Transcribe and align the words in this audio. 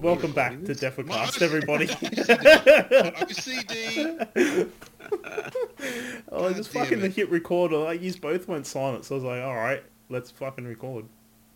Welcome 0.00 0.32
back 0.32 0.52
to 0.64 0.74
Defocast, 0.74 1.42
everybody. 1.42 1.88
Oh, 6.32 6.48
I 6.48 6.52
just 6.54 6.70
fucking 6.70 7.02
it. 7.02 7.12
hit 7.12 7.30
record. 7.30 7.72
Like, 7.72 8.00
you 8.00 8.14
both 8.14 8.48
went 8.48 8.66
silent, 8.66 9.04
so 9.04 9.16
I 9.16 9.16
was 9.16 9.24
like, 9.24 9.42
all 9.42 9.54
right, 9.54 9.82
let's 10.08 10.30
fucking 10.30 10.64
record. 10.64 11.04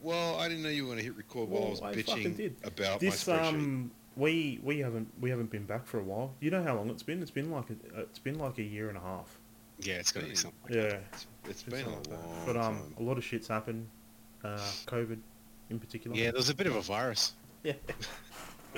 Well, 0.02 0.39
I 0.39 0.48
didn't 0.48 0.64
know 0.64 0.68
you 0.68 0.82
were 0.82 0.89
going 0.89 0.98
to 0.98 1.05
hit 1.05 1.16
record 1.16 1.48
while 1.48 1.64
I 1.64 1.70
was 1.70 1.80
I 1.80 1.95
bitching 1.95 2.52
about 2.64 3.00
This 3.00 3.27
my 3.27 3.34
spreadsheet. 3.39 3.48
um, 3.55 3.91
we 4.19 4.59
we 4.62 4.80
haven't 4.80 5.09
we 5.21 5.30
haven't 5.30 5.50
been 5.50 5.64
back 5.64 5.87
for 5.87 5.98
a 5.98 6.03
while. 6.03 6.35
You 6.41 6.50
know 6.50 6.62
how 6.62 6.75
long 6.75 6.91
it's 6.91 7.03
been? 7.03 7.23
It's 7.23 7.30
been 7.30 7.50
like 7.50 7.71
a, 7.71 8.00
it's 8.00 8.18
been 8.18 8.39
like 8.39 8.58
a 8.58 8.63
year 8.63 8.89
and 8.91 8.99
a 8.99 9.00
half. 9.00 9.39
Yeah, 9.81 9.94
it's 9.94 10.11
got 10.13 10.25
to 10.25 10.29
be 10.29 10.35
something. 10.35 10.58
Like 10.64 10.75
Yeah, 10.75 10.99
it's 11.49 11.63
been 11.63 11.85
something 11.85 11.86
a 11.86 11.96
like 11.96 12.03
that. 12.08 12.27
long 12.29 12.43
But 12.46 12.57
um, 12.57 12.75
time. 12.77 12.94
a 12.99 13.03
lot 13.03 13.17
of 13.17 13.25
shit's 13.25 13.46
happened. 13.49 13.86
Uh, 14.44 14.57
COVID, 14.86 15.18
in 15.71 15.79
particular. 15.79 16.17
Yeah, 16.17 16.25
there 16.32 16.35
was 16.39 16.50
a 16.50 16.54
bit 16.54 16.67
of 16.67 16.75
a 16.77 16.81
virus. 16.82 17.32
yeah, 17.64 17.72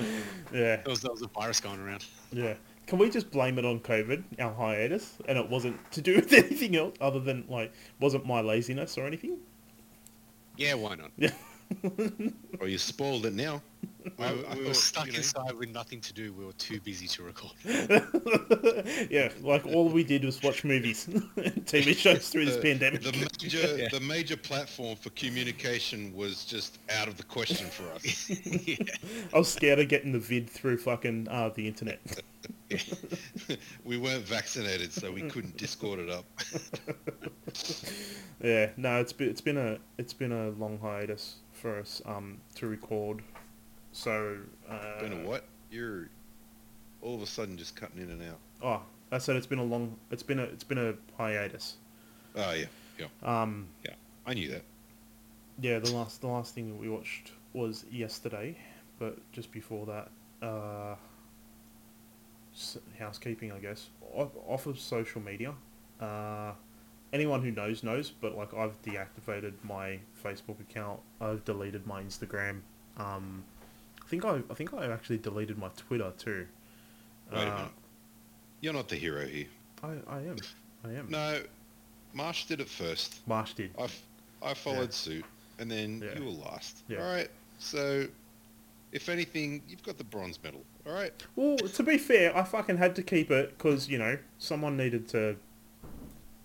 There 0.51 0.81
was, 0.85 1.01
there 1.01 1.11
was 1.11 1.21
a 1.21 1.27
virus 1.27 1.59
going 1.59 1.79
around. 1.79 2.05
yeah. 2.31 2.55
Can 2.87 2.97
we 2.99 3.09
just 3.09 3.31
blame 3.31 3.57
it 3.59 3.63
on 3.65 3.79
COVID, 3.79 4.23
our 4.39 4.53
hiatus, 4.53 5.17
and 5.27 5.37
it 5.37 5.47
wasn't 5.49 5.79
to 5.91 6.01
do 6.01 6.15
with 6.17 6.33
anything 6.33 6.75
else 6.75 6.95
other 6.99 7.19
than 7.19 7.45
like 7.47 7.71
wasn't 7.99 8.25
my 8.25 8.41
laziness 8.41 8.97
or 8.97 9.05
anything? 9.07 9.37
Yeah, 10.57 10.73
why 10.73 10.95
not? 10.95 11.11
Yeah. 11.17 11.31
Well, 12.59 12.67
you 12.67 12.77
spoiled 12.77 13.25
it 13.25 13.33
now. 13.33 13.61
We, 14.17 14.25
I- 14.25 14.33
were- 14.33 14.47
I 14.49 14.55
we 14.55 14.65
were 14.67 14.73
stuck 14.73 15.05
you 15.07 15.11
know, 15.13 15.17
inside 15.19 15.53
with 15.53 15.69
nothing 15.69 16.01
to 16.01 16.13
do. 16.13 16.33
We 16.33 16.45
were 16.45 16.53
too 16.53 16.79
busy 16.81 17.07
to 17.07 17.23
record. 17.23 17.51
yeah, 19.09 19.29
like 19.41 19.65
all 19.65 19.89
we 19.89 20.03
did 20.03 20.23
was 20.25 20.41
watch 20.41 20.63
movies, 20.63 21.07
and 21.07 21.65
TV 21.65 21.95
shows 21.95 22.29
through 22.29 22.45
this 22.45 22.57
pandemic. 22.57 23.01
the 23.03 23.11
major 23.11 23.77
Yeah. 23.77 23.87
the 23.91 23.99
major 23.99 24.37
platform 24.37 24.95
for 24.95 25.09
communication 25.11 26.13
was 26.15 26.45
just 26.45 26.79
out 26.97 27.07
of 27.07 27.17
the 27.17 27.23
question 27.23 27.67
for 27.67 27.83
us. 27.93 28.29
yeah. 28.67 28.77
I 29.33 29.37
was 29.37 29.51
scared 29.51 29.79
of 29.79 29.87
getting 29.89 30.11
the 30.11 30.19
vid 30.19 30.49
through 30.49 30.77
fucking 30.77 31.27
uh, 31.29 31.49
the 31.55 31.67
internet. 31.67 31.99
we 33.83 33.97
weren't 33.97 34.25
vaccinated, 34.25 34.91
so 34.93 35.11
we 35.11 35.21
couldn't 35.23 35.57
Discord 35.57 35.99
it 35.99 36.09
up. 36.09 36.25
yeah, 38.41 38.69
no, 38.77 38.99
it's 38.99 39.13
been 39.13 39.29
it's 39.29 39.41
been 39.41 39.57
a 39.57 39.77
it's 39.97 40.13
been 40.13 40.31
a 40.31 40.49
long 40.51 40.79
hiatus 40.79 41.35
for 41.53 41.79
us 41.79 42.01
um 42.05 42.39
to 42.55 42.67
record. 42.67 43.21
So 43.91 44.37
uh, 44.69 44.99
Been 45.01 45.13
a 45.13 45.27
what? 45.27 45.45
You're 45.69 46.09
all 47.01 47.15
of 47.15 47.21
a 47.21 47.25
sudden 47.27 47.57
just 47.57 47.75
cutting 47.75 48.01
in 48.01 48.09
and 48.11 48.21
out. 48.23 48.37
Oh, 48.63 48.81
I 49.11 49.17
said 49.17 49.35
it's 49.35 49.47
been 49.47 49.59
a 49.59 49.63
long 49.63 49.97
it's 50.11 50.23
been 50.23 50.39
a 50.39 50.43
it's 50.43 50.63
been 50.63 50.77
a 50.77 50.93
hiatus. 51.17 51.77
Oh 52.35 52.51
yeah, 52.53 52.65
yeah, 52.99 53.07
Um, 53.23 53.67
yeah. 53.83 53.93
I 54.25 54.33
knew 54.33 54.49
that. 54.49 54.61
yeah, 55.59 55.79
the 55.79 55.91
last 55.91 56.21
the 56.21 56.27
last 56.27 56.53
thing 56.55 56.69
that 56.69 56.79
we 56.79 56.87
watched 56.89 57.31
was 57.53 57.85
yesterday, 57.91 58.55
but 58.99 59.17
just 59.33 59.51
before 59.51 59.85
that, 59.87 60.09
uh, 60.45 60.95
housekeeping, 62.99 63.51
I 63.51 63.59
guess, 63.59 63.89
off, 64.13 64.29
off 64.47 64.65
of 64.67 64.79
social 64.79 65.21
media. 65.21 65.53
Uh, 65.99 66.53
anyone 67.13 67.41
who 67.41 67.51
knows 67.51 67.83
knows, 67.83 68.11
but 68.11 68.37
like 68.37 68.53
I've 68.53 68.81
deactivated 68.83 69.53
my 69.63 69.99
Facebook 70.23 70.59
account. 70.61 70.99
I've 71.19 71.43
deleted 71.45 71.85
my 71.85 72.01
Instagram. 72.01 72.61
Um, 72.97 73.43
think 74.11 74.25
I 74.25 74.41
I 74.49 74.53
think 74.53 74.73
I 74.73 74.85
actually 74.91 75.17
deleted 75.19 75.57
my 75.57 75.69
Twitter 75.77 76.11
too. 76.17 76.45
Wait 77.31 77.37
a 77.37 77.41
Uh, 77.51 77.55
minute. 77.55 77.71
You're 78.59 78.73
not 78.73 78.89
the 78.89 78.97
hero 78.97 79.25
here. 79.25 79.47
I 79.81 79.91
I 80.07 80.19
am 80.19 80.35
I 80.83 80.91
am. 80.93 81.09
No, 81.09 81.41
Marsh 82.13 82.45
did 82.45 82.59
it 82.59 82.67
first. 82.69 83.25
Marsh 83.27 83.53
did. 83.53 83.71
I, 83.79 83.87
I 84.43 84.53
followed 84.53 84.89
Yeah. 84.89 85.03
suit, 85.05 85.25
and 85.59 85.71
then 85.71 86.01
Yeah. 86.01 86.19
you 86.19 86.25
were 86.25 86.31
last. 86.49 86.83
Yeah. 86.89 86.97
All 87.03 87.13
right. 87.15 87.29
So, 87.59 88.07
if 88.91 89.07
anything, 89.07 89.61
you've 89.69 89.83
got 89.83 89.97
the 89.97 90.03
bronze 90.03 90.37
medal. 90.43 90.63
All 90.85 90.93
right. 90.93 91.13
Well, 91.35 91.57
to 91.57 91.83
be 91.83 91.97
fair, 91.97 92.35
I 92.35 92.43
fucking 92.43 92.77
had 92.77 92.95
to 92.97 93.03
keep 93.03 93.31
it 93.31 93.57
because 93.57 93.87
you 93.87 93.97
know 93.97 94.17
someone 94.39 94.75
needed 94.75 95.07
to 95.09 95.37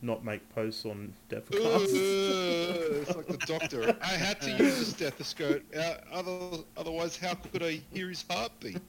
not 0.06 0.24
make 0.24 0.48
posts 0.54 0.86
on 0.86 1.12
Defocast. 1.28 1.50
it's 1.90 3.14
like 3.14 3.26
the 3.26 3.38
doctor. 3.38 3.96
I 4.00 4.06
had 4.06 4.40
to 4.42 4.50
use 4.52 4.80
a 4.80 4.84
stethoscope. 4.84 5.62
Uh, 5.76 5.94
other, 6.12 6.62
otherwise, 6.76 7.16
how 7.16 7.34
could 7.34 7.62
I 7.62 7.80
hear 7.92 8.08
his 8.08 8.24
heartbeat? 8.30 8.80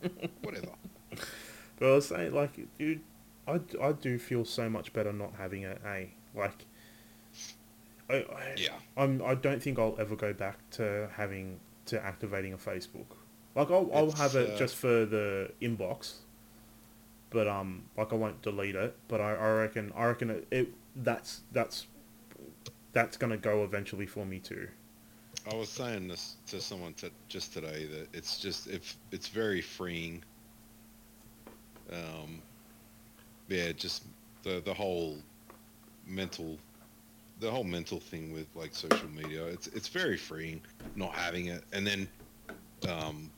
Whatever. 0.43 0.69
but 1.79 1.87
I 1.87 1.95
was 1.95 2.07
saying, 2.07 2.33
like, 2.33 2.51
dude, 2.77 3.01
I, 3.47 3.59
I 3.81 3.91
do 3.93 4.19
feel 4.19 4.45
so 4.45 4.69
much 4.69 4.93
better 4.93 5.11
not 5.11 5.33
having 5.37 5.63
it. 5.63 5.81
Eh? 5.85 6.05
Like, 6.35 6.65
I, 8.09 8.15
I 8.15 8.55
Yeah. 8.57 8.69
I'm 8.95 9.21
I 9.25 9.35
don't 9.35 9.61
think 9.61 9.79
I'll 9.79 9.95
ever 9.99 10.15
go 10.15 10.33
back 10.33 10.57
to 10.71 11.09
having 11.15 11.59
to 11.87 12.03
activating 12.03 12.53
a 12.53 12.57
Facebook. 12.57 13.07
Like, 13.55 13.71
I'll 13.71 13.89
I'll 13.93 14.09
It's, 14.09 14.19
have 14.19 14.35
it 14.35 14.51
uh, 14.51 14.57
just 14.57 14.75
for 14.75 15.05
the 15.05 15.51
inbox. 15.61 16.17
But 17.29 17.47
um, 17.47 17.83
like 17.97 18.13
I 18.13 18.15
won't 18.15 18.41
delete 18.41 18.75
it. 18.75 18.95
But 19.07 19.21
I, 19.21 19.33
I 19.33 19.51
reckon 19.51 19.91
I 19.95 20.05
reckon 20.05 20.29
it, 20.29 20.47
it 20.51 20.73
that's 20.97 21.41
that's 21.51 21.87
that's 22.93 23.17
gonna 23.17 23.37
go 23.37 23.63
eventually 23.63 24.07
for 24.07 24.25
me 24.25 24.39
too. 24.39 24.67
I 25.49 25.55
was 25.55 25.69
saying 25.69 26.07
this 26.07 26.37
to 26.47 26.59
someone 26.59 26.93
t- 26.93 27.11
just 27.29 27.53
today 27.53 27.85
that 27.85 28.07
it's 28.13 28.39
just 28.39 28.67
if 28.67 28.97
it's 29.11 29.27
very 29.27 29.61
freeing. 29.61 30.23
Um, 31.91 32.41
yeah, 33.47 33.71
just 33.71 34.03
the 34.43 34.61
the 34.65 34.73
whole 34.73 35.17
mental, 36.05 36.57
the 37.39 37.49
whole 37.49 37.63
mental 37.63 37.99
thing 37.99 38.33
with 38.33 38.47
like 38.55 38.73
social 38.75 39.09
media. 39.09 39.45
It's 39.45 39.67
it's 39.67 39.87
very 39.87 40.17
freeing 40.17 40.61
not 40.95 41.13
having 41.13 41.45
it, 41.47 41.63
and 41.71 41.85
then, 41.85 42.09
um, 42.89 43.31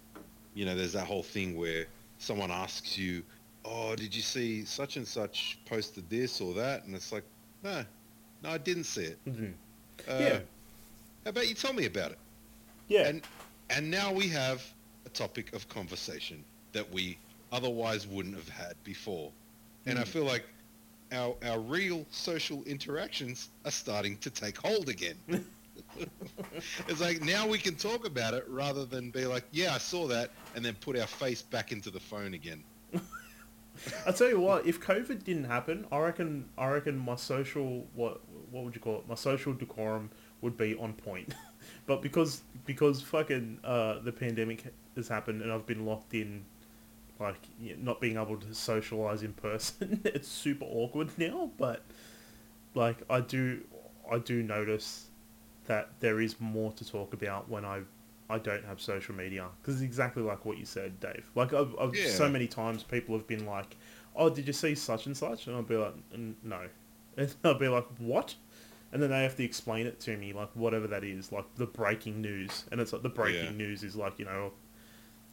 you 0.54 0.66
know, 0.66 0.76
there's 0.76 0.94
that 0.94 1.06
whole 1.06 1.24
thing 1.24 1.56
where 1.58 1.86
someone 2.18 2.50
asks 2.50 2.98
you, 2.98 3.24
"Oh, 3.66 3.96
did 3.96 4.16
you 4.16 4.22
see 4.22 4.66
such 4.66 4.98
and 4.98 5.08
such 5.08 5.60
posted 5.66 6.10
this 6.10 6.42
or 6.42 6.54
that?" 6.56 6.86
And 6.86 6.96
it's 6.96 7.12
like, 7.12 7.26
no, 7.64 7.86
no, 8.42 8.50
I 8.50 8.58
didn't 8.58 8.86
see 8.86 9.04
it. 9.04 9.20
Mhm. 9.26 9.54
Uh, 10.08 10.18
Yeah. 10.20 10.40
How 11.26 11.30
about 11.32 11.48
you 11.48 11.54
tell 11.56 11.74
me 11.74 11.86
about 11.86 12.12
it? 12.12 12.20
Yeah. 12.88 13.08
And 13.08 13.22
and 13.70 13.90
now 13.92 14.12
we 14.12 14.28
have 14.30 14.64
a 15.06 15.10
topic 15.10 15.54
of 15.54 15.68
conversation 15.70 16.44
that 16.72 16.90
we 16.92 17.18
otherwise 17.52 18.08
wouldn't 18.08 18.36
have 18.36 18.50
had 18.50 18.82
before. 18.84 19.32
And 19.86 20.00
I 20.00 20.04
Mm. 20.04 20.08
feel 20.08 20.24
like 20.26 20.46
our 21.12 21.36
our 21.44 21.60
real 21.60 22.06
social 22.12 22.64
interactions 22.64 23.50
are 23.66 23.72
starting 23.72 24.18
to 24.20 24.30
take 24.30 24.58
hold 24.58 24.90
again. 24.90 25.18
it's 26.88 27.00
like 27.02 27.22
now 27.22 27.48
we 27.48 27.58
can 27.58 27.76
talk 27.76 28.06
about 28.06 28.34
it 28.34 28.46
rather 28.48 28.86
than 28.86 29.12
be 29.12 29.26
like, 29.26 29.46
yeah, 29.52 29.74
I 29.74 29.78
saw 29.78 30.08
that, 30.08 30.32
and 30.56 30.64
then 30.64 30.76
put 30.76 30.98
our 30.98 31.08
face 31.08 31.42
back 31.42 31.72
into 31.72 31.90
the 31.90 32.00
phone 32.00 32.34
again. 32.34 32.64
I 34.06 34.12
tell 34.12 34.30
you 34.30 34.40
what, 34.40 34.66
if 34.66 34.80
COVID 34.82 35.24
didn't 35.24 35.46
happen, 35.46 35.86
I 35.92 36.00
reckon 36.00 36.50
I 36.58 36.68
reckon 36.68 36.98
my 36.98 37.16
social 37.16 37.88
what 37.94 38.22
what 38.52 38.64
would 38.64 38.76
you 38.76 38.82
call 38.82 38.98
it? 38.98 39.08
My 39.08 39.16
social 39.16 39.54
decorum 39.54 40.10
would 40.42 40.58
be 40.58 40.76
on 40.76 40.94
point. 40.94 41.34
but 41.86 42.02
because 42.02 42.42
because 42.66 43.02
fucking 43.02 43.60
uh, 43.64 44.00
the 44.00 44.12
pandemic 44.12 44.74
has 44.96 45.08
happened 45.08 45.42
and 45.42 45.52
I've 45.52 45.66
been 45.66 45.86
locked 45.86 46.14
in, 46.14 46.46
like 47.20 47.48
not 47.78 48.02
being 48.02 48.18
able 48.18 48.38
to 48.38 48.54
socialize 48.54 49.24
in 49.24 49.34
person, 49.34 50.02
it's 50.06 50.28
super 50.28 50.66
awkward 50.66 51.10
now. 51.18 51.52
But 51.58 51.84
like 52.76 52.98
I 53.10 53.22
do 53.22 53.62
I 54.12 54.20
do 54.20 54.44
notice 54.44 55.08
that 55.66 55.90
there 56.00 56.20
is 56.20 56.40
more 56.40 56.72
to 56.74 56.90
talk 56.90 57.14
about 57.14 57.50
when 57.50 57.64
I 57.64 57.82
I 58.30 58.38
don't 58.38 58.64
have 58.66 58.80
social 58.80 59.16
media 59.16 59.48
because 59.62 59.76
it's 59.76 59.84
exactly 59.84 60.22
like 60.24 60.46
what 60.46 60.58
you 60.58 60.66
said, 60.66 61.00
Dave. 61.00 61.30
Like 61.36 61.54
I've, 61.54 61.76
I've 61.80 61.96
Yeah. 61.96 62.04
so 62.06 62.30
many 62.30 62.48
times 62.48 62.84
people 62.84 63.16
have 63.18 63.28
been 63.28 63.46
like, 63.46 63.76
"Oh, 64.16 64.30
did 64.30 64.46
you 64.48 64.54
see 64.54 64.76
such 64.76 65.06
and 65.08 65.18
such?" 65.18 65.48
And 65.48 65.56
I'll 65.56 65.64
be 65.64 65.78
like, 65.78 65.96
"No," 66.44 66.68
and 67.18 67.36
I'll 67.44 67.56
be 67.56 67.68
like, 67.68 67.86
"What?" 67.98 68.36
And 68.92 69.02
then 69.02 69.10
they 69.12 69.24
have 69.24 69.36
to 69.38 69.44
explain 69.44 69.86
it 69.88 70.00
to 70.02 70.18
me, 70.18 70.34
like 70.34 70.50
whatever 70.56 70.88
that 70.88 71.04
is, 71.04 71.32
like 71.32 71.46
the 71.56 71.66
breaking 71.68 72.22
news, 72.22 72.66
and 72.72 72.80
it's 72.82 72.94
like 72.94 73.04
the 73.04 73.10
breaking 73.10 73.58
Yeah. 73.58 73.66
news 73.68 73.84
is 73.84 73.96
like 73.96 74.20
you 74.20 74.26
know, 74.26 74.52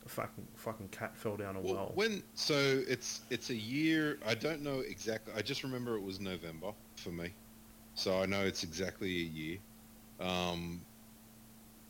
a 0.04 0.08
fucking 0.08 0.46
fucking 0.56 0.88
cat 0.88 1.16
fell 1.16 1.36
down 1.36 1.56
a 1.56 1.60
Well, 1.60 1.74
well. 1.74 1.90
when 1.94 2.22
so 2.34 2.82
it's 2.88 3.20
it's 3.30 3.50
a 3.50 3.54
year. 3.56 4.18
I 4.26 4.34
don't 4.34 4.62
know 4.62 4.80
exactly. 4.80 5.32
I 5.36 5.42
just 5.42 5.62
remember 5.64 5.96
it 5.96 6.02
was 6.02 6.20
November 6.20 6.72
for 6.96 7.10
me, 7.10 7.30
so 7.94 8.20
I 8.22 8.26
know 8.26 8.44
it's 8.44 8.62
exactly 8.62 9.08
a 9.08 9.24
year. 9.24 9.58
Um, 10.20 10.80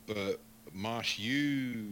but 0.06 0.40
Marsh, 0.72 1.18
you 1.18 1.86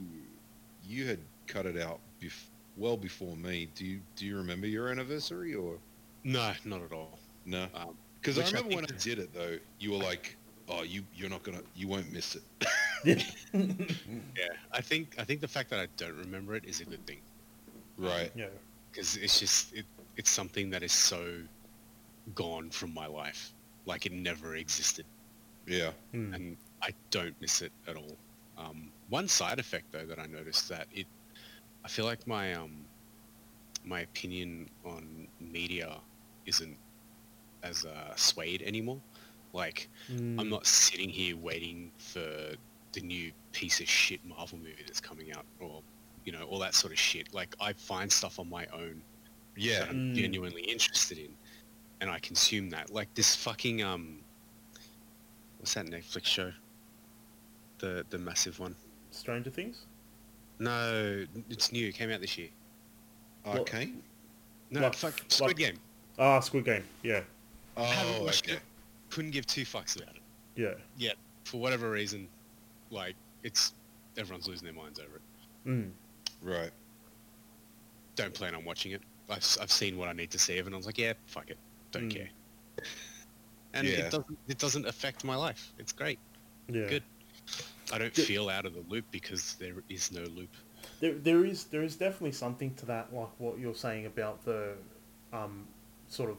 you 0.86 1.06
had 1.06 1.18
cut 1.46 1.66
it 1.66 1.78
out 1.80 2.00
bef- 2.20 2.46
well 2.76 2.96
before 2.96 3.36
me. 3.36 3.68
Do 3.74 3.84
you 3.84 4.00
do 4.16 4.26
you 4.26 4.36
remember 4.36 4.66
your 4.66 4.88
anniversary 4.88 5.54
or 5.54 5.78
No, 6.24 6.52
not 6.64 6.82
at 6.82 6.92
all. 6.92 7.18
no? 7.46 7.66
Um, 7.74 7.96
Because 8.20 8.38
I 8.38 8.42
which 8.42 8.54
I 8.54 8.56
remember 8.58 8.76
when 8.76 8.84
I 8.84 8.96
did 8.98 9.18
it 9.18 9.32
though, 9.34 9.58
you 9.78 9.90
were 9.92 9.98
like, 9.98 10.36
"Oh, 10.68 10.82
you 10.82 11.04
you're 11.14 11.30
not 11.30 11.42
gonna 11.42 11.62
you 11.74 11.88
won't 11.88 12.12
miss 12.12 12.36
it." 12.36 12.42
yeah, 13.54 14.48
I 14.72 14.80
think 14.80 15.14
I 15.18 15.24
think 15.24 15.40
the 15.40 15.48
fact 15.48 15.70
that 15.70 15.80
I 15.80 15.86
don't 15.96 16.16
remember 16.16 16.54
it 16.56 16.64
is 16.64 16.80
a 16.80 16.84
good 16.84 17.04
thing. 17.06 17.20
right. 17.98 18.30
yeah, 18.34 18.46
because 18.90 19.16
it's 19.16 19.38
just 19.38 19.74
it, 19.74 19.84
it's 20.16 20.30
something 20.30 20.70
that 20.70 20.82
is 20.82 20.92
so 20.92 21.26
gone 22.34 22.70
from 22.70 22.92
my 22.94 23.06
life, 23.06 23.52
like 23.86 24.06
it 24.06 24.12
never 24.12 24.56
existed, 24.56 25.04
Yeah. 25.66 25.90
Hmm. 26.12 26.32
and 26.34 26.56
I 26.82 26.90
don't 27.10 27.34
miss 27.40 27.60
it 27.62 27.72
at 27.86 27.96
all. 27.96 28.16
Um, 28.56 28.90
one 29.08 29.28
side 29.28 29.58
effect 29.58 29.92
though 29.92 30.06
that 30.06 30.18
I 30.18 30.26
noticed 30.26 30.68
that 30.68 30.86
it, 30.92 31.06
I 31.84 31.88
feel 31.88 32.04
like 32.04 32.26
my 32.26 32.54
um, 32.54 32.84
my 33.84 34.00
opinion 34.00 34.68
on 34.84 35.28
media 35.40 35.96
isn't 36.46 36.76
as 37.62 37.84
uh, 37.84 38.14
swayed 38.16 38.62
anymore. 38.62 39.00
Like 39.52 39.88
Hmm. 40.08 40.38
I'm 40.38 40.48
not 40.50 40.66
sitting 40.66 41.08
here 41.08 41.36
waiting 41.36 41.90
for 41.98 42.20
the 42.92 43.00
new 43.00 43.32
piece 43.52 43.80
of 43.80 43.88
shit 43.88 44.24
Marvel 44.24 44.58
movie 44.58 44.84
that's 44.86 45.00
coming 45.00 45.32
out, 45.32 45.44
or 45.60 45.82
you 46.24 46.32
know 46.32 46.44
all 46.44 46.58
that 46.60 46.74
sort 46.74 46.92
of 46.92 46.98
shit. 46.98 47.32
Like 47.34 47.54
I 47.60 47.72
find 47.72 48.10
stuff 48.10 48.38
on 48.38 48.48
my 48.48 48.66
own 48.72 49.02
Yeah. 49.56 49.80
that 49.80 49.90
I'm 49.90 49.96
Mm. 50.12 50.14
genuinely 50.14 50.62
interested 50.62 51.18
in, 51.18 51.36
and 52.00 52.10
I 52.10 52.18
consume 52.20 52.70
that. 52.70 52.90
Like 52.90 53.12
this 53.14 53.34
fucking 53.36 53.82
um, 53.82 54.20
what's 55.58 55.74
that 55.74 55.86
Netflix 55.86 56.26
show? 56.26 56.52
The 57.84 58.06
the 58.08 58.16
massive 58.16 58.58
one. 58.60 58.74
Stranger 59.10 59.50
Things. 59.50 59.84
No, 60.58 61.26
it's 61.50 61.70
new. 61.70 61.88
It 61.88 61.94
came 61.94 62.10
out 62.10 62.22
this 62.22 62.38
year. 62.38 62.48
Okay. 63.46 63.92
No, 64.70 64.80
Like- 64.80 64.94
fuck 64.94 65.20
Squid 65.28 65.48
like- 65.48 65.56
Game. 65.58 65.78
Ah, 66.18 66.40
Squid 66.40 66.64
Game. 66.64 66.82
Yeah, 67.02 67.20
Haven't 67.76 68.14
Oh, 68.22 68.24
watched 68.24 68.46
okay. 68.46 68.54
it. 68.56 68.62
Couldn't 69.10 69.32
give 69.32 69.44
two 69.46 69.66
fucks 69.66 70.00
about 70.00 70.16
it. 70.16 70.22
yeah. 70.56 70.74
Yeah. 70.96 71.12
For 71.44 71.58
whatever 71.60 71.90
reason, 71.90 72.26
like 72.90 73.16
it's 73.42 73.74
everyone's 74.16 74.48
losing 74.48 74.64
their 74.64 74.72
minds 74.82 74.98
over 74.98 75.16
it. 75.16 75.68
Mm. 75.68 75.90
Right. 76.40 76.70
don't 78.16 78.32
plan 78.32 78.54
on 78.54 78.64
watching 78.64 78.92
it. 78.92 79.02
I've, 79.28 79.38
s- 79.38 79.58
I've 79.60 79.72
seen 79.72 79.98
what 79.98 80.08
I 80.08 80.12
need 80.12 80.30
to 80.30 80.38
see 80.38 80.56
of 80.58 80.66
it, 80.66 80.68
and 80.68 80.74
I 80.74 80.78
was 80.78 80.86
like, 80.86 80.96
yeah, 80.98 81.12
fuck 81.26 81.50
it, 81.50 81.58
don't 81.90 82.08
Mm. 82.08 82.14
care. 82.14 82.28
And 83.74 83.86
Yeah. 83.88 83.94
it 84.06 84.10
doesn't 84.12 84.38
it 84.48 84.58
doesn't 84.58 84.86
affect 84.86 85.22
my 85.24 85.34
life. 85.36 85.72
It's 85.78 85.92
great. 85.92 86.18
Yeah. 86.68 86.86
Good. 86.88 87.02
I 87.92 87.98
don't 87.98 88.14
D- 88.14 88.22
feel 88.22 88.48
out 88.48 88.66
of 88.66 88.74
the 88.74 88.84
loop 88.88 89.04
because 89.10 89.54
there 89.56 89.74
is 89.88 90.10
no 90.12 90.22
loop. 90.22 90.50
There, 91.00 91.14
there 91.14 91.44
is 91.44 91.64
there 91.64 91.82
is 91.82 91.96
definitely 91.96 92.32
something 92.32 92.74
to 92.74 92.86
that, 92.86 93.12
like 93.14 93.28
what 93.38 93.58
you're 93.58 93.74
saying 93.74 94.06
about 94.06 94.44
the, 94.44 94.72
um, 95.32 95.66
sort 96.08 96.30
of 96.30 96.36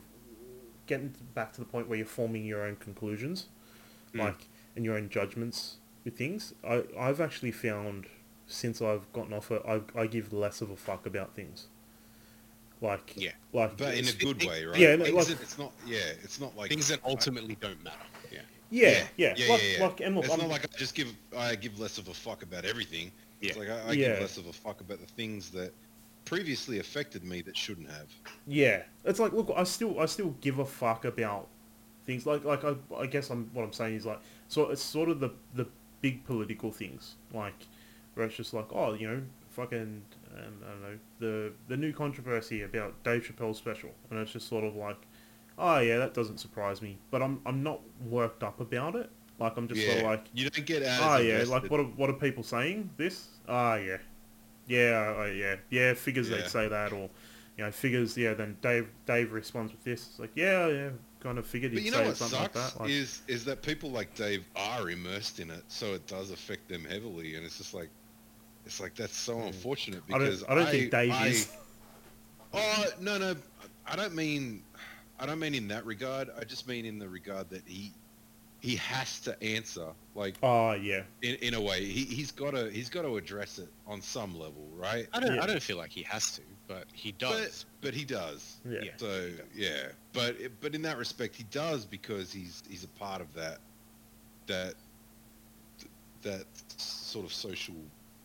getting 0.88 1.14
back 1.34 1.52
to 1.54 1.60
the 1.60 1.66
point 1.66 1.88
where 1.88 1.98
you're 1.98 2.06
forming 2.08 2.46
your 2.46 2.64
own 2.64 2.76
conclusions, 2.78 3.48
Mm. 4.14 4.20
like 4.20 4.48
and 4.76 4.86
your 4.86 4.96
own 4.96 5.10
judgments 5.10 5.78
with 6.04 6.18
things. 6.18 6.54
I 6.64 6.84
I've 6.98 7.20
actually 7.22 7.52
found 7.52 8.06
since 8.48 8.82
I've 8.82 9.12
gotten 9.14 9.34
off 9.34 9.52
it, 9.52 9.62
I 9.68 9.82
I 10.00 10.08
give 10.08 10.32
less 10.32 10.62
of 10.62 10.70
a 10.70 10.76
fuck 10.76 11.06
about 11.06 11.36
things. 11.36 11.68
Like 12.82 13.14
Yeah. 13.16 13.32
like 13.54 13.78
But 13.78 13.96
in 13.98 14.08
a 14.08 14.12
good 14.12 14.44
it- 14.44 14.48
way, 14.48 14.66
right? 14.66 14.78
yeah, 14.80 14.96
no, 14.96 15.06
like- 15.06 15.28
that 15.28 15.42
it's 15.42 15.58
not. 15.58 15.72
Yeah, 15.88 16.00
it's 16.24 16.40
not 16.40 16.56
like 16.56 16.70
Things 16.70 16.88
that 16.90 17.00
I- 17.06 17.10
ultimately 17.10 17.56
don't 17.60 17.82
matter. 17.84 17.98
Yeah. 18.70 18.90
yeah 18.90 19.06
yeah, 19.18 19.34
yeah, 19.38 19.52
like 19.54 19.62
yeah, 19.64 19.78
yeah. 19.78 19.84
like 19.86 20.00
and 20.02 20.16
look, 20.16 20.26
it's 20.26 20.34
I'm- 20.34 20.42
not 20.42 20.50
like 20.50 20.66
I 20.66 20.78
just 20.78 20.96
give. 20.96 21.14
I 21.38 21.56
give 21.56 21.80
less 21.80 21.98
of 21.98 22.08
a 22.08 22.14
fuck 22.14 22.44
about 22.44 22.66
everything. 22.66 23.12
It's 23.42 23.56
Yeah. 23.56 23.62
like 23.64 23.70
I, 23.70 23.90
I 23.90 23.92
Yeah. 23.94 24.08
give 24.14 24.22
less 24.22 24.38
of 24.38 24.48
a 24.48 24.54
fuck 24.54 24.82
about 24.82 25.00
the 25.00 25.06
things 25.14 25.50
that 25.52 25.74
previously 26.26 26.80
affected 26.80 27.24
me 27.24 27.42
that 27.44 27.56
shouldn't 27.56 27.90
have. 27.90 28.08
Yeah, 28.48 28.84
it's 29.04 29.20
like 29.20 29.34
look, 29.34 29.52
I 29.56 29.64
still 29.64 30.00
I 30.00 30.06
still 30.08 30.36
give 30.42 30.60
a 30.60 30.66
fuck 30.66 31.06
about 31.06 31.48
things 32.06 32.26
like 32.26 32.44
like 32.44 32.64
I, 32.64 32.76
I 32.98 33.06
guess 33.06 33.30
I'm 33.30 33.50
what 33.54 33.64
I'm 33.64 33.74
saying 33.74 33.96
is 33.96 34.06
like 34.06 34.20
so 34.48 34.70
it's 34.72 34.82
sort 34.82 35.10
of 35.10 35.20
the 35.20 35.30
the 35.54 35.68
big 36.02 36.24
political 36.26 36.72
things 36.72 37.16
like 37.34 37.54
where 38.14 38.26
it's 38.28 38.36
just 38.36 38.54
like 38.54 38.68
oh 38.72 38.94
you 38.94 39.08
know 39.08 39.22
fucking 39.52 40.02
um, 40.36 40.54
I 40.64 40.70
don't 40.70 40.82
know 40.82 41.00
the 41.20 41.52
the 41.68 41.78
new 41.78 41.92
controversy 41.94 42.62
about 42.64 42.94
Dave 43.04 43.24
Chappelle's 43.24 43.58
special 43.58 43.90
and 44.12 44.20
it's 44.20 44.32
just 44.34 44.48
sort 44.48 44.64
of 44.64 44.76
like 44.76 44.98
oh 45.58 45.80
yeah 45.80 45.98
that 45.98 46.14
doesn't 46.14 46.40
surprise 46.40 46.82
me 46.82 46.98
but 47.12 47.22
I'm 47.22 47.42
I'm 47.46 47.64
not 47.64 47.80
worked 48.08 48.44
up 48.44 48.60
about 48.60 48.96
it. 48.96 49.10
Like 49.40 49.58
I'm 49.58 49.68
just 49.68 49.86
sort 49.86 49.98
of 49.98 50.04
like 50.04 50.26
you 50.34 50.50
don't 50.50 50.66
get 50.66 50.82
as 50.82 51.00
oh 51.02 51.18
yeah 51.18 51.40
invested. 51.40 51.52
like 51.52 51.72
what 51.72 51.80
are, 51.80 51.84
what 51.84 52.10
are 52.10 52.14
people 52.14 52.44
saying? 52.44 52.90
This? 52.98 53.28
Ah 53.48 53.76
yeah. 53.76 53.98
Yeah 54.68 55.16
uh, 55.20 55.26
yeah. 55.26 55.56
Yeah 55.70 55.94
figures 55.94 56.30
Yeah. 56.30 56.38
they'd 56.38 56.50
say 56.50 56.68
that 56.68 56.94
or 56.94 57.10
you 57.58 57.64
know 57.64 57.72
figures 57.72 58.18
yeah 58.18 58.34
then 58.34 58.58
Dave 58.62 58.88
Dave 59.06 59.32
responds 59.34 59.72
with 59.72 59.84
this. 59.84 60.08
It's 60.10 60.20
like 60.20 60.32
yeah 60.36 60.68
yeah 60.68 60.90
kind 61.22 61.38
of 61.38 61.46
figured 61.46 61.74
But 61.74 61.80
he'd 61.80 61.86
you 61.88 61.92
know 61.92 61.98
say 62.00 62.08
what 62.08 62.18
something 62.18 62.40
sucks 62.40 62.56
like 62.56 62.74
that 62.74 62.80
like, 62.82 62.90
is 62.92 63.22
is 63.28 63.44
that 63.46 63.62
people 63.62 63.90
like 63.92 64.14
Dave 64.16 64.44
are 64.56 64.90
immersed 64.90 65.40
in 65.40 65.50
it, 65.50 65.64
so 65.68 65.94
it 65.94 66.06
does 66.08 66.32
affect 66.32 66.70
them 66.70 66.86
heavily, 66.86 67.36
and 67.36 67.44
it's 67.46 67.58
just 67.58 67.74
like, 67.74 67.90
it's 68.66 68.80
like 68.80 68.94
that's 68.96 69.16
so 69.18 69.40
unfortunate 69.42 70.04
I 70.10 70.18
because 70.18 70.44
don't 70.44 70.52
I 70.52 70.56
don't 70.56 70.70
think 70.72 70.92
Dave 70.92 71.12
I- 71.14 71.28
is. 71.28 71.52
Oh 72.54 72.86
no 73.02 73.18
no, 73.18 73.36
I 73.86 73.96
don't 73.96 74.16
mean, 74.16 74.64
I 75.20 75.26
don't 75.26 75.40
mean 75.40 75.56
in 75.56 75.68
that 75.70 75.86
regard. 75.86 76.30
I 76.40 76.44
just 76.44 76.68
mean 76.68 76.86
in 76.86 77.00
the 77.00 77.08
regard 77.08 77.50
that 77.50 77.64
he, 77.66 77.94
he 78.60 78.76
has 78.78 79.20
to 79.22 79.42
answer 79.44 79.88
like 80.16 80.36
oh 80.42 80.74
yeah 80.74 81.04
in, 81.22 81.36
in 81.36 81.54
a 81.54 81.62
way. 81.62 81.86
He 81.86 82.04
he's 82.06 82.32
got 82.32 82.52
to 82.52 82.70
he's 82.70 82.90
got 82.90 83.04
to 83.04 83.18
address 83.18 83.60
it 83.60 83.70
on 83.88 84.02
some 84.02 84.38
level, 84.38 84.68
right? 84.76 85.08
I 85.14 85.20
don't 85.20 85.36
Yeah. 85.36 85.44
I 85.44 85.46
don't 85.46 85.62
feel 85.62 85.78
like 85.78 85.92
he 85.92 86.04
has 86.04 86.32
to, 86.36 86.42
but 86.68 86.86
he 86.94 87.12
does. 87.14 87.66
But 87.82 87.88
but 87.88 87.94
he 87.94 88.06
does. 88.06 88.58
yeah 88.68 88.80
Yeah. 88.84 88.92
So 88.98 89.30
yeah, 89.56 89.88
but 90.14 90.36
but 90.62 90.74
in 90.74 90.82
that 90.84 90.98
respect, 90.98 91.36
he 91.36 91.44
does 91.52 91.86
because 91.86 92.32
he's 92.32 92.64
he's 92.68 92.84
a 92.84 92.90
part 93.00 93.22
of 93.22 93.34
that 93.36 93.60
that 94.48 94.74
that 96.24 96.46
sort 96.78 97.26
of 97.26 97.32
social 97.32 97.76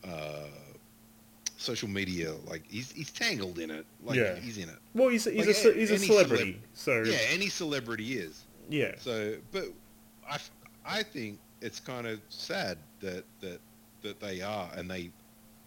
uh, 0.03 0.47
social 1.61 1.87
media. 1.89 2.33
Like 2.47 2.63
he's 2.69 2.91
he's 2.91 3.11
tangled 3.11 3.59
in 3.59 3.69
it. 3.71 3.85
Like 4.03 4.17
Yeah. 4.17 4.35
he's 4.35 4.57
in 4.57 4.69
it. 4.69 4.77
well 4.93 5.09
he's 5.09 5.25
he's 5.25 5.47
Like, 5.47 5.75
a 5.75 5.77
he's 5.79 5.91
a 5.91 5.97
celebrity 5.99 6.61
so 6.73 7.03
Yeah, 7.03 7.17
any 7.31 7.47
celebrity 7.49 8.13
is. 8.17 8.45
yeah 8.69 8.93
So, 8.97 9.35
but 9.51 9.65
I, 10.29 10.37
I 10.85 11.03
think 11.03 11.39
it's 11.61 11.79
kind 11.79 12.07
of 12.07 12.19
sad 12.29 12.77
that 13.01 13.23
that 13.39 13.59
that 14.01 14.19
they 14.19 14.41
are 14.41 14.69
and 14.75 14.89
they 14.89 15.11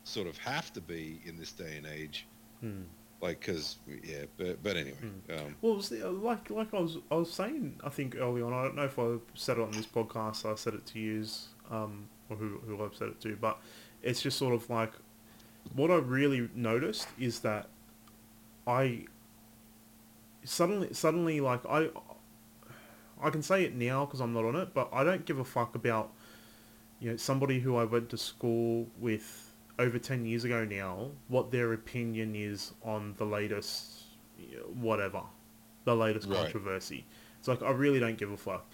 sort 0.02 0.26
of 0.26 0.36
have 0.38 0.72
to 0.72 0.80
be 0.80 1.20
in 1.24 1.36
this 1.38 1.52
day 1.52 1.76
and 1.78 1.86
age. 1.86 2.26
Hmm. 2.60 2.82
Like, 3.22 3.40
cause 3.40 3.76
yeah, 4.02 4.24
but 4.36 4.62
but 4.62 4.76
anyway, 4.76 4.96
Hmm. 5.00 5.32
um, 5.38 5.56
Well, 5.62 5.78
it 5.78 6.04
like 6.30 6.50
like 6.50 6.74
I 6.74 6.80
was 6.80 6.98
I 7.10 7.14
was 7.14 7.32
saying 7.32 7.80
I 7.84 7.88
think 7.88 8.16
early 8.16 8.42
on 8.42 8.52
I 8.52 8.62
don't 8.64 8.76
know 8.76 8.84
if 8.84 8.98
I 8.98 9.16
said 9.34 9.58
it 9.58 9.62
on 9.62 9.70
this 9.70 9.86
podcast 9.86 10.44
I 10.50 10.56
said 10.56 10.74
it 10.74 10.84
to 10.86 10.98
use 10.98 11.48
um 11.70 12.08
or 12.28 12.36
who 12.36 12.58
who 12.66 12.84
I've 12.84 12.94
said 12.96 13.08
it 13.08 13.20
to 13.22 13.36
but 13.36 13.58
it's 14.02 14.20
just 14.20 14.36
sort 14.36 14.52
of 14.54 14.68
like 14.68 14.92
what 15.72 15.90
I 15.90 15.96
really 15.96 16.48
noticed 16.54 17.08
is 17.18 17.40
that 17.40 17.68
I 18.66 19.06
suddenly 20.44 20.92
suddenly 20.92 21.40
like 21.40 21.64
I 21.66 21.88
I 23.22 23.30
can 23.30 23.42
say 23.42 23.64
it 23.64 23.74
now 23.74 24.04
because 24.04 24.20
I'm 24.20 24.32
not 24.32 24.44
on 24.44 24.56
it 24.56 24.74
but 24.74 24.88
I 24.92 25.04
don't 25.04 25.24
give 25.24 25.38
a 25.38 25.44
fuck 25.44 25.74
about 25.74 26.12
you 27.00 27.10
know 27.10 27.16
somebody 27.16 27.60
who 27.60 27.76
I 27.76 27.84
went 27.84 28.10
to 28.10 28.18
school 28.18 28.86
with 28.98 29.52
over 29.78 29.98
10 29.98 30.24
years 30.26 30.44
ago 30.44 30.64
now 30.64 31.10
what 31.28 31.50
their 31.50 31.72
opinion 31.72 32.34
is 32.36 32.72
on 32.84 33.14
the 33.16 33.24
latest 33.24 34.02
whatever 34.74 35.22
the 35.84 35.94
latest 35.96 36.28
Right. 36.28 36.38
controversy. 36.38 37.04
It's 37.38 37.48
like 37.48 37.62
I 37.62 37.70
really 37.70 38.00
don't 38.00 38.16
give 38.16 38.30
a 38.30 38.36
fuck. 38.36 38.66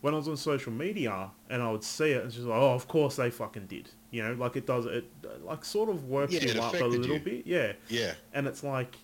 When 0.00 0.14
I 0.14 0.16
was 0.16 0.28
on 0.28 0.36
social 0.36 0.72
media 0.72 1.30
and 1.48 1.62
I 1.62 1.70
would 1.72 1.82
see 1.84 2.10
it 2.10 2.24
it's 2.24 2.34
just 2.34 2.46
like 2.46 2.60
oh 2.60 2.72
of 2.74 2.88
course 2.88 3.16
they 3.16 3.30
fucking 3.30 3.66
did 3.66 3.90
you 4.12 4.22
know 4.22 4.34
like 4.34 4.54
it 4.54 4.66
does 4.66 4.86
it 4.86 5.04
like 5.42 5.64
sort 5.64 5.88
of 5.88 6.04
works 6.04 6.32
Yeah, 6.34 6.52
you 6.54 6.60
up 6.60 6.74
a 6.74 6.84
little 6.84 7.14
you. 7.16 7.18
bit 7.20 7.46
yeah. 7.46 7.72
Yeah, 7.88 8.12
and 8.32 8.46
it's 8.46 8.62
like 8.62 8.94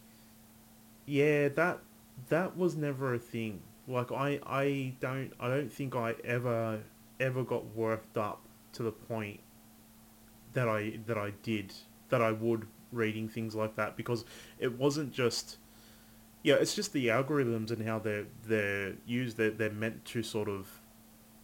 yeah 1.06 1.48
that 1.48 1.80
that 2.28 2.56
was 2.56 2.76
never 2.76 3.14
a 3.14 3.18
thing. 3.18 3.62
Like 3.88 4.12
i 4.12 4.38
i 4.46 4.94
don't 5.00 5.32
i 5.40 5.48
don't 5.48 5.72
think 5.72 5.96
i 5.96 6.14
ever 6.22 6.80
ever 7.18 7.42
got 7.42 7.64
worked 7.74 8.18
up 8.18 8.42
to 8.74 8.82
the 8.82 8.92
point 8.92 9.40
that 10.52 10.68
i 10.68 10.98
that 11.06 11.16
i 11.16 11.30
did 11.42 11.72
that 12.10 12.20
i 12.20 12.30
would 12.30 12.66
reading 12.92 13.28
things 13.30 13.54
like 13.54 13.76
that 13.76 13.96
because 13.96 14.26
it 14.58 14.78
wasn't 14.78 15.10
just 15.10 15.56
yeah 16.42 16.54
it's 16.56 16.74
just 16.74 16.92
the 16.92 17.06
algorithms 17.08 17.70
and 17.70 17.86
how 17.88 17.98
they're 17.98 18.26
they're 18.46 18.92
used 19.06 19.38
they're, 19.38 19.50
they're 19.50 19.70
meant 19.70 20.04
to 20.04 20.22
sort 20.22 20.48
of 20.50 20.80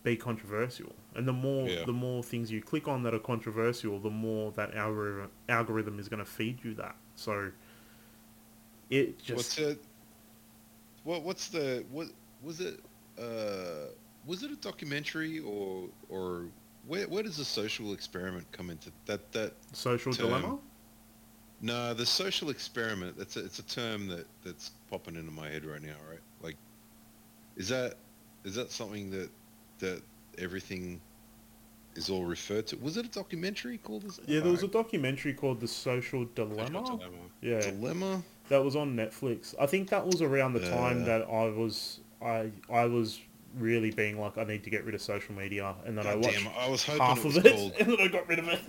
be 0.04 0.16
controversial 0.16 0.94
and 1.16 1.26
the 1.26 1.32
more 1.32 1.66
Yeah. 1.68 1.84
the 1.84 1.92
more 1.92 2.22
things 2.22 2.50
you 2.50 2.60
click 2.60 2.86
on 2.86 3.02
that 3.02 3.14
are 3.14 3.18
controversial 3.18 3.98
the 3.98 4.10
more 4.10 4.52
that 4.52 4.74
algorithm 4.76 5.30
algorithm 5.48 5.98
is 5.98 6.08
going 6.08 6.24
to 6.24 6.30
feed 6.30 6.62
you 6.62 6.74
that 6.74 6.94
so 7.16 7.50
it 8.90 9.18
just 9.18 9.36
what's 9.36 9.58
it? 9.58 9.82
What 11.04 11.22
what's 11.22 11.48
the 11.48 11.84
what 11.90 12.08
was 12.42 12.60
it? 12.60 12.80
Uh, 13.18 13.90
was 14.26 14.42
it 14.42 14.50
a 14.50 14.56
documentary 14.56 15.40
or 15.40 15.88
or 16.08 16.46
where 16.86 17.08
where 17.08 17.22
does 17.22 17.36
the 17.38 17.44
social 17.44 17.92
experiment 17.92 18.46
come 18.52 18.70
into 18.70 18.90
that 19.06 19.32
that 19.32 19.54
social 19.72 20.12
term. 20.12 20.28
dilemma 20.28 20.58
No, 21.60 21.94
the 21.94 22.04
social 22.04 22.50
experiment. 22.50 23.16
That's 23.16 23.36
a, 23.36 23.44
it's 23.44 23.58
a 23.58 23.62
term 23.62 24.06
that 24.08 24.26
that's 24.44 24.72
popping 24.90 25.16
into 25.16 25.30
my 25.30 25.48
head 25.48 25.64
right 25.64 25.82
now, 25.82 25.96
right? 26.10 26.20
Like, 26.42 26.56
is 27.56 27.68
that 27.68 27.94
is 28.44 28.54
that 28.54 28.70
something 28.70 29.10
that 29.10 29.30
that 29.84 30.02
everything 30.38 31.00
is 31.96 32.10
all 32.10 32.24
referred 32.24 32.66
to? 32.68 32.76
Was 32.78 32.96
it 32.96 33.06
a 33.06 33.08
documentary 33.08 33.78
called? 33.78 34.02
This? 34.02 34.20
yeah 34.26 34.40
there 34.40 34.50
was 34.50 34.62
a 34.62 34.68
documentary 34.68 35.32
called 35.34 35.60
the 35.60 35.68
social 35.68 36.24
Social 36.24 36.24
dilemma 36.34 36.82
dilemma. 36.84 37.16
yeah 37.40 37.60
dilemma. 37.60 38.22
that 38.48 38.62
was 38.62 38.74
on 38.76 38.96
Netflix. 38.96 39.54
I 39.60 39.66
think 39.66 39.88
that 39.90 40.04
was 40.06 40.20
around 40.22 40.54
the 40.54 40.68
time 40.68 41.02
Uh. 41.02 41.06
that 41.06 41.22
I 41.22 41.46
was 41.60 42.00
I 42.22 42.50
I 42.70 42.84
was 42.86 43.20
really 43.58 43.92
being 43.92 44.18
like 44.20 44.36
I 44.38 44.44
need 44.44 44.64
to 44.64 44.70
get 44.70 44.84
rid 44.84 44.94
of 44.96 45.02
social 45.02 45.34
media, 45.34 45.74
and 45.86 45.96
then 45.96 46.06
I 46.06 46.16
watched 46.16 46.38
damn, 46.42 46.48
I 46.58 46.68
was 46.68 46.82
hoping 46.84 47.02
half 47.02 47.18
it 47.18 47.24
was 47.24 47.36
of 47.36 47.46
it, 47.46 47.54
called. 47.54 47.72
and 47.80 47.88
then 47.92 48.00
I 48.00 48.08
got 48.08 48.28
rid 48.28 48.38
of 48.40 48.48
it. 48.48 48.60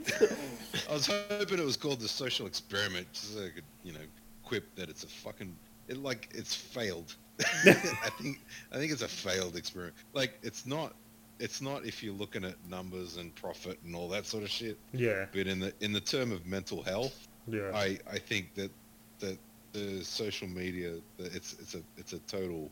I 0.89 0.93
was 0.93 1.07
hoping 1.07 1.57
it 1.59 1.65
was 1.65 1.77
called 1.77 1.99
the 1.99 2.07
social 2.07 2.45
experiment, 2.45 3.11
just 3.11 3.33
so 3.35 3.39
I 3.45 3.49
could, 3.49 3.63
you 3.83 3.93
know, 3.93 4.05
quip 4.43 4.65
that 4.75 4.87
it's 4.89 5.03
a 5.03 5.07
fucking, 5.07 5.55
it 5.87 5.97
like 5.97 6.29
it's 6.35 6.53
failed. 6.53 7.15
I 7.65 7.73
think 8.21 8.39
I 8.71 8.77
think 8.77 8.91
it's 8.91 9.01
a 9.01 9.07
failed 9.07 9.55
experiment. 9.55 9.95
Like 10.13 10.37
it's 10.43 10.67
not, 10.67 10.93
it's 11.39 11.61
not 11.61 11.85
if 11.85 12.01
you're 12.03 12.13
looking 12.13 12.43
at 12.45 12.55
numbers 12.69 13.17
and 13.17 13.33
profit 13.35 13.77
and 13.85 13.95
all 13.95 14.07
that 14.09 14.25
sort 14.25 14.43
of 14.43 14.49
shit. 14.49 14.77
yeah, 14.93 15.25
But 15.31 15.47
in 15.47 15.59
the 15.59 15.73
in 15.81 15.91
the 15.93 15.99
term 16.01 16.31
of 16.31 16.45
mental 16.45 16.81
health, 16.83 17.27
yeah, 17.47 17.71
I 17.73 17.99
I 18.09 18.17
think 18.19 18.53
that 18.55 18.71
that 19.19 19.37
the 19.73 20.03
social 20.03 20.47
media, 20.47 20.95
that 21.17 21.35
it's 21.35 21.53
it's 21.53 21.75
a 21.75 21.81
it's 21.97 22.13
a 22.13 22.19
total. 22.19 22.71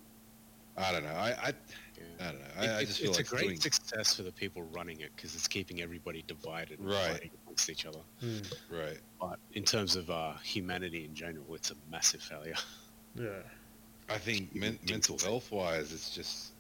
I 0.78 0.92
don't 0.92 1.04
know. 1.04 1.10
I 1.14 1.30
I, 1.50 1.54
Yeah. 1.98 2.04
I 2.28 2.32
don't 2.32 2.40
know. 2.42 2.64
It- 2.64 2.68
I, 2.70 2.78
I 2.80 2.84
just 2.86 3.00
feel 3.00 3.10
it's 3.12 3.20
like 3.20 3.28
a 3.28 3.30
great 3.30 3.44
doing 3.44 3.60
success 3.60 4.16
for 4.16 4.24
the 4.24 4.32
people 4.32 4.64
running 4.74 5.02
it 5.02 5.12
because 5.16 5.36
it's 5.36 5.48
keeping 5.48 5.82
everybody 5.82 6.24
divided 6.28 6.80
and 6.80 6.90
Right. 6.90 7.12
fighting 7.12 7.30
amongst 7.46 7.70
each 7.70 7.86
other. 7.86 8.00
Mm, 8.24 8.54
right. 8.72 9.00
But 9.22 9.38
in 9.54 9.64
terms 9.64 9.96
of 9.96 10.10
uh, 10.10 10.34
humanity 10.44 11.06
in 11.06 11.14
general, 11.14 11.54
it's 11.54 11.70
a 11.72 11.76
massive 11.92 12.22
failure. 12.22 12.56
yeah. 13.16 13.44
I 14.10 14.18
think 14.18 14.56
men, 14.56 14.80
mental 14.90 15.18
health 15.20 15.52
wise, 15.52 15.94
it's 15.94 16.10
just 16.10 16.53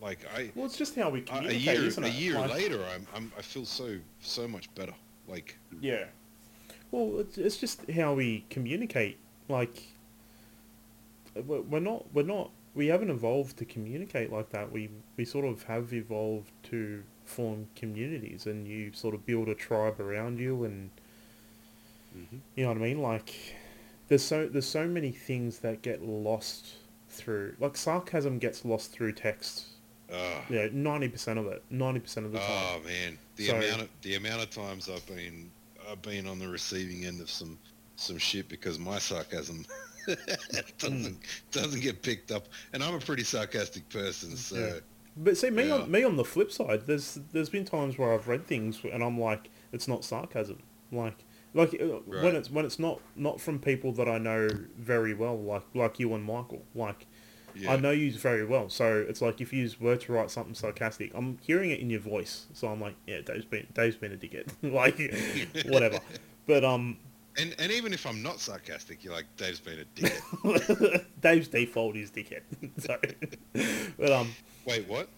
like 0.00 0.20
I 0.34 0.50
Well, 0.54 0.66
it's 0.66 0.76
just 0.78 0.94
how 0.96 1.10
we 1.10 1.20
a- 1.20 1.22
a 1.22 1.26
communicate, 1.26 1.60
year 1.62 1.84
isn't 1.84 2.04
a 2.04 2.06
it? 2.06 2.14
year 2.14 2.34
Like- 2.34 2.52
later, 2.52 2.84
I'm, 2.94 3.06
I'm 3.14 3.32
I 3.38 3.42
feel 3.42 3.64
so 3.64 3.98
so 4.20 4.46
much 4.48 4.72
better. 4.74 4.94
Like 5.28 5.56
Yeah. 5.80 6.04
Well, 6.90 7.20
it's, 7.20 7.38
it's 7.38 7.56
just 7.56 7.88
how 7.90 8.14
we 8.14 8.44
communicate. 8.50 9.18
Like, 9.48 9.84
we're 11.46 11.60
we're 11.62 11.78
not, 11.80 12.04
we're 12.12 12.24
not, 12.24 12.50
we 12.74 12.88
haven't 12.88 13.10
evolved 13.10 13.56
to 13.58 13.64
communicate 13.64 14.32
like 14.32 14.50
that. 14.50 14.72
We, 14.72 14.90
we 15.16 15.24
sort 15.24 15.44
of 15.44 15.62
have 15.64 15.92
evolved 15.92 16.50
to 16.64 17.02
form 17.24 17.68
communities 17.76 18.46
and 18.46 18.66
you 18.66 18.92
sort 18.92 19.14
of 19.14 19.24
build 19.24 19.48
a 19.48 19.54
tribe 19.54 20.00
around 20.00 20.38
you 20.40 20.64
and, 20.64 20.90
Mm-hmm. 22.16 22.38
you 22.56 22.64
know 22.64 22.70
what 22.70 22.78
I 22.78 22.80
mean? 22.80 23.00
Like, 23.02 23.32
there's 24.08 24.24
so, 24.24 24.48
there's 24.48 24.66
so 24.68 24.88
many 24.88 25.12
things 25.12 25.60
that 25.60 25.80
get 25.82 26.02
lost 26.02 26.74
through, 27.08 27.54
like 27.60 27.76
sarcasm 27.76 28.40
gets 28.40 28.64
lost 28.64 28.90
through 28.90 29.12
text. 29.12 29.66
Uh, 30.12 30.16
Yeah, 30.48 30.68
90% 30.68 31.38
of 31.38 31.46
it. 31.46 31.62
90% 31.72 32.24
of 32.24 32.32
the 32.32 32.38
time. 32.38 32.46
oh 32.50 32.80
man, 32.84 33.18
the 33.36 33.46
So- 33.46 33.56
amount 33.56 33.82
of 33.82 33.88
the 34.02 34.14
amount 34.16 34.42
of 34.42 34.50
times 34.50 34.88
I've 34.88 35.06
been 35.06 35.50
I've 35.90 36.02
been 36.02 36.26
on 36.26 36.38
the 36.38 36.48
receiving 36.48 37.04
end 37.04 37.20
of 37.20 37.30
some 37.30 37.58
some 37.96 38.18
shit 38.18 38.48
because 38.48 38.78
my 38.78 38.98
sarcasm 38.98 39.64
doesn't 40.78 41.18
doesn't 41.50 41.80
get 41.80 42.02
picked 42.02 42.30
up, 42.32 42.46
and 42.72 42.82
I'm 42.82 42.94
a 42.94 43.00
pretty 43.00 43.24
sarcastic 43.24 43.88
person, 43.88 44.36
so 44.36 44.56
Yeah. 44.56 44.74
But 45.16 45.36
see, 45.36 45.50
me 45.50 45.66
Yeah. 45.66 45.74
on 45.74 45.90
me 45.90 46.04
on 46.04 46.16
the 46.16 46.24
flip 46.24 46.52
side, 46.52 46.86
there's 46.86 47.18
there's 47.32 47.48
been 47.50 47.64
times 47.64 47.98
where 47.98 48.12
I've 48.14 48.28
read 48.28 48.46
things 48.46 48.80
and 48.90 49.02
I'm 49.02 49.18
like, 49.20 49.50
it's 49.72 49.88
not 49.88 50.04
sarcasm. 50.04 50.62
Like 50.92 51.24
like 51.52 51.74
uh, 51.80 51.98
when 52.06 52.36
it's 52.36 52.50
when 52.50 52.64
it's 52.64 52.78
not 52.78 53.00
not 53.16 53.40
from 53.40 53.58
people 53.58 53.92
that 53.92 54.08
I 54.08 54.18
know 54.18 54.48
very 54.78 55.12
well, 55.14 55.38
like 55.38 55.64
like 55.74 55.98
you 55.98 56.14
and 56.14 56.24
Michael. 56.24 56.62
Like 56.74 57.06
yeah. 57.54 57.72
I 57.72 57.76
know 57.76 57.90
you 57.90 58.12
very 58.12 58.44
well, 58.44 58.68
so 58.68 59.04
it's 59.08 59.20
like 59.22 59.40
if 59.40 59.52
you 59.52 59.70
were 59.80 59.96
to 59.96 60.12
write 60.12 60.30
something 60.30 60.54
sarcastic, 60.54 61.12
I'm 61.14 61.38
hearing 61.42 61.70
it 61.70 61.80
in 61.80 61.90
your 61.90 62.00
voice, 62.00 62.46
so 62.52 62.68
I'm 62.68 62.80
like, 62.80 62.94
yeah, 63.06 63.20
Dave's 63.20 63.44
been 63.44 63.66
Dave's 63.74 63.96
been 63.96 64.12
a 64.12 64.16
dickhead, 64.16 64.48
like 64.62 64.98
whatever. 65.70 65.98
But 66.46 66.64
um, 66.64 66.98
And 67.38 67.54
and 67.58 67.70
even 67.72 67.92
if 67.92 68.06
I'm 68.06 68.22
not 68.22 68.40
sarcastic, 68.40 69.04
you're 69.04 69.14
like 69.14 69.26
Dave's 69.36 69.60
been 69.60 69.80
a 69.80 69.84
dickhead. 70.00 71.04
Dave's 71.20 71.48
default 71.48 71.96
is 71.96 72.10
dickhead. 72.10 72.42
so, 72.78 72.96
but 73.98 74.12
um, 74.12 74.32
Wait, 74.66 74.88
what? 74.88 75.08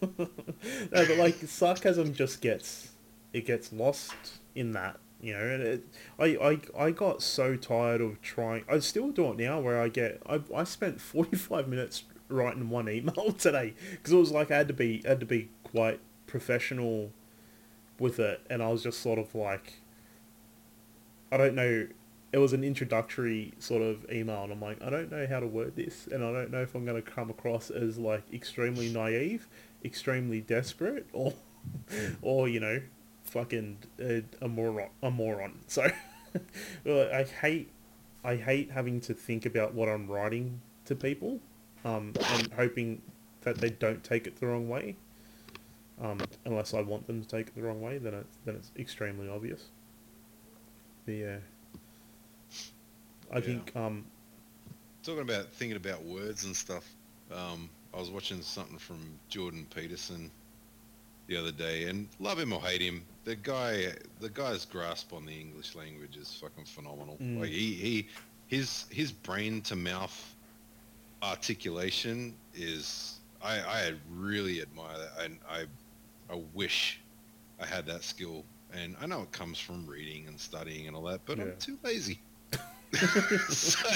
no, 0.00 0.28
but 0.90 1.16
like 1.18 1.34
sarcasm 1.46 2.14
just 2.14 2.40
gets 2.40 2.90
it 3.32 3.46
gets 3.46 3.72
lost 3.72 4.14
in 4.54 4.72
that, 4.72 4.98
you 5.22 5.32
know. 5.32 5.44
And 5.44 5.62
it, 5.62 5.84
I, 6.18 6.24
I 6.76 6.84
I 6.86 6.90
got 6.90 7.22
so 7.22 7.56
tired 7.56 8.00
of 8.00 8.20
trying. 8.22 8.64
I 8.68 8.78
still 8.80 9.10
do 9.10 9.30
it 9.32 9.38
now, 9.38 9.60
where 9.60 9.80
I 9.80 9.88
get 9.88 10.22
I 10.28 10.40
I 10.54 10.64
spent 10.64 11.00
forty 11.00 11.36
five 11.36 11.68
minutes 11.68 12.04
writing 12.28 12.70
one 12.70 12.88
email 12.88 13.32
today 13.38 13.74
because 13.90 14.12
it 14.12 14.16
was 14.16 14.30
like 14.30 14.50
I 14.50 14.58
had 14.58 14.68
to 14.68 14.74
be 14.74 15.02
I 15.04 15.10
had 15.10 15.20
to 15.20 15.26
be 15.26 15.48
quite 15.64 16.00
professional 16.26 17.10
with 17.98 18.18
it, 18.18 18.40
and 18.48 18.62
I 18.62 18.68
was 18.68 18.82
just 18.82 19.00
sort 19.00 19.18
of 19.18 19.34
like, 19.34 19.74
I 21.30 21.36
don't 21.36 21.54
know. 21.54 21.86
It 22.32 22.38
was 22.38 22.52
an 22.52 22.62
introductory 22.62 23.54
sort 23.58 23.82
of 23.82 24.08
email, 24.10 24.44
and 24.44 24.52
I'm 24.52 24.60
like, 24.60 24.80
I 24.82 24.88
don't 24.88 25.10
know 25.10 25.26
how 25.26 25.40
to 25.40 25.46
word 25.46 25.74
this, 25.74 26.06
and 26.06 26.24
I 26.24 26.32
don't 26.32 26.50
know 26.52 26.62
if 26.62 26.74
I'm 26.74 26.84
going 26.84 27.00
to 27.02 27.08
come 27.08 27.28
across 27.28 27.70
as 27.70 27.98
like 27.98 28.22
extremely 28.32 28.88
naive, 28.88 29.48
extremely 29.84 30.40
desperate, 30.40 31.08
or, 31.12 31.34
or 32.22 32.48
you 32.48 32.60
know, 32.60 32.80
fucking 33.24 33.78
a, 34.00 34.24
a 34.40 34.48
moron, 34.48 34.90
a 35.02 35.10
moron. 35.10 35.60
So, 35.68 35.88
well, 36.84 37.10
I 37.12 37.24
hate, 37.24 37.70
I 38.24 38.36
hate 38.36 38.70
having 38.70 39.00
to 39.02 39.14
think 39.14 39.46
about 39.46 39.74
what 39.74 39.88
I'm 39.88 40.06
writing 40.08 40.60
to 40.86 40.94
people, 40.94 41.40
um, 41.84 42.12
and 42.30 42.52
hoping 42.52 43.02
that 43.42 43.58
they 43.58 43.70
don't 43.70 44.02
take 44.04 44.26
it 44.26 44.36
the 44.38 44.46
wrong 44.46 44.68
way. 44.68 44.96
Um, 46.00 46.18
unless 46.46 46.72
I 46.72 46.80
want 46.80 47.06
them 47.06 47.22
to 47.22 47.28
take 47.28 47.48
it 47.48 47.54
the 47.54 47.62
wrong 47.62 47.80
way, 47.82 47.98
then 47.98 48.14
it's 48.14 48.38
then 48.44 48.56
it's 48.56 48.70
extremely 48.78 49.28
obvious. 49.28 49.70
But 51.04 51.12
yeah. 51.14 51.38
I 53.32 53.40
Yeah. 53.40 53.40
think 53.40 53.74
um 53.76 54.04
Talking 55.02 55.22
about 55.22 55.52
thinking 55.52 55.76
about 55.76 56.04
words 56.04 56.44
and 56.44 56.54
stuff. 56.54 56.84
Um, 57.32 57.70
I 57.94 57.98
was 57.98 58.10
watching 58.10 58.42
something 58.42 58.78
from 58.78 58.98
Jordan 59.28 59.66
Peterson 59.74 60.30
the 61.30 61.36
other 61.36 61.52
day, 61.52 61.84
and 61.84 62.08
love 62.18 62.38
him 62.38 62.52
or 62.52 62.60
hate 62.60 62.82
him, 62.82 63.04
the 63.24 63.36
guy, 63.36 63.92
the 64.18 64.28
guy's 64.28 64.64
grasp 64.64 65.12
on 65.12 65.24
the 65.24 65.32
English 65.32 65.76
language 65.76 66.16
is 66.16 66.34
fucking 66.34 66.64
phenomenal. 66.64 67.16
Mm. 67.22 67.40
Like 67.40 67.50
he, 67.50 67.72
he, 67.74 68.08
his 68.48 68.86
his 68.90 69.12
brain 69.12 69.62
to 69.62 69.76
mouth 69.76 70.34
articulation 71.22 72.34
is. 72.54 73.16
I, 73.42 73.58
I 73.60 73.94
really 74.10 74.60
admire 74.60 74.98
that, 74.98 75.24
and 75.24 75.38
I, 75.48 75.64
I 76.30 76.42
wish 76.52 77.00
I 77.58 77.64
had 77.64 77.86
that 77.86 78.02
skill. 78.02 78.44
And 78.70 78.94
I 79.00 79.06
know 79.06 79.22
it 79.22 79.32
comes 79.32 79.58
from 79.58 79.86
reading 79.86 80.26
and 80.28 80.38
studying 80.38 80.88
and 80.88 80.94
all 80.94 81.04
that, 81.04 81.20
but 81.24 81.38
Yeah. 81.38 81.44
I'm 81.44 81.56
too 81.58 81.78
lazy. 81.82 82.20
so, 83.48 83.88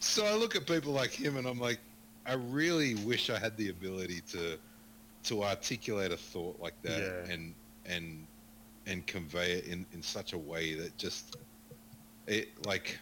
so 0.00 0.24
I 0.24 0.34
look 0.34 0.56
at 0.56 0.66
people 0.66 0.92
like 0.92 1.10
him 1.10 1.36
and 1.36 1.46
I'm 1.46 1.60
like, 1.60 1.78
I 2.24 2.34
really 2.34 2.94
wish 2.94 3.28
I 3.28 3.38
had 3.38 3.54
the 3.58 3.68
ability 3.68 4.22
to 4.32 4.56
to 5.24 5.42
articulate 5.44 6.12
a 6.12 6.16
thought 6.16 6.58
like 6.60 6.80
that 6.82 7.00
Yeah. 7.00 7.32
and 7.32 7.54
and 7.86 8.26
and 8.86 9.06
convey 9.06 9.52
it 9.52 9.66
in, 9.66 9.86
in 9.92 10.02
such 10.02 10.32
a 10.32 10.38
way 10.38 10.74
that 10.74 10.96
just 10.98 11.36
it 12.26 12.48
like 12.66 12.98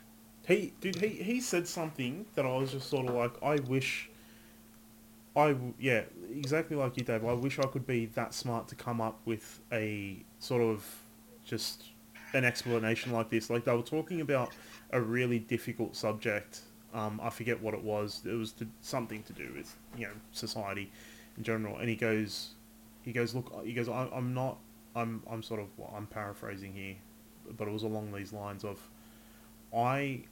he 0.46 0.72
dude 0.80 0.96
he 0.96 1.08
he 1.08 1.40
said 1.40 1.66
something 1.66 2.26
that 2.34 2.44
I 2.44 2.56
was 2.56 2.72
just 2.72 2.88
sort 2.88 3.06
of 3.08 3.14
like 3.14 3.42
I 3.42 3.56
wish 3.60 4.10
I 5.36 5.56
yeah 5.78 6.02
exactly 6.34 6.76
like 6.76 6.96
you 6.96 7.04
Dave. 7.04 7.24
I 7.24 7.32
wish 7.32 7.58
I 7.58 7.66
could 7.66 7.86
be 7.86 8.06
that 8.06 8.34
smart 8.34 8.68
to 8.68 8.74
come 8.74 9.00
up 9.00 9.20
with 9.24 9.60
a 9.72 10.24
sort 10.38 10.62
of 10.62 10.84
just 11.44 11.84
an 12.34 12.44
explanation 12.44 13.12
like 13.12 13.30
this. 13.30 13.48
Like 13.50 13.64
they 13.64 13.74
were 13.74 13.82
talking 13.82 14.20
about 14.20 14.52
a 14.92 15.00
really 15.00 15.38
difficult 15.38 15.96
subject. 15.96 16.60
Um, 16.92 17.20
I 17.22 17.30
forget 17.30 17.60
what 17.62 17.74
it 17.74 17.82
was. 17.82 18.22
It 18.26 18.32
was 18.34 18.52
to, 18.54 18.66
something 18.80 19.22
to 19.24 19.32
do 19.32 19.52
with 19.56 19.74
you 19.96 20.06
know 20.06 20.12
society 20.32 20.90
in 21.40 21.44
general 21.44 21.78
and 21.78 21.88
he 21.88 21.96
goes 21.96 22.50
he 23.02 23.12
goes 23.12 23.34
look 23.34 23.50
he 23.64 23.72
goes 23.72 23.88
I, 23.88 24.06
I'm 24.12 24.34
not 24.34 24.58
I'm 24.94 25.22
I'm 25.30 25.42
sort 25.42 25.60
of 25.60 25.68
well, 25.78 25.92
I'm 25.96 26.06
paraphrasing 26.06 26.74
here 26.74 26.96
but 27.56 27.66
it 27.66 27.70
was 27.70 27.82
along 27.82 28.12
these 28.12 28.32
lines 28.32 28.62
of 28.62 28.78
I 29.74 30.24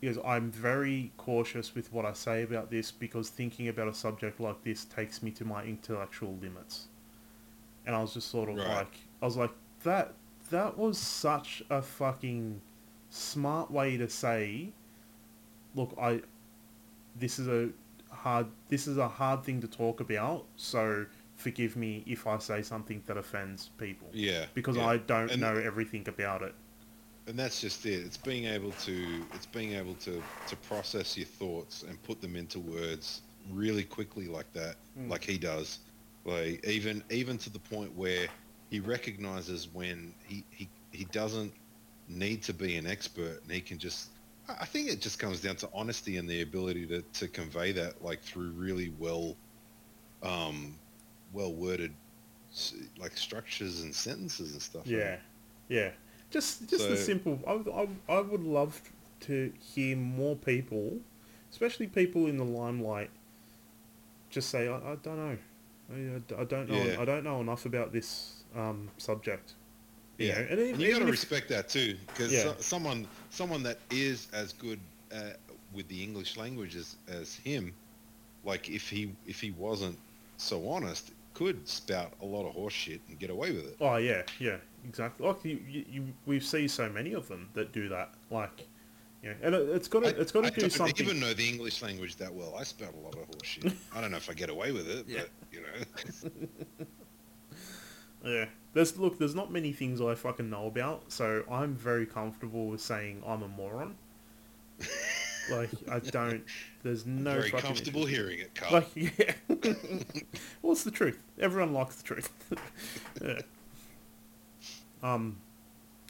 because 0.00 0.18
I'm 0.26 0.50
very 0.50 1.12
cautious 1.16 1.74
with 1.74 1.90
what 1.92 2.04
I 2.04 2.12
say 2.12 2.42
about 2.42 2.70
this 2.70 2.90
because 2.90 3.30
thinking 3.30 3.68
about 3.68 3.86
a 3.88 3.94
subject 3.94 4.40
like 4.40 4.62
this 4.64 4.84
takes 4.84 5.22
me 5.22 5.30
to 5.30 5.44
my 5.44 5.62
intellectual 5.62 6.36
limits. 6.42 6.88
And 7.86 7.94
I 7.94 8.00
was 8.00 8.12
just 8.14 8.28
sort 8.28 8.48
of 8.50 8.56
Right. 8.56 8.78
like 8.78 8.94
I 9.22 9.24
was 9.24 9.36
like 9.36 9.52
that 9.84 10.14
that 10.50 10.76
was 10.76 10.98
such 10.98 11.62
a 11.70 11.80
fucking 11.80 12.60
smart 13.10 13.70
way 13.70 13.96
to 13.96 14.08
say 14.08 14.72
look 15.76 15.96
I 16.00 16.22
this 17.16 17.38
is 17.38 17.46
a 17.48 17.70
hard 18.12 18.46
this 18.68 18.86
is 18.86 18.98
a 18.98 19.08
hard 19.08 19.42
thing 19.44 19.60
to 19.60 19.66
talk 19.68 20.00
about 20.00 20.44
so 20.56 21.06
forgive 21.36 21.76
me 21.76 22.04
if 22.06 22.26
I 22.26 22.38
say 22.38 22.62
something 22.62 23.02
that 23.06 23.16
offends 23.16 23.70
people 23.78 24.08
yeah 24.12 24.46
because 24.54 24.76
yeah. 24.76 24.86
I 24.86 24.98
don't 24.98 25.30
And- 25.30 25.40
know 25.40 25.56
everything 25.56 26.06
about 26.08 26.42
it. 26.42 26.54
and 27.26 27.38
that's 27.38 27.60
just 27.60 27.84
it 27.86 28.04
it's 28.06 28.16
being 28.16 28.44
able 28.44 28.72
to 28.72 29.24
it's 29.34 29.46
being 29.46 29.72
able 29.72 29.94
to 29.94 30.22
to 30.48 30.56
process 30.68 31.16
your 31.16 31.26
thoughts 31.26 31.84
and 31.88 32.00
put 32.02 32.20
them 32.20 32.36
into 32.36 32.58
words 32.60 33.22
really 33.50 33.84
quickly 33.84 34.26
like 34.28 34.52
that 34.52 34.76
Mm. 34.98 35.08
like 35.08 35.24
he 35.24 35.38
does 35.38 35.78
like 36.24 36.64
even 36.66 37.02
even 37.10 37.38
to 37.38 37.50
the 37.50 37.58
point 37.58 37.90
where 37.96 38.26
he 38.70 38.78
recognizes 38.80 39.68
when 39.72 40.14
he 40.26 40.44
he, 40.50 40.68
he 40.92 41.04
doesn't 41.06 41.52
need 42.08 42.42
to 42.42 42.52
be 42.52 42.76
an 42.76 42.86
expert, 42.86 43.40
and 43.42 43.50
he 43.52 43.60
can 43.60 43.78
just. 43.78 44.10
I 44.48 44.64
think 44.64 44.88
it 44.88 45.00
just 45.00 45.18
comes 45.18 45.40
down 45.40 45.56
to 45.56 45.68
honesty 45.72 46.16
and 46.16 46.28
the 46.28 46.42
ability 46.42 46.86
to, 46.88 47.02
to 47.02 47.28
convey 47.28 47.72
that 47.72 48.02
like 48.02 48.20
through 48.22 48.50
really 48.50 48.92
well, 48.98 49.36
um, 50.22 50.76
well 51.32 51.52
worded, 51.52 51.92
like 52.98 53.16
structures 53.16 53.82
and 53.82 53.94
sentences 53.94 54.52
and 54.52 54.60
stuff. 54.62 54.86
Yeah, 54.86 55.16
yeah. 55.68 55.90
Just 56.30 56.68
just 56.68 56.88
the 56.88 56.96
simple. 56.96 57.38
I, 57.46 57.52
would- 57.54 57.68
I, 58.08 58.12
I 58.12 58.20
would 58.20 58.42
love 58.42 58.80
to 59.20 59.52
hear 59.60 59.96
more 59.96 60.34
people, 60.34 60.98
especially 61.50 61.86
people 61.86 62.26
in 62.26 62.36
the 62.38 62.44
limelight, 62.44 63.10
just 64.30 64.48
say, 64.50 64.66
"I, 64.68 64.76
I 64.76 64.96
don't 64.96 65.16
know, 65.16 65.38
I, 65.92 66.40
I 66.40 66.44
don't 66.44 66.68
know, 66.68 66.82
Yeah. 66.82 67.00
I 67.00 67.04
don't 67.04 67.22
know 67.24 67.40
enough 67.40 67.64
about 67.66 67.92
this 67.92 68.42
um, 68.56 68.90
subject." 68.98 69.54
You 70.18 70.28
Yeah, 70.28 70.34
know, 70.34 70.40
and 70.50 70.60
even- 70.60 70.74
and 70.74 70.82
you 70.82 70.92
got 70.92 70.98
to 71.00 71.10
respect 71.10 71.48
that 71.48 71.68
too, 71.68 71.96
because 72.08 72.32
Yeah. 72.32 72.54
someone 72.58 73.06
someone 73.30 73.62
that 73.64 73.78
is 73.90 74.28
as 74.32 74.52
good 74.52 74.78
uh, 75.12 75.30
with 75.72 75.88
the 75.88 76.02
English 76.02 76.36
language 76.36 76.76
as, 76.76 76.96
as 77.08 77.34
him, 77.36 77.72
like 78.44 78.68
if 78.68 78.88
he 78.88 79.12
if 79.26 79.40
he 79.40 79.50
wasn't 79.52 79.98
so 80.36 80.68
honest, 80.68 81.12
could 81.34 81.66
spout 81.66 82.12
a 82.20 82.26
lot 82.26 82.46
of 82.46 82.52
horse 82.52 82.74
shit 82.74 83.00
and 83.08 83.18
get 83.18 83.30
away 83.30 83.52
with 83.52 83.66
it. 83.66 83.76
Oh 83.80 83.96
yeah, 83.96 84.22
yeah, 84.38 84.56
exactly. 84.86 85.26
Like 85.26 85.44
you, 85.44 85.60
you, 85.68 85.84
you 85.90 86.14
we 86.26 86.40
see 86.40 86.68
so 86.68 86.88
many 86.90 87.14
of 87.14 87.26
them 87.28 87.48
that 87.54 87.72
do 87.72 87.88
that. 87.88 88.12
Like, 88.30 88.66
you 89.22 89.30
know, 89.30 89.36
and 89.42 89.54
it, 89.54 89.68
it's 89.70 89.88
got 89.88 90.02
to, 90.04 90.08
it's 90.20 90.30
got 90.32 90.44
to 90.44 90.50
do 90.50 90.60
don't 90.62 90.70
something. 90.70 91.06
even 91.06 91.20
know 91.20 91.32
the 91.32 91.48
English 91.48 91.80
language 91.82 92.16
that 92.16 92.32
well. 92.34 92.54
I 92.58 92.64
spout 92.64 92.92
a 92.94 92.98
lot 92.98 93.14
of 93.14 93.24
horse 93.26 93.44
shit. 93.46 93.72
I 93.94 94.00
don't 94.02 94.10
know 94.10 94.18
if 94.18 94.28
I 94.28 94.34
get 94.34 94.50
away 94.50 94.72
with 94.72 94.88
it, 94.88 95.06
Yeah. 95.08 95.22
but 95.22 95.30
you 95.52 95.60
know. 95.62 96.86
Yeah. 98.24 98.46
There's 98.74 98.96
look, 98.96 99.18
there's 99.18 99.34
not 99.34 99.52
many 99.52 99.72
things 99.72 100.00
I 100.00 100.14
fucking 100.14 100.48
know 100.48 100.66
about, 100.66 101.10
so 101.12 101.44
I'm 101.50 101.74
very 101.74 102.06
comfortable 102.06 102.66
with 102.68 102.80
saying 102.80 103.22
I'm 103.26 103.42
a 103.42 103.48
moron. 103.48 103.96
like 105.50 105.70
I 105.90 105.98
don't. 106.10 106.42
There's 106.82 107.04
no 107.04 107.34
Very 107.34 107.50
comfortable 107.50 108.06
issue. 108.06 108.14
hearing 108.16 108.38
it, 108.40 108.54
Carl. 108.54 108.72
Like 108.72 108.88
yeah. 108.94 109.34
well, 110.62 110.72
it's 110.72 110.84
the 110.84 110.90
truth. 110.90 111.22
Everyone 111.38 111.72
likes 111.74 111.96
the 111.96 112.02
truth. 112.02 112.30
yeah. 113.22 113.40
Um, 115.02 115.36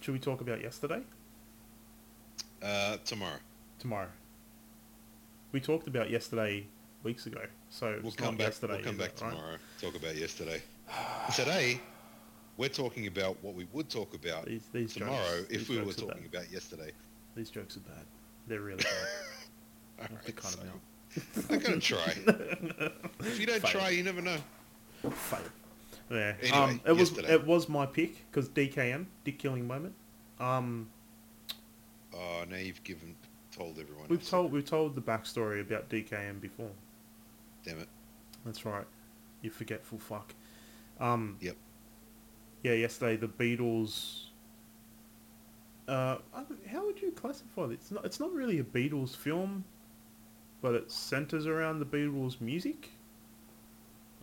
should 0.00 0.12
we 0.14 0.20
talk 0.20 0.40
about 0.40 0.60
yesterday? 0.62 1.00
uh, 2.62 2.96
tomorrow. 3.04 3.38
Tomorrow. 3.80 4.08
We 5.50 5.60
talked 5.60 5.88
about 5.88 6.10
yesterday 6.10 6.66
weeks 7.02 7.26
ago, 7.26 7.40
so 7.70 7.96
We'll 8.02 8.06
it's 8.08 8.16
come 8.16 8.26
not 8.34 8.38
back. 8.38 8.46
yesterday. 8.48 8.74
We'll 8.74 8.84
come 8.84 8.96
back 8.96 9.12
it, 9.16 9.20
right? 9.22 9.30
tomorrow. 9.32 9.56
Talk 9.80 9.96
about 9.96 10.14
yesterday. 10.16 10.62
Today, 11.34 11.80
we're 12.56 12.68
talking 12.68 13.06
about 13.06 13.36
what 13.42 13.54
we 13.54 13.66
would 13.72 13.88
talk 13.88 14.14
about 14.14 14.46
These, 14.46 14.62
these 14.72 14.94
tomorrow 14.94 15.38
jokes, 15.38 15.50
if 15.52 15.68
we 15.68 15.80
were 15.80 15.92
talking 15.92 16.24
about 16.30 16.50
yesterday. 16.52 16.90
These 17.34 17.50
jokes 17.50 17.76
are 17.76 17.80
bad. 17.80 18.04
They're 18.46 18.60
really 18.60 18.82
bad. 18.82 20.00
I 20.00 20.02
have 20.12 20.24
to 20.24 20.32
cut 20.32 20.56
'em 20.60 20.68
out. 20.68 20.80
I'm 21.50 21.58
gonna 21.58 21.78
try. 21.80 21.98
if 23.20 23.38
you 23.40 23.46
don't 23.46 23.60
Fail. 23.60 23.70
try, 23.70 23.90
you 23.90 24.02
never 24.02 24.20
know. 24.22 24.36
Fail. 25.10 25.40
Yeah. 26.10 26.34
Anyway, 26.42 26.56
um, 26.56 26.80
it 26.86 26.92
was 26.92 27.16
it 27.18 27.46
was 27.46 27.68
my 27.68 27.86
pick 27.86 28.16
because 28.30 28.48
DKM, 28.48 29.06
Dick 29.24 29.38
Killing 29.38 29.66
Moment. 29.66 29.94
Um, 30.40 30.88
Oh, 32.14 32.44
now 32.50 32.56
you've 32.56 32.82
given 32.84 33.14
told 33.56 33.78
everyone. 33.78 34.06
we've 34.08 34.26
told 34.28 34.52
we've 34.52 34.64
told 34.66 34.94
the 34.94 35.00
backstory 35.00 35.60
about 35.62 35.88
DKM 35.88 36.40
before. 36.40 36.70
Damn 37.64 37.78
it. 37.78 37.88
That's 38.44 38.64
right. 38.66 38.84
You 39.40 39.50
forgetful 39.50 39.98
fuck. 39.98 40.34
Um, 41.00 41.36
Yep. 41.40 41.56
Yeah, 42.62 42.72
yesterday 42.74 43.16
the 43.16 43.28
Beatles. 43.28 44.24
Uh, 45.88 46.18
how 46.68 46.84
would 46.86 47.00
you 47.02 47.10
classify 47.12 47.64
it? 47.64 47.72
It's 47.72 47.90
not. 47.90 48.04
It's 48.04 48.20
not 48.20 48.32
really 48.32 48.60
a 48.60 48.64
Beatles 48.64 49.16
film, 49.16 49.64
but 50.60 50.74
it 50.74 50.90
centers 50.90 51.46
around 51.46 51.80
the 51.80 51.86
Beatles' 51.86 52.40
music. 52.40 52.90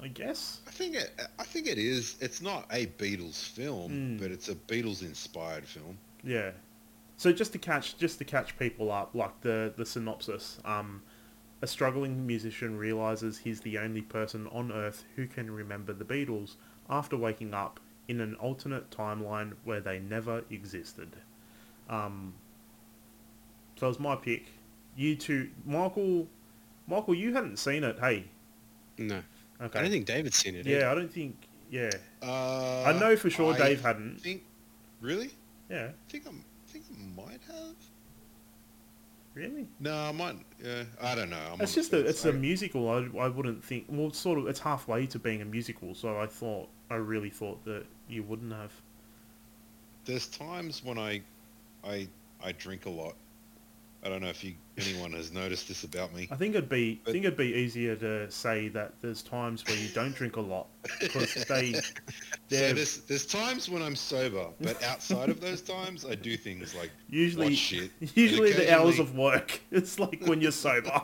I 0.02 0.08
guess. 0.08 0.62
I 0.68 0.72
think 0.72 0.96
it. 0.96 1.12
I 1.38 1.44
think 1.44 1.68
it 1.68 1.78
is. 1.78 2.16
It's 2.22 2.42
not 2.42 2.66
a 2.72 2.86
Beatles 2.98 3.46
film, 3.50 3.92
Mm. 3.92 4.20
but 4.22 4.32
it's 4.32 4.48
a 4.48 4.56
Beatles-inspired 4.56 5.66
film. 5.66 5.98
Yeah. 6.24 6.52
So 7.18 7.34
just 7.34 7.52
to 7.52 7.58
catch 7.58 7.98
just 7.98 8.18
to 8.20 8.24
catch 8.26 8.58
people 8.58 8.90
up, 8.92 9.14
like 9.14 9.42
the 9.42 9.74
the 9.76 9.86
synopsis, 9.86 10.60
um, 10.64 11.02
a 11.62 11.68
struggling 11.68 12.26
musician 12.26 12.78
realizes 12.78 13.40
he's 13.40 13.60
the 13.60 13.78
only 13.78 14.02
person 14.02 14.48
on 14.48 14.72
Earth 14.72 15.04
who 15.18 15.28
can 15.28 15.52
remember 15.52 15.92
the 15.92 16.06
Beatles 16.06 16.56
after 16.90 17.18
waking 17.18 17.54
up 17.54 17.82
in 18.10 18.20
an 18.20 18.36
alternate 18.36 18.90
timeline 18.92 19.54
where 19.64 19.80
they 19.80 20.00
never 20.00 20.44
existed. 20.50 21.16
Um, 21.90 22.34
so 23.80 23.86
it 23.86 23.90
was 23.90 24.00
my 24.00 24.16
pick. 24.18 24.48
You 24.98 25.16
two, 25.16 25.50
Michael. 25.66 26.28
Michael, 26.88 27.16
you 27.16 27.34
hadn't 27.34 27.58
seen 27.58 27.84
it, 27.84 27.98
hey? 28.00 28.26
No, 28.98 29.22
Okay. 29.62 29.80
I 29.80 29.82
don't 29.84 29.92
think 29.92 30.06
David's 30.06 30.36
seen 30.38 30.56
it. 30.56 30.66
yeah, 30.66 30.92
I 30.92 30.96
don't 30.96 31.12
think. 31.14 31.36
Yeah, 31.72 31.92
Uh, 32.24 32.84
I 32.84 32.94
know 33.00 33.16
for 33.16 33.30
sure 33.30 33.54
I 33.54 33.58
Dave 33.58 33.82
hadn't. 33.82 34.20
Think 34.20 34.44
really? 35.02 35.30
Yeah, 35.70 35.90
I 35.92 36.12
think 36.12 36.26
I'm. 36.28 36.44
I 36.68 36.72
think 36.72 36.86
I 36.92 37.22
might 37.22 37.40
have. 37.48 37.76
really. 39.36 39.68
No, 39.80 39.96
I 39.96 40.12
might. 40.12 40.38
Yeah, 40.64 40.84
I 41.00 41.14
don't 41.16 41.30
know. 41.30 41.38
I'm 41.54 41.62
It's 41.62 41.76
just 41.76 41.94
a, 41.94 42.00
it's 42.00 42.26
a 42.26 42.34
musical. 42.34 42.90
I, 42.90 43.08
I 43.20 43.28
wouldn't 43.28 43.64
think. 43.64 43.86
Well, 43.88 44.12
sort 44.12 44.40
of 44.40 44.48
it's 44.48 44.60
halfway 44.60 45.06
to 45.08 45.20
being 45.20 45.42
a 45.42 45.46
musical, 45.46 45.94
so 45.94 46.20
I 46.20 46.26
thought 46.26 46.68
I 46.90 46.96
really 46.96 47.30
thought 47.30 47.64
that 47.66 47.86
you 48.10 48.24
wouldn't 48.24 48.52
have. 48.52 48.72
There's 50.06 50.28
times 50.28 50.84
when 50.84 50.98
I, 50.98 51.22
I, 51.84 52.08
I 52.44 52.52
drink 52.54 52.86
a 52.86 52.90
lot. 52.90 53.16
I 54.04 54.08
don't 54.08 54.22
know 54.22 54.30
if 54.30 54.44
you 54.44 54.54
anyone 54.78 55.12
has 55.12 55.32
noticed 55.32 55.68
this 55.68 55.84
about 55.84 56.14
me. 56.14 56.28
I 56.32 56.36
think 56.36 56.56
it'd 56.56 56.70
be 56.70 57.02
I 57.06 57.12
think 57.12 57.26
it'd 57.26 57.38
be 57.38 57.54
easier 57.54 57.96
to 57.98 58.32
say 58.32 58.70
that 58.70 58.94
there's 59.02 59.22
times 59.22 59.66
where 59.68 59.76
you 59.76 59.90
don't 59.90 60.16
drink 60.16 60.38
a 60.38 60.42
lot 60.42 60.68
because 61.02 61.34
they 61.50 61.74
So 61.74 61.82
there's 62.48 63.02
there's 63.02 63.26
times 63.26 63.70
when 63.70 63.82
I'm 63.82 63.96
sober, 63.96 64.48
but 64.62 64.82
outside 64.90 65.30
of 65.30 65.42
those 65.42 65.62
times, 65.62 66.06
I 66.06 66.16
do 66.16 66.38
things 66.38 66.74
like 66.76 66.92
usually 67.10 67.54
usually 68.16 68.54
the 68.54 68.74
hours 68.74 69.00
of 69.00 69.16
work. 69.16 69.60
It's 69.72 70.00
like 70.00 70.26
when 70.26 70.40
you're 70.40 70.52
sober. 70.52 71.02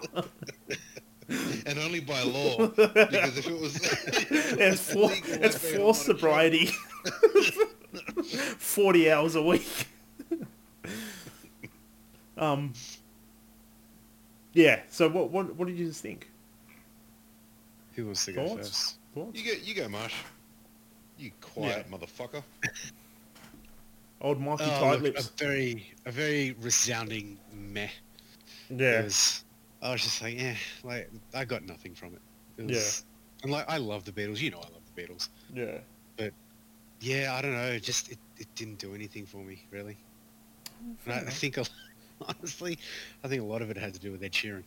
and 1.65 1.79
only 1.79 1.99
by 1.99 2.21
law. 2.23 2.67
Because 2.77 3.37
if 3.37 3.47
it 3.47 3.59
was, 3.59 3.75
it's 4.31 4.93
for, 4.93 5.07
legal, 5.09 5.43
it's 5.43 5.57
forced 5.57 6.05
sobriety. 6.05 6.67
Forty 8.57 9.11
hours 9.11 9.35
a 9.35 9.41
week. 9.41 9.87
um. 12.37 12.73
Yeah. 14.53 14.81
So 14.89 15.09
what 15.09 15.29
what 15.31 15.55
what 15.55 15.67
did 15.67 15.77
you 15.77 15.87
just 15.87 16.01
think? 16.01 16.29
Who 17.95 18.05
wants 18.05 18.25
to 18.25 18.33
go 18.33 18.47
Thoughts? 18.47 18.67
first? 18.69 18.95
Thoughts? 19.13 19.39
You 19.41 19.53
go, 19.53 19.59
you 19.63 19.73
go, 19.75 19.87
Marsh. 19.87 20.13
You 21.17 21.31
quiet 21.39 21.89
motherfucker. 21.89 22.43
Old 24.19 24.39
Mikey 24.41 24.63
Oh, 24.65 24.67
tight 24.67 24.91
look, 24.93 25.01
lips. 25.15 25.29
a 25.29 25.43
very, 25.43 25.93
a 26.05 26.11
very 26.11 26.55
resounding 26.59 27.37
meh. 27.53 27.87
Yeah. 28.69 28.97
Because 29.03 29.44
I 29.85 29.91
was 29.91 30.01
just 30.01 30.21
like, 30.21 30.39
yeah, 30.39 30.55
like 30.83 31.09
I 31.33 31.45
got 31.45 31.63
nothing 31.63 31.93
from 31.93 32.13
it. 32.13 32.21
it 32.57 32.67
was, 32.67 33.05
And 33.43 33.51
like, 33.51 33.65
I 33.69 33.77
love 33.77 34.03
the 34.05 34.11
Beatles. 34.11 34.39
You 34.41 34.51
know, 34.51 34.57
I 34.57 34.69
love 34.73 34.81
the 34.93 35.01
Beatles. 35.01 35.29
Yeah. 35.53 35.77
But 36.17 36.33
yeah, 37.01 37.35
I 37.37 37.41
don't 37.41 37.53
know. 37.53 37.77
Just 37.79 38.11
it, 38.11 38.17
it 38.37 38.47
didn't 38.55 38.79
do 38.79 38.95
anything 38.95 39.25
for 39.25 39.37
me, 39.43 39.65
really. 39.71 39.97
And 41.05 41.13
I, 41.13 41.17
I 41.17 41.29
think, 41.29 41.57
honestly, 42.21 42.79
I 43.23 43.27
think 43.27 43.41
a 43.41 43.45
lot 43.45 43.61
of 43.61 43.69
it 43.69 43.77
had 43.77 43.93
to 43.93 43.99
do 43.99 44.11
with 44.11 44.23
Ed 44.23 44.31
Sheeran. 44.31 44.63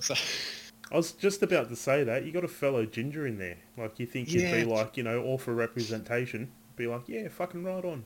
So 0.00 0.14
I 0.92 0.96
was 0.96 1.12
just 1.12 1.42
about 1.42 1.68
to 1.68 1.76
say 1.76 2.02
that. 2.04 2.24
You 2.24 2.32
got 2.32 2.44
a 2.44 2.48
fellow 2.48 2.86
ginger 2.86 3.26
in 3.26 3.38
there. 3.38 3.58
Like 3.76 3.98
you 3.98 4.06
think 4.06 4.30
you'd 4.32 4.50
be 4.52 4.64
like, 4.64 4.96
you 4.96 5.02
know, 5.02 5.22
all 5.22 5.38
for 5.38 5.54
representation. 5.54 6.50
Be 6.76 6.86
like, 6.86 7.02
yeah, 7.08 7.28
fucking 7.28 7.64
right 7.64 7.84
on. 7.84 8.04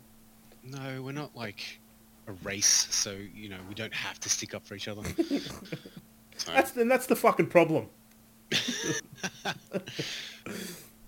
no, 0.65 1.03
we're 1.03 1.13
not 1.13 1.37
like 1.37 1.79
a 2.27 2.33
race, 2.45 2.87
so 2.91 3.17
you 3.35 3.49
know 3.49 3.59
we 3.69 3.75
don't 3.75 3.95
have 3.95 4.19
to 4.21 4.29
stick 4.29 4.55
up 4.55 4.65
for 4.67 4.75
each 4.75 4.89
other. 4.89 5.03
so, 6.37 6.53
That's 6.53 6.77
and 6.77 6.91
that's 6.91 7.07
the 7.07 7.17
fucking 7.17 7.47
problem. 7.47 7.89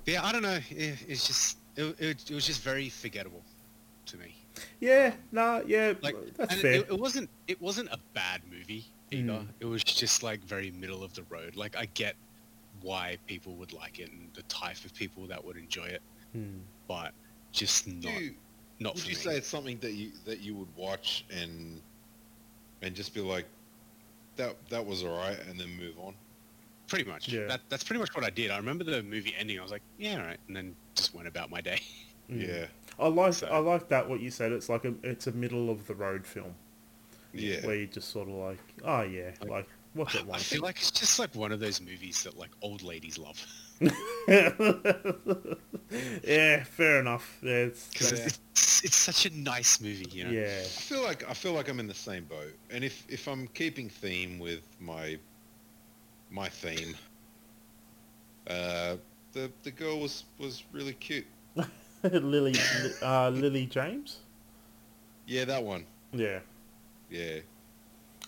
yeah, 0.07 0.25
I 0.25 0.33
don't 0.33 0.43
know. 0.43 0.59
It, 0.71 0.99
it's 1.09 1.27
just 1.27 1.59
it, 1.77 1.97
it, 1.99 2.31
it 2.31 2.35
was 2.35 2.47
just 2.47 2.63
very 2.63 2.89
forgettable 2.89 3.43
to 4.07 4.17
me. 4.17 4.35
Yeah, 4.81 5.13
nah, 5.33 5.61
yeah, 5.67 5.95
Like 6.03 6.17
that's 6.37 6.55
fair. 6.61 6.75
It, 6.75 6.87
it 6.91 6.99
wasn't 6.99 7.29
it 7.49 7.61
wasn't 7.61 7.89
a 7.91 7.99
bad 8.13 8.41
movie 8.51 8.85
either. 9.11 9.33
Mm. 9.33 9.49
It 9.61 9.67
was 9.67 9.83
just 9.83 10.23
like 10.23 10.41
very 10.45 10.71
middle 10.71 11.03
of 11.03 11.13
the 11.15 11.25
road. 11.29 11.57
Like 11.57 11.77
I 11.77 11.87
get 11.95 12.15
why 12.83 13.19
people 13.27 13.55
would 13.57 13.73
like 13.73 13.99
it 13.99 14.11
and 14.13 14.29
the 14.35 14.43
type 14.43 14.85
of 14.85 14.95
people 14.95 15.27
that 15.27 15.45
would 15.45 15.57
enjoy 15.57 15.87
it, 15.87 16.03
Hmm. 16.33 16.59
but 16.87 17.13
just 17.53 17.87
not 17.87 18.13
you, 18.21 18.35
not 18.81 18.95
would 18.95 19.03
for 19.03 19.09
you 19.11 19.17
me. 19.17 19.23
say 19.23 19.37
it's 19.37 19.49
something 19.49 19.79
that 19.81 19.93
you 19.93 20.11
that 20.25 20.41
you 20.41 20.55
would 20.55 20.75
watch 20.77 21.25
and 21.31 21.81
and 22.83 22.95
just 22.95 23.15
be 23.15 23.21
like, 23.21 23.47
that 24.37 24.57
that 24.71 24.85
was 24.85 25.05
alright, 25.05 25.39
and 25.49 25.59
then 25.59 25.69
move 25.79 25.99
on? 25.99 26.15
Pretty 26.87 27.09
much. 27.09 27.29
Yeah. 27.29 27.47
That, 27.47 27.61
that's 27.71 27.83
pretty 27.83 27.99
much 28.01 28.15
what 28.15 28.25
I 28.25 28.31
did. 28.31 28.51
I 28.51 28.59
remember 28.59 28.85
the 28.85 29.03
movie 29.03 29.35
ending. 29.39 29.59
I 29.59 29.63
was 29.63 29.71
like, 29.73 29.81
yeah, 29.99 30.17
all 30.21 30.27
right, 30.27 30.39
and 30.49 30.57
then 30.57 30.77
just 30.95 31.15
went 31.15 31.27
about 31.29 31.51
my 31.51 31.61
day. 31.61 31.81
Mm. 32.31 32.47
Yeah. 32.49 32.67
I 32.99 33.09
like 33.09 33.35
So- 33.35 33.49
I 33.49 33.59
like 33.59 33.89
that 33.89 34.09
what 34.09 34.21
you 34.21 34.31
said. 34.31 34.51
It's 34.53 34.69
like 34.71 34.85
a 34.87 34.95
it's 35.03 35.27
a 35.27 35.33
middle 35.33 35.69
of 35.71 35.87
the 35.87 35.95
road 35.95 36.25
film 36.27 36.55
Yeah. 37.35 37.65
where 37.67 37.75
you 37.77 37.87
just 37.87 38.09
sort 38.11 38.29
of 38.29 38.35
like, 38.35 38.59
oh 38.85 39.03
yeah, 39.03 39.33
Like- 39.43 39.51
like 39.51 39.69
what's 39.95 40.15
it 40.15 40.25
I 40.33 40.39
feel 40.39 40.63
like 40.63 40.77
it's 40.77 40.91
just 40.91 41.19
like 41.19 41.35
one 41.35 41.53
of 41.53 41.61
those 41.61 41.81
movies 41.81 42.23
that 42.25 42.37
like 42.39 42.51
old 42.63 42.83
ladies 42.83 43.19
love. 43.19 43.45
yeah, 46.25 46.65
fair 46.65 47.01
enough. 47.01 47.39
Yeah, 47.43 47.53
it's, 47.53 47.89
Because 47.89 48.11
that's- 48.11 48.39
it's, 48.53 48.85
it's 48.85 48.97
such 48.97 49.27
a 49.27 49.35
nice 49.37 49.81
movie, 49.81 50.07
you 50.11 50.25
know. 50.25 50.31
yeah. 50.31 50.61
I 50.61 50.69
feel 50.69 51.03
like 51.03 51.29
I 51.29 51.35
feel 51.35 51.53
like 51.53 51.69
I'm 51.69 51.81
in 51.81 51.87
the 51.87 51.95
same 51.95 52.25
boat. 52.25 52.55
And 52.71 52.85
if 52.85 53.05
if 53.09 53.27
I'm 53.29 53.47
keeping 53.49 53.89
theme 53.89 54.39
with 54.39 54.63
my 54.81 55.19
my 56.31 56.49
theme, 56.49 56.95
uh, 58.49 58.97
the 59.33 59.51
the 59.63 59.71
girl 59.71 60.01
was 60.01 60.25
was 60.39 60.65
really 60.73 60.95
cute. 60.95 61.27
Lily, 62.03 62.55
uh, 63.03 63.31
Lily 63.31 63.67
James. 63.67 64.19
Yeah, 65.27 65.47
that 65.47 65.63
one. 65.63 65.87
Yeah, 66.13 66.41
Yeah. 67.11 67.39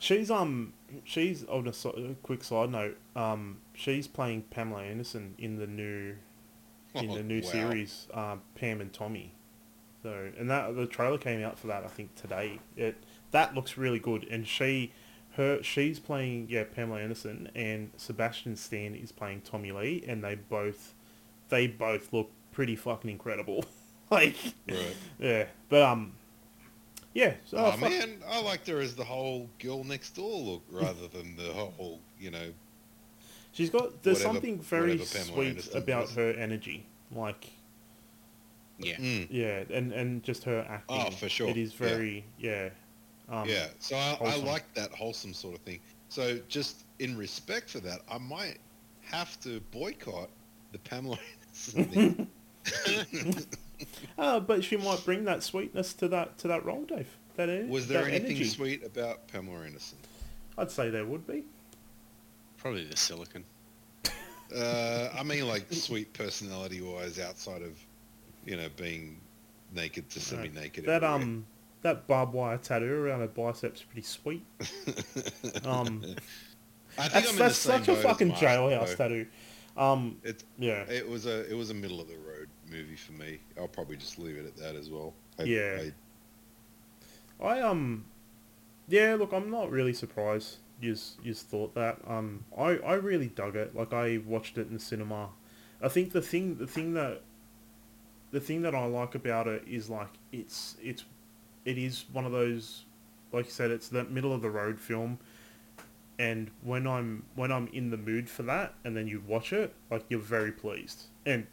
She's 0.07 0.31
um, 0.31 0.73
she's 1.05 1.45
on 1.45 1.67
a, 1.67 1.73
so- 1.73 1.91
a 1.91 2.15
quick 2.23 2.45
side 2.45 2.71
note. 2.71 2.97
Um, 3.17 3.59
she's 3.75 4.07
playing 4.07 4.43
Pamela 4.51 4.83
Anderson 4.83 5.35
in 5.39 5.57
the 5.57 5.67
new 5.67 6.15
in 6.95 7.09
the 7.09 7.19
Oh, 7.19 7.23
new 7.23 7.41
wow. 7.43 7.51
series, 7.51 8.07
um, 8.15 8.43
Pam 8.55 8.81
and 8.81 8.93
Tommy. 8.93 9.33
So, 10.03 10.31
and 10.39 10.49
that 10.51 10.77
the 10.77 10.87
trailer 10.87 11.19
came 11.19 11.43
out 11.43 11.59
for 11.59 11.67
that 11.67 11.83
I 11.85 11.89
think 11.89 12.15
today. 12.15 12.61
It 12.77 12.97
that 13.33 13.55
looks 13.55 13.77
really 13.77 13.99
good, 13.99 14.25
and 14.31 14.47
she, 14.47 14.93
her, 15.33 15.63
she's 15.63 15.99
playing 15.99 16.47
yeah 16.49 16.65
Pamela 16.65 17.01
Anderson, 17.01 17.51
and 17.55 17.91
Sebastian 17.97 18.55
Stan 18.57 18.95
is 18.95 19.11
playing 19.13 19.41
Tommy 19.43 19.73
Lee, 19.73 20.05
and 20.07 20.23
they 20.23 20.37
both, 20.37 20.95
they 21.49 21.67
both 21.67 22.13
look 22.13 22.31
pretty 22.53 22.77
fucking 22.77 23.11
incredible. 23.11 23.65
like, 24.11 24.37
Right. 24.69 24.97
yeah, 25.19 25.47
but 25.69 25.83
um, 25.83 26.13
yeah. 27.17 27.35
So, 27.47 27.57
Oh, 27.57 27.71
fuck- 27.73 27.81
man, 27.91 28.23
I 28.29 28.41
liked 28.43 28.67
her 28.69 28.79
as 28.81 28.95
the 28.95 29.05
whole 29.05 29.49
girl 29.59 29.83
next 29.85 30.11
door 30.15 30.39
look 30.39 30.63
rather 30.71 31.09
than 31.09 31.35
the 31.37 31.53
whole, 31.53 32.01
you 32.21 32.31
know. 32.31 32.53
she's 33.53 33.71
got 33.71 34.03
there's 34.03 34.19
whatever- 34.19 34.35
something 34.35 34.61
very 34.61 34.99
sweet 35.05 35.49
Anderson 35.49 35.77
about 35.79 36.03
was. 36.03 36.15
her 36.15 36.31
energy, 36.33 36.87
like. 37.11 37.51
Yeah. 38.79 38.97
Mm, 38.97 39.29
Yeah, 39.31 39.65
and, 39.71 39.91
and 39.93 40.23
just 40.23 40.45
her 40.45 40.61
acting. 40.69 41.03
Oh, 41.07 41.11
for 41.11 41.31
sure. 41.31 41.49
It 41.49 41.57
is 41.57 41.73
very 41.73 42.25
yeah. 42.39 42.69
Um, 43.31 43.49
yeah, 43.49 43.69
so 43.81 43.97
I, 43.97 44.19
I 44.21 44.37
like 44.37 44.73
that 44.75 44.93
wholesome 44.93 45.33
sort 45.35 45.55
of 45.57 45.61
thing. 45.63 45.81
So 46.11 46.39
just 46.47 46.85
in 46.99 47.17
respect 47.17 47.71
for 47.71 47.81
that, 47.81 48.01
I 48.11 48.19
might 48.19 48.59
have 49.01 49.41
to 49.41 49.61
boycott 49.73 50.29
the 50.73 50.79
Pamela 50.81 51.19
Anderson 51.75 52.29
thing. 52.67 53.45
Uh, 54.19 54.41
but 54.51 54.65
she 54.65 54.77
might 54.77 55.05
bring 55.05 55.25
that 55.25 55.43
sweetness 55.43 55.93
to 55.95 56.09
that 56.09 56.39
to 56.39 56.49
that 56.49 56.65
role, 56.65 56.85
Dave. 56.85 57.09
That 57.37 57.49
en- 57.49 57.69
Was 57.69 57.87
there 57.89 58.05
anything 58.05 58.37
energy. 58.37 58.45
sweet 58.45 58.85
about 58.85 59.29
Pamela 59.29 59.65
Anderson? 59.65 59.99
I'd 60.59 60.71
say 60.71 60.89
there 60.91 61.05
would 61.05 61.27
be. 61.27 61.45
Probably 62.57 62.85
the 62.85 62.97
silicon. 62.97 63.45
Uh, 64.55 65.09
I 65.19 65.23
mean, 65.23 65.47
like 65.49 65.67
sweet 65.73 66.13
personality-wise, 66.13 67.19
outside 67.19 67.63
of 67.63 67.79
you 68.45 68.57
know 68.57 68.69
being 68.77 69.19
naked 69.75 70.09
to 70.11 70.21
semi-naked. 70.21 70.85
That 70.85 71.03
everywhere. 71.03 71.11
um 71.23 71.47
that 71.83 72.07
barbed 72.07 72.33
wire 72.33 72.57
tattoo 72.59 72.93
around 72.93 73.21
her 73.21 73.27
biceps 73.29 73.83
pretty 73.83 74.03
sweet. 74.03 74.45
Um, 75.65 76.03
I 76.99 77.09
think 77.09 77.27
that's 77.27 77.29
I'm 77.29 77.33
in 77.33 77.39
that's 77.39 77.65
the 77.65 77.73
same 77.73 77.79
such 77.85 77.89
a 77.89 77.93
boat 77.93 77.99
as 77.99 78.03
fucking 78.05 78.33
jailhouse 78.33 78.97
tattoo. 78.97 79.27
Um, 79.77 80.19
It's 80.23 80.45
yeah, 80.59 80.85
it 80.91 81.09
was 81.09 81.27
a 81.27 81.49
it 81.51 81.55
was 81.55 81.71
a 81.71 81.75
middle 81.75 82.01
of 82.01 82.09
the 82.09 82.17
road 82.19 82.49
movie 82.71 82.97
for 82.97 83.13
me. 83.13 83.41
I'll 83.59 83.69
probably 83.69 83.97
just 83.97 84.19
leave 84.19 84.37
it 84.37 84.47
at 84.47 84.57
that 84.57 84.75
as 84.75 84.91
well. 84.91 85.15
I, 85.39 85.43
Yeah. 85.45 85.79
I- 85.83 85.93
I 87.39 87.61
um, 87.61 88.07
yeah. 88.89 89.15
Look, 89.15 89.33
I'm 89.33 89.51
not 89.51 89.71
really 89.71 89.93
surprised. 89.93 90.57
You 90.81 90.97
you 91.23 91.35
thought 91.35 91.75
that. 91.75 91.99
Um, 92.07 92.45
I 92.57 92.79
I 92.79 92.95
really 92.95 93.29
dug 93.29 93.57
it. 93.57 93.75
Like 93.77 93.93
I 93.93 94.19
watched 94.19 94.57
it 94.59 94.69
in 94.69 94.75
the 94.75 94.81
cinema. 94.81 95.31
I 95.83 95.89
think 95.89 96.13
the 96.13 96.23
thing 96.23 96.57
the 96.57 96.67
thing 96.67 96.95
that 96.95 97.21
the 98.31 98.41
thing 98.41 98.63
that 98.63 98.75
I 98.75 98.87
like 98.87 99.15
about 99.15 99.47
it 99.47 99.65
is 99.69 99.91
like 99.91 100.09
it's 100.33 100.77
it's 100.83 101.05
it 101.65 101.77
is 101.79 102.05
one 102.13 102.25
of 102.25 102.33
those 102.33 102.85
like 103.33 103.47
you 103.47 103.51
said 103.51 103.71
it's 103.71 103.89
that 103.89 104.11
middle 104.11 104.33
of 104.33 104.41
the 104.41 104.51
road 104.51 104.79
film 104.81 105.19
and 106.19 106.51
when 106.63 106.87
I'm 106.87 107.23
when 107.35 107.53
I'm 107.53 107.69
in 107.73 107.91
the 107.91 107.97
mood 107.97 108.29
for 108.29 108.43
that 108.45 108.75
and 108.85 108.97
then 108.97 109.07
you 109.07 109.23
watch 109.27 109.53
it 109.53 109.75
like 109.91 110.05
you're 110.09 110.19
very 110.21 110.51
pleased 110.53 111.05
and 111.27 111.47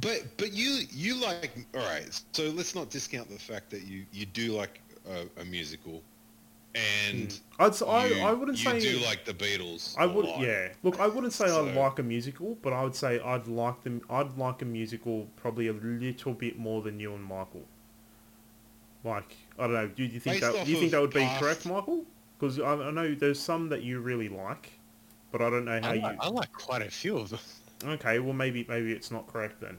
But 0.00 0.24
but 0.36 0.52
you 0.52 0.80
you 0.90 1.14
like 1.16 1.52
all 1.74 1.84
right. 1.86 2.08
So 2.32 2.44
let's 2.50 2.74
not 2.74 2.90
discount 2.90 3.28
the 3.30 3.38
fact 3.38 3.70
that 3.70 3.82
you 3.84 4.04
you 4.12 4.26
do 4.26 4.52
like 4.52 4.80
a, 5.08 5.40
a 5.40 5.44
musical, 5.44 6.02
and 6.74 7.28
mm, 7.28 7.40
I'd 7.58 7.70
s- 7.72 7.82
I, 7.82 8.06
you, 8.06 8.20
I 8.22 8.32
wouldn't 8.32 8.58
you 8.64 8.70
say 8.70 8.80
do 8.80 8.98
like 9.04 9.24
the 9.24 9.34
Beatles. 9.34 9.94
I 9.98 10.06
would, 10.06 10.24
lot. 10.24 10.40
yeah. 10.40 10.68
Look, 10.82 10.98
I 11.00 11.06
wouldn't 11.06 11.32
say 11.32 11.44
I 11.46 11.60
like 11.60 11.98
a 11.98 12.02
musical, 12.02 12.56
but 12.62 12.72
I 12.72 12.82
would 12.82 12.94
say 12.94 13.20
I'd 13.20 13.46
like 13.46 13.82
them. 13.84 14.00
I'd 14.10 14.36
like 14.36 14.62
a 14.62 14.64
musical 14.66 15.26
probably 15.36 15.68
a 15.68 15.72
little 15.74 16.34
bit 16.34 16.58
more 16.58 16.82
than 16.82 16.98
you 17.00 17.14
and 17.14 17.22
Michael. 17.24 17.64
Like, 19.04 19.36
I 19.58 19.62
don't 19.62 19.72
know. 19.74 19.88
Do 19.88 20.02
you 20.04 20.20
think 20.20 20.40
Based 20.40 20.52
that? 20.52 20.64
Do 20.66 20.70
you 20.72 20.78
think 20.78 20.90
that 20.92 21.00
would 21.00 21.12
be 21.12 21.20
past- 21.20 21.40
correct, 21.40 21.66
Michael? 21.66 22.04
Because 22.38 22.58
I, 22.60 22.72
I 22.74 22.90
know 22.90 23.14
there's 23.14 23.40
some 23.40 23.68
that 23.70 23.82
you 23.82 24.00
really 24.00 24.28
like, 24.28 24.70
but 25.32 25.40
I 25.42 25.50
don't 25.50 25.64
know 25.64 25.80
how 25.82 25.90
I 25.90 25.94
you. 25.94 26.02
I 26.20 26.28
like 26.28 26.52
quite 26.52 26.82
a 26.82 26.90
few 26.90 27.16
of 27.18 27.30
them. 27.30 27.40
Okay, 27.84 28.18
well 28.18 28.32
maybe 28.32 28.64
maybe 28.68 28.92
it's 28.92 29.10
not 29.10 29.26
correct 29.26 29.60
then. 29.60 29.76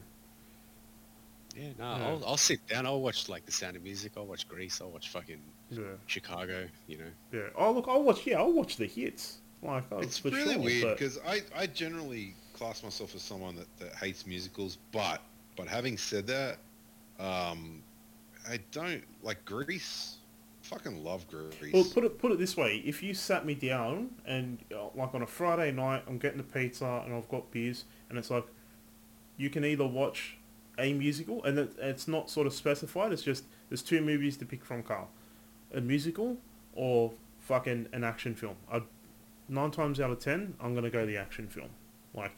Yeah, 1.56 1.68
no, 1.78 1.84
Yeah. 1.96 2.06
I'll, 2.08 2.22
I'll 2.26 2.36
sit 2.36 2.66
down. 2.68 2.86
I'll 2.86 3.00
watch 3.00 3.28
like 3.28 3.44
The 3.44 3.52
Sound 3.52 3.76
of 3.76 3.82
Music. 3.82 4.12
I'll 4.16 4.26
watch 4.26 4.48
Grease. 4.48 4.80
I'll 4.80 4.90
watch 4.90 5.08
fucking 5.10 5.40
Yeah, 5.70 5.80
Chicago. 6.06 6.66
You 6.86 6.98
know. 6.98 7.04
yeah. 7.32 7.40
Oh 7.56 7.72
look, 7.72 7.86
I'll 7.88 8.02
watch. 8.02 8.26
Yeah, 8.26 8.38
I'll 8.38 8.52
watch 8.52 8.76
the 8.76 8.86
hits. 8.86 9.38
Like, 9.62 9.84
oh, 9.92 9.98
It's 9.98 10.16
for 10.16 10.30
really 10.30 10.54
sure, 10.54 10.62
weird 10.62 10.82
but- 10.84 10.98
because 10.98 11.18
I, 11.26 11.40
I 11.54 11.66
generally 11.66 12.34
class 12.54 12.82
myself 12.82 13.14
as 13.14 13.20
someone 13.22 13.56
that, 13.56 13.66
that 13.78 13.94
hates 13.94 14.26
musicals, 14.26 14.78
but 14.92 15.20
but 15.56 15.66
having 15.68 15.98
said 15.98 16.26
that, 16.28 16.56
um, 17.18 17.82
I 18.48 18.58
don't 18.70 19.02
like 19.22 19.44
Grease. 19.44 20.16
Fucking 20.70 21.02
love 21.02 21.26
Grease. 21.28 21.72
Well, 21.72 21.82
put 21.82 22.04
it 22.04 22.18
put 22.18 22.30
it 22.30 22.38
this 22.38 22.56
way: 22.56 22.76
if 22.84 23.02
you 23.02 23.12
sat 23.12 23.44
me 23.44 23.54
down 23.54 24.10
and 24.24 24.58
uh, 24.72 24.86
like 24.94 25.14
on 25.14 25.22
a 25.22 25.26
Friday 25.26 25.72
night, 25.72 26.04
I'm 26.06 26.18
getting 26.18 26.38
a 26.38 26.44
pizza 26.44 27.02
and 27.04 27.12
I've 27.12 27.28
got 27.28 27.50
beers, 27.50 27.86
and 28.08 28.16
it's 28.16 28.30
like, 28.30 28.46
you 29.36 29.50
can 29.50 29.64
either 29.64 29.84
watch 29.84 30.36
a 30.78 30.92
musical, 30.92 31.42
and 31.42 31.58
it, 31.58 31.72
it's 31.80 32.06
not 32.06 32.30
sort 32.30 32.46
of 32.46 32.52
specified. 32.54 33.12
It's 33.12 33.22
just 33.22 33.44
there's 33.68 33.82
two 33.82 34.00
movies 34.00 34.36
to 34.36 34.44
pick 34.44 34.64
from, 34.64 34.84
Carl: 34.84 35.08
a 35.74 35.80
musical 35.80 36.36
or 36.74 37.12
fucking 37.40 37.88
an 37.92 38.04
action 38.04 38.36
film. 38.36 38.54
i 38.72 38.80
nine 39.48 39.72
times 39.72 39.98
out 39.98 40.12
of 40.12 40.20
ten, 40.20 40.54
I'm 40.60 40.76
gonna 40.76 40.88
go 40.88 41.04
the 41.04 41.16
action 41.16 41.48
film. 41.48 41.70
Like, 42.14 42.36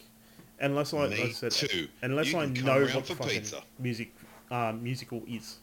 unless 0.58 0.94
I, 0.94 1.08
Me 1.08 1.22
I 1.22 1.28
said 1.32 1.52
too. 1.52 1.86
unless 2.00 2.32
I 2.32 2.46
know 2.46 2.86
what 2.94 3.06
fucking 3.06 3.28
pizza. 3.28 3.62
music 3.78 4.14
uh, 4.50 4.72
musical 4.72 5.22
is. 5.28 5.58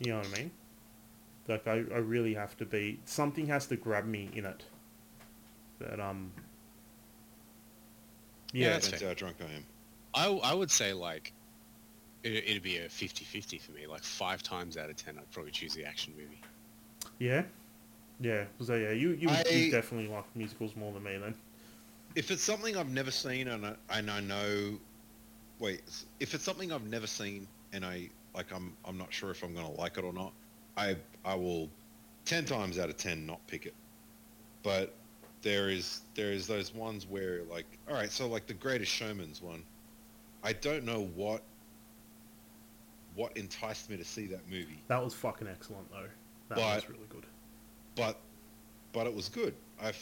You 0.00 0.10
know 0.10 0.18
what 0.18 0.26
I 0.26 0.38
mean? 0.38 0.50
Like 1.48 1.66
I, 1.66 1.72
I 1.72 1.98
really 1.98 2.34
have 2.34 2.56
to 2.58 2.66
be 2.66 3.00
something 3.04 3.46
has 3.46 3.66
to 3.68 3.76
grab 3.76 4.06
me 4.06 4.30
in 4.34 4.44
it. 4.46 4.64
That 5.78 6.00
um. 6.00 6.32
Yeah, 8.52 8.68
Yeah, 8.68 8.78
that's 8.78 8.86
Depends 8.86 9.02
how 9.02 9.14
drunk 9.14 9.36
I 9.40 9.52
am. 9.54 9.66
I, 10.14 10.28
I 10.28 10.54
would 10.54 10.70
say 10.70 10.92
like 10.92 11.32
it, 12.22 12.32
it'd 12.46 12.62
be 12.62 12.78
a 12.78 12.88
50-50 12.88 13.58
for 13.58 13.72
me. 13.72 13.86
Like 13.86 14.04
five 14.04 14.42
times 14.42 14.76
out 14.76 14.90
of 14.90 14.96
ten, 14.96 15.18
I'd 15.18 15.30
probably 15.30 15.52
choose 15.52 15.74
the 15.74 15.84
action 15.84 16.14
movie. 16.16 16.40
yeah, 17.18 17.42
yeah. 18.20 18.44
So 18.60 18.74
yeah, 18.76 18.90
you 18.92 19.10
you, 19.12 19.28
I- 19.30 19.44
you 19.48 19.64
definitely 19.64 20.08
like 20.08 20.24
musicals 20.36 20.76
more 20.76 20.92
than 20.92 21.02
me 21.04 21.18
then. 21.18 21.34
If 22.14 22.30
it's 22.30 22.42
something 22.42 22.76
I've 22.76 22.90
never 22.90 23.10
seen 23.10 23.48
and 23.48 23.66
I, 23.66 23.74
and 23.90 24.10
I 24.10 24.20
know, 24.20 24.78
wait, 25.58 25.82
if 26.20 26.34
it's 26.34 26.44
something 26.44 26.72
I've 26.72 26.86
never 26.86 27.06
seen 27.06 27.48
and 27.72 27.84
I 27.84 28.10
like, 28.34 28.52
I'm 28.52 28.76
I'm 28.84 28.98
not 28.98 29.12
sure 29.12 29.30
if 29.30 29.42
I'm 29.42 29.54
gonna 29.54 29.72
like 29.72 29.98
it 29.98 30.04
or 30.04 30.12
not. 30.12 30.32
I 30.76 30.96
I 31.24 31.34
will, 31.34 31.68
ten 32.24 32.44
times 32.44 32.78
out 32.78 32.88
of 32.90 32.96
ten 32.96 33.26
not 33.26 33.44
pick 33.46 33.66
it. 33.66 33.74
But 34.62 34.94
there 35.42 35.68
is 35.68 36.00
there 36.14 36.32
is 36.32 36.46
those 36.46 36.74
ones 36.74 37.06
where 37.06 37.42
like, 37.44 37.66
all 37.88 37.94
right, 37.94 38.10
so 38.10 38.26
like 38.26 38.46
the 38.46 38.54
Greatest 38.54 38.90
Showman's 38.92 39.42
one. 39.42 39.62
I 40.42 40.52
don't 40.52 40.84
know 40.84 41.06
what 41.14 41.42
what 43.14 43.36
enticed 43.36 43.88
me 43.90 43.96
to 43.96 44.04
see 44.04 44.26
that 44.26 44.48
movie. 44.50 44.82
That 44.88 45.02
was 45.02 45.14
fucking 45.14 45.46
excellent 45.48 45.90
though. 45.90 46.08
That 46.48 46.56
But- 46.56 46.76
was 46.76 46.88
really 46.88 47.06
good. 47.08 47.24
but 47.96 48.18
but 48.92 49.06
it 49.06 49.14
was 49.14 49.28
good. 49.28 49.54
I 49.82 49.92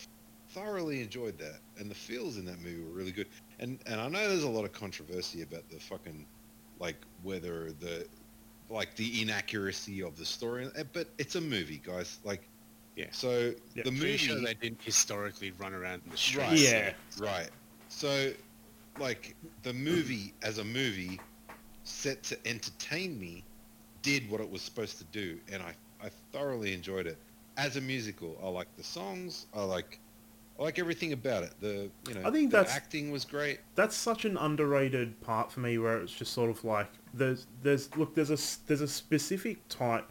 thoroughly 0.50 1.00
enjoyed 1.00 1.38
that, 1.38 1.60
and 1.78 1.90
the 1.90 1.94
feels 1.94 2.36
in 2.36 2.44
that 2.44 2.60
movie 2.60 2.82
were 2.82 2.90
really 2.92 3.12
good. 3.12 3.26
And 3.58 3.78
and 3.86 4.00
I 4.00 4.08
know 4.08 4.28
there's 4.28 4.42
a 4.42 4.48
lot 4.50 4.64
of 4.64 4.72
controversy 4.72 5.42
about 5.42 5.68
the 5.70 5.78
fucking 5.80 6.26
like 6.78 6.96
whether 7.22 7.72
the 7.72 8.06
like 8.72 8.96
the 8.96 9.22
inaccuracy 9.22 10.02
of 10.02 10.16
the 10.16 10.24
story, 10.24 10.68
eh, 10.76 10.82
but 10.92 11.08
it's 11.18 11.34
a 11.36 11.40
movie, 11.40 11.80
guys. 11.84 12.18
Like, 12.24 12.48
Yeah. 12.96 13.06
So 13.12 13.52
Yeah, 13.74 13.84
the 13.84 13.90
movie, 13.92 14.16
sure 14.16 14.40
they 14.40 14.54
didn't 14.54 14.82
historically 14.82 15.50
run 15.52 15.72
around 15.74 16.02
in 16.04 16.10
the 16.10 16.16
streets. 16.16 16.48
Right. 16.48 16.58
Yeah. 16.58 16.92
right? 17.20 17.50
So, 17.88 18.32
like 18.98 19.34
the 19.62 19.72
movie 19.72 20.34
as 20.42 20.58
a 20.58 20.64
movie, 20.64 21.18
set 21.84 22.22
to 22.24 22.38
entertain 22.46 23.18
me, 23.18 23.44
did 24.02 24.30
what 24.30 24.40
it 24.40 24.50
was 24.50 24.62
supposed 24.62 24.98
to 24.98 25.04
do, 25.04 25.38
and 25.50 25.62
I 25.62 25.74
I 26.04 26.08
thoroughly 26.32 26.72
enjoyed 26.74 27.06
it. 27.06 27.16
As 27.56 27.76
a 27.76 27.80
musical, 27.80 28.36
I 28.42 28.48
like 28.48 28.74
the 28.76 28.82
songs. 28.82 29.46
I 29.54 29.62
like 29.62 29.98
I 30.58 30.62
like 30.64 30.78
everything 30.78 31.12
about 31.12 31.44
it. 31.44 31.52
The 31.60 31.90
you 32.08 32.14
know 32.14 32.22
I 32.26 32.30
think 32.30 32.50
the 32.50 32.58
that's- 32.58 32.74
acting 32.76 33.10
was 33.10 33.24
great. 33.24 33.60
that's 33.74 33.96
such 33.96 34.24
an 34.24 34.36
underrated 34.36 35.20
part 35.22 35.50
for 35.52 35.60
me 35.60 35.78
where 35.78 35.98
it's 35.98 36.12
just 36.12 36.32
sort 36.32 36.50
of 36.50 36.62
like 36.64 36.90
there's 37.14 37.46
there's 37.62 37.94
look 37.96 38.14
there's 38.14 38.30
a 38.30 38.38
there's 38.66 38.80
a 38.80 38.88
specific 38.88 39.66
type 39.68 40.08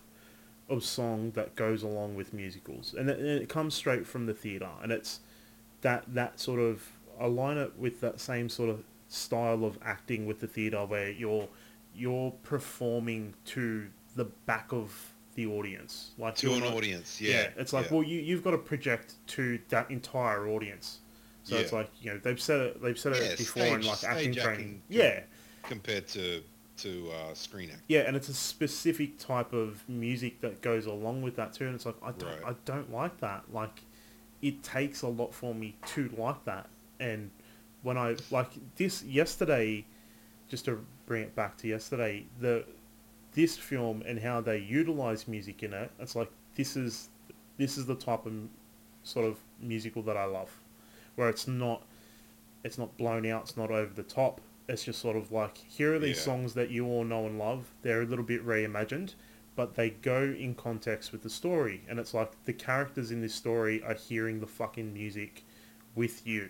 of 0.70 0.84
song 0.84 1.32
that 1.32 1.56
goes 1.56 1.84
along 1.84 2.16
with 2.16 2.34
musicals 2.34 2.94
and 2.98 3.10
it, 3.10 3.20
and 3.20 3.28
it 3.28 3.50
comes 3.50 3.74
straight 3.74 4.08
from 4.08 4.26
the 4.26 4.34
theater 4.34 4.70
and 4.82 4.92
it's 4.92 5.20
that 5.82 6.04
that 6.14 6.40
sort 6.40 6.60
of 6.60 6.84
align 7.20 7.58
it 7.58 7.74
with 7.78 8.00
that 8.02 8.20
same 8.20 8.48
sort 8.50 8.70
of 8.70 8.84
style 9.10 9.66
of 9.66 9.78
acting 9.84 10.26
with 10.26 10.40
the 10.40 10.48
theater 10.48 10.86
where 10.86 11.12
you're 11.12 11.48
you're 11.94 12.32
performing 12.44 13.34
to 13.46 13.88
the 14.16 14.26
back 14.46 14.72
of 14.72 15.14
the 15.36 15.46
audience 15.46 16.12
like 16.18 16.36
To 16.36 16.54
an 16.54 16.64
audience, 16.64 17.20
yeah. 17.22 17.50
it's 17.58 17.74
like 17.74 17.90
yeah. 17.90 17.94
well, 17.98 18.04
you 18.04 18.20
you've 18.20 18.44
got 18.44 18.52
to 18.52 18.58
project 18.58 19.16
to 19.28 19.60
that 19.70 19.90
entire 19.92 20.48
audience. 20.48 21.00
So 21.44 21.58
it's 21.58 21.74
like 21.74 21.90
you 22.02 22.12
know 22.14 22.20
they've 22.20 22.40
said 22.40 22.60
it 22.62 22.82
they've 22.82 22.98
said 23.00 23.16
Yeah, 23.16 23.24
it 23.24 23.38
before 23.38 23.64
in 23.64 23.82
like 23.82 24.04
acting 24.04 24.34
training. 24.34 24.52
acting. 24.52 24.82
Yeah, 24.90 25.22
compared 25.64 26.08
to 26.10 26.42
to 26.82 27.12
uh, 27.12 27.34
screen 27.34 27.70
acting. 27.70 27.84
yeah, 27.88 28.02
and 28.02 28.16
it's 28.16 28.30
a 28.30 28.34
specific 28.34 29.18
type 29.18 29.54
of 29.54 29.88
music 29.88 30.42
that 30.42 30.62
goes 30.62 30.86
along 30.86 31.22
with 31.22 31.36
that 31.36 31.54
too. 31.54 31.66
And 31.66 31.76
it's 31.76 31.86
like 31.86 31.96
I 32.04 32.12
don't 32.12 32.30
Right. 32.42 32.54
I 32.54 32.56
don't 32.66 32.92
like 32.92 33.20
that. 33.20 33.44
Like 33.52 33.82
it 34.42 34.64
takes 34.64 35.02
a 35.02 35.08
lot 35.08 35.34
for 35.34 35.54
me 35.54 35.76
to 35.88 36.10
like 36.18 36.44
that. 36.46 36.70
And 37.00 37.32
when 37.84 37.98
I 37.98 38.16
like 38.30 38.50
this 38.76 39.04
yesterday, 39.04 39.86
just 40.50 40.66
to 40.66 40.84
bring 41.06 41.24
it 41.24 41.36
back 41.36 41.58
to 41.58 41.68
yesterday, 41.68 42.26
the 42.40 42.66
this 43.34 43.58
film 43.58 44.04
and 44.06 44.20
how 44.20 44.42
they 44.42 44.58
utilize 44.58 45.28
music 45.28 45.64
in 45.64 45.74
it, 45.74 45.92
it's 46.00 46.16
like 46.16 46.30
this 46.56 46.76
is 46.76 47.10
this 47.58 47.78
is 47.78 47.86
the 47.86 47.96
type 47.96 48.26
of 48.26 48.34
sort 49.04 49.26
of 49.26 49.38
musical 49.60 50.02
that 50.04 50.18
I 50.18 50.26
love, 50.26 50.52
where 51.16 51.30
it's 51.30 51.48
not 51.48 51.84
it's 52.64 52.78
not 52.78 52.96
blown 52.98 53.26
out, 53.26 53.44
it's 53.44 53.58
not 53.58 53.72
over 53.72 53.94
the 53.94 54.04
top. 54.04 54.42
It's 54.72 54.86
just 54.86 55.00
sort 55.02 55.18
of 55.18 55.32
like 55.32 55.58
here 55.58 55.94
are 55.94 56.00
these 56.00 56.18
Yeah. 56.18 56.24
songs 56.24 56.54
that 56.54 56.70
you 56.70 56.86
all 56.88 57.04
know 57.04 57.26
and 57.26 57.38
love. 57.38 57.74
They're 57.82 58.02
a 58.02 58.06
little 58.06 58.24
bit 58.24 58.46
reimagined, 58.46 59.16
but 59.56 59.76
they 59.76 59.90
go 59.90 60.24
in 60.24 60.56
context 60.56 61.12
with 61.12 61.24
the 61.24 61.30
story, 61.30 61.82
and 61.90 62.00
it's 62.00 62.14
like 62.14 62.32
the 62.46 62.54
characters 62.54 63.12
in 63.12 63.22
this 63.22 63.36
story 63.36 63.84
are 63.84 63.94
hearing 63.96 64.40
the 64.40 64.48
fucking 64.48 64.94
music 64.94 65.44
with 65.94 66.26
you. 66.26 66.50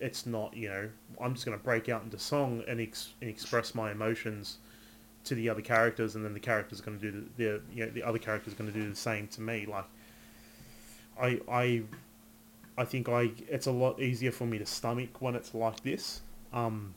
It's 0.00 0.26
not, 0.26 0.56
you 0.56 0.68
know, 0.68 0.90
I'm 1.20 1.34
just 1.34 1.44
gonna 1.46 1.58
break 1.58 1.88
out 1.88 2.02
into 2.02 2.18
song 2.18 2.64
and, 2.66 2.80
ex- 2.80 3.14
and 3.20 3.30
express 3.30 3.74
my 3.74 3.92
emotions 3.92 4.58
to 5.24 5.34
the 5.34 5.48
other 5.48 5.62
characters, 5.62 6.16
and 6.16 6.24
then 6.24 6.34
the 6.34 6.40
characters 6.40 6.80
are 6.80 6.84
going 6.84 6.98
to 6.98 7.10
do 7.10 7.28
the, 7.36 7.44
the 7.44 7.62
you 7.72 7.84
know 7.84 7.90
the 7.92 8.02
other 8.02 8.18
characters 8.18 8.54
going 8.54 8.72
to 8.72 8.76
do 8.80 8.88
the 8.88 8.96
same 8.96 9.28
to 9.28 9.40
me. 9.40 9.66
Like, 9.66 9.84
I 11.20 11.40
I 11.48 11.82
I 12.78 12.84
think 12.84 13.08
I 13.08 13.32
it's 13.48 13.66
a 13.66 13.72
lot 13.72 14.00
easier 14.00 14.32
for 14.32 14.46
me 14.46 14.58
to 14.58 14.66
stomach 14.66 15.20
when 15.20 15.34
it's 15.34 15.54
like 15.54 15.82
this. 15.82 16.22
Um, 16.52 16.94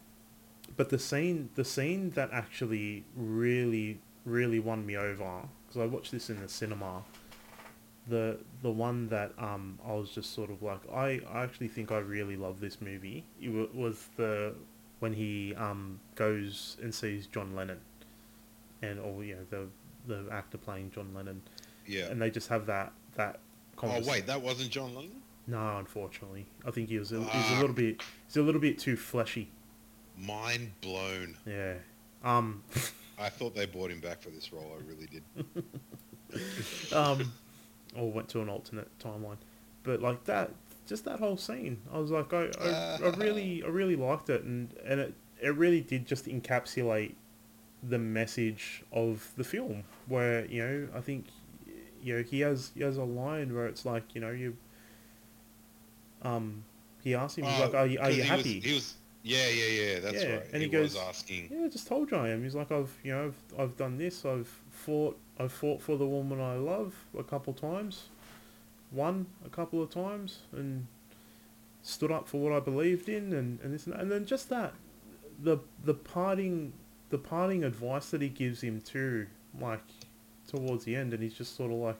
but 0.78 0.90
the 0.90 1.00
scene 1.00 1.50
the 1.56 1.66
scene 1.66 2.12
that 2.12 2.30
actually 2.32 3.04
really 3.16 4.00
really 4.26 4.60
won 4.60 4.86
me 4.86 4.96
over 4.98 5.42
because 5.68 5.82
I 5.82 5.86
watched 5.86 6.12
this 6.12 6.30
in 6.30 6.40
the 6.42 6.48
cinema. 6.50 7.04
The 8.08 8.40
the 8.64 8.72
one 8.72 9.10
that 9.10 9.32
um 9.38 9.78
I 9.88 9.94
was 9.94 10.10
just 10.10 10.34
sort 10.34 10.50
of 10.50 10.62
like 10.64 10.80
I, 10.92 11.22
I 11.32 11.44
actually 11.44 11.68
think 11.68 11.92
I 11.92 11.98
really 12.00 12.36
love 12.36 12.60
this 12.60 12.82
movie. 12.82 13.24
It 13.40 13.50
wa- 13.50 13.68
was 13.74 14.10
the 14.18 14.56
when 15.00 15.14
he 15.14 15.54
um 15.56 16.00
goes 16.16 16.78
and 16.82 16.94
sees 16.94 17.28
John 17.28 17.56
Lennon, 17.56 17.80
and 18.82 19.00
or 19.00 19.24
you 19.24 19.36
know 19.36 19.46
the 19.50 19.68
the 20.26 20.32
actor 20.32 20.58
playing 20.58 20.92
John 20.92 21.14
Lennon, 21.14 21.42
Yeah. 21.86 22.08
and 22.10 22.20
they 22.20 22.32
just 22.32 22.48
have 22.50 22.66
that 22.66 22.92
that. 23.16 23.40
oh 23.84 24.02
wait, 24.06 24.26
that 24.26 24.42
wasn't 24.42 24.72
John 24.72 24.96
Lennon. 24.96 25.22
No, 25.48 25.78
unfortunately, 25.78 26.46
I 26.66 26.72
think 26.72 26.90
he 26.90 26.98
was 26.98 27.12
a, 27.12 27.20
he's 27.20 27.52
a 27.52 27.56
Ah. 27.56 27.60
little 27.62 27.76
bit 27.76 28.02
he's 28.28 28.38
a 28.38 28.42
little 28.42 28.62
bit 28.62 28.80
too 28.80 28.96
fleshy. 28.96 29.50
Mind 30.18 30.72
blown. 30.82 31.38
Yeah. 31.46 31.76
Um. 32.24 32.64
I 33.22 33.30
thought 33.30 33.56
they 33.56 33.66
brought 33.68 33.92
him 33.92 34.00
back 34.00 34.22
for 34.22 34.30
this 34.30 34.52
role. 34.52 34.76
I 34.76 34.90
really 34.90 35.08
did. 35.08 36.94
um, 36.94 37.32
or 37.96 38.12
went 38.12 38.30
to 38.30 38.42
an 38.42 38.50
alternate 38.50 38.88
timeline, 39.00 39.38
but 39.84 40.02
like 40.02 40.24
that, 40.26 40.52
just 40.88 41.06
that 41.06 41.20
whole 41.20 41.38
scene, 41.38 41.82
I 41.94 42.00
was 42.00 42.10
like, 42.10 42.34
I, 42.34 42.50
I, 42.60 42.98
I 43.04 43.10
really, 43.18 43.64
I 43.64 43.68
really 43.68 43.96
liked 43.96 44.30
it, 44.30 44.44
and 44.44 44.74
and 44.86 45.00
it, 45.00 45.14
it 45.40 45.56
really 45.56 45.82
did 45.82 46.08
just 46.08 46.26
encapsulate 46.26 47.14
the 47.84 48.00
message 48.00 48.84
of 48.92 49.32
the 49.38 49.44
film, 49.44 49.84
where 50.08 50.46
you 50.46 50.66
know, 50.66 50.88
I 50.96 51.02
think, 51.02 51.26
you 52.02 52.18
know, 52.18 52.24
he 52.24 52.40
has 52.40 52.72
he 52.74 52.82
has 52.82 52.98
a 52.98 53.04
line 53.04 53.54
where 53.54 53.68
it's 53.68 53.86
like, 53.86 54.16
you 54.16 54.22
know, 54.22 54.32
you, 54.32 54.58
um, 56.24 56.64
he 57.04 57.14
asks 57.14 57.38
him, 57.38 57.46
Oh, 57.46 57.60
like, 57.66 57.76
are 57.76 57.86
you 57.86 58.00
are 58.00 58.10
you 58.10 58.24
happy? 58.24 58.56
Was, 58.56 58.66
he 58.66 58.74
was. 58.74 58.96
Yeah, 59.24 59.48
yeah, 59.50 59.66
yeah. 59.66 60.00
That's 60.00 60.24
Yeah, 60.24 60.34
right. 60.36 60.46
and 60.54 60.62
he, 60.64 60.70
he 60.70 60.78
was 60.78 60.94
goes- 60.94 61.04
asking. 61.04 61.50
Yeah, 61.52 61.66
I 61.66 61.70
just 61.70 61.88
told 61.88 62.10
you 62.12 62.18
I 62.18 62.30
am. 62.30 62.44
He's 62.44 62.56
like, 62.56 62.72
I've, 62.72 62.92
you 63.04 63.12
know, 63.12 63.26
I've, 63.26 63.60
I've 63.60 63.78
done 63.78 63.98
this. 63.98 64.26
I've 64.26 64.48
fought, 64.72 65.18
I've 65.40 65.52
fought 65.52 65.82
for 65.82 65.96
the 65.98 66.08
woman 66.08 66.42
I 66.42 66.56
love 66.56 66.96
a 67.18 67.24
couple 67.24 67.54
times, 67.54 68.06
won 68.92 69.28
a 69.46 69.50
couple 69.50 69.82
of 69.82 69.90
times, 69.92 70.40
and 70.52 70.88
stood 71.84 72.12
up 72.12 72.28
for 72.28 72.38
what 72.42 72.52
I 72.54 72.60
believed 72.60 73.10
in, 73.10 73.32
and, 73.34 73.60
and 73.62 73.74
this 73.74 73.86
and, 73.86 73.94
that. 73.94 74.02
and 74.02 74.12
then 74.12 74.26
just 74.26 74.50
that, 74.50 74.74
the 75.42 75.58
the 75.84 75.94
parting, 75.94 76.74
the 77.10 77.18
parting 77.18 77.64
advice 77.64 78.10
that 78.12 78.22
he 78.22 78.30
gives 78.30 78.62
him 78.62 78.82
too, 78.82 79.28
like 79.60 79.82
towards 80.48 80.84
the 80.86 80.96
end, 80.96 81.14
and 81.14 81.22
he's 81.22 81.34
just 81.36 81.56
sort 81.56 81.72
of 81.72 81.78
like, 81.78 82.00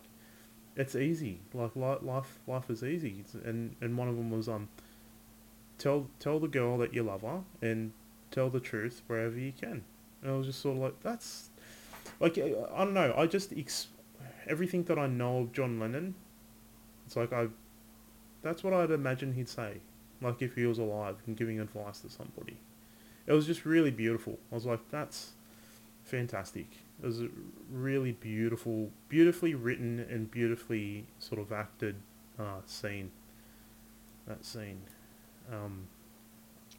it's 0.76 0.96
easy, 0.96 1.40
like 1.54 1.76
li- 1.76 1.98
life, 2.02 2.40
life 2.48 2.70
is 2.70 2.84
easy, 2.84 3.24
and 3.46 3.76
and 3.80 3.96
one 3.96 4.08
of 4.08 4.16
them 4.18 4.32
was 4.32 4.50
um. 4.50 4.70
Tell 5.82 6.08
tell 6.20 6.40
the 6.40 6.48
girl 6.48 6.78
that 6.78 6.94
you 6.94 7.02
love 7.02 7.24
her, 7.24 7.42
and 7.60 7.92
tell 8.30 8.52
the 8.52 8.60
truth 8.60 9.02
wherever 9.08 9.36
you 9.36 9.52
can. 9.52 9.84
And 10.22 10.32
I 10.32 10.38
was 10.38 10.46
just 10.46 10.62
sort 10.62 10.78
of 10.78 10.84
like, 10.84 11.00
that's 11.02 11.50
like 12.20 12.38
I 12.38 12.50
don't 12.78 12.94
know. 12.94 13.16
I 13.18 13.26
just 13.26 13.52
ex- 13.58 13.88
everything 14.48 14.84
that 14.84 15.00
I 15.00 15.08
know 15.08 15.40
of 15.40 15.54
John 15.54 15.80
Lennon, 15.80 16.14
it's 17.08 17.16
like 17.16 17.34
I, 17.34 17.48
that's 18.44 18.64
what 18.64 18.74
I'd 18.74 18.92
imagine 18.92 19.34
he'd 19.34 19.50
say, 19.50 19.78
like 20.22 20.44
if 20.44 20.54
he 20.54 20.68
was 20.68 20.78
alive 20.78 21.18
and 21.26 21.36
giving 21.36 21.60
advice 21.60 22.02
to 22.02 22.12
somebody. 22.12 22.58
It 23.26 23.34
was 23.34 23.48
just 23.48 23.66
really 23.66 23.92
beautiful. 23.92 24.38
I 24.52 24.56
was 24.56 24.68
like, 24.68 24.82
that's 24.92 25.32
fantastic. 26.04 26.68
It 27.02 27.08
was 27.08 27.22
a 27.22 27.30
really 27.72 28.12
beautiful, 28.12 28.92
beautifully 29.10 29.56
written 29.56 30.00
and 30.00 30.30
beautifully 30.30 31.08
sort 31.18 31.42
of 31.42 31.52
acted 31.52 31.96
uh, 32.38 32.62
scene. 32.68 33.10
That 34.28 34.46
scene. 34.46 34.82
Um, 35.52 35.86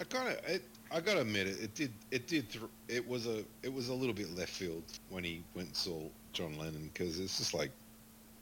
I 0.00 0.04
kind 0.04 0.28
of. 0.28 0.60
I 0.94 1.00
gotta 1.00 1.20
admit 1.20 1.46
it. 1.46 1.60
It 1.62 1.74
did. 1.74 1.92
It 2.10 2.26
did. 2.26 2.50
Th- 2.50 2.64
it 2.88 3.06
was 3.06 3.26
a. 3.26 3.44
It 3.62 3.72
was 3.72 3.88
a 3.88 3.94
little 3.94 4.14
bit 4.14 4.34
left 4.36 4.50
field 4.50 4.82
when 5.10 5.24
he 5.24 5.42
went 5.54 5.68
and 5.68 5.76
saw 5.76 6.00
John 6.32 6.58
Lennon 6.58 6.90
because 6.92 7.18
it's 7.20 7.38
just 7.38 7.54
like. 7.54 7.70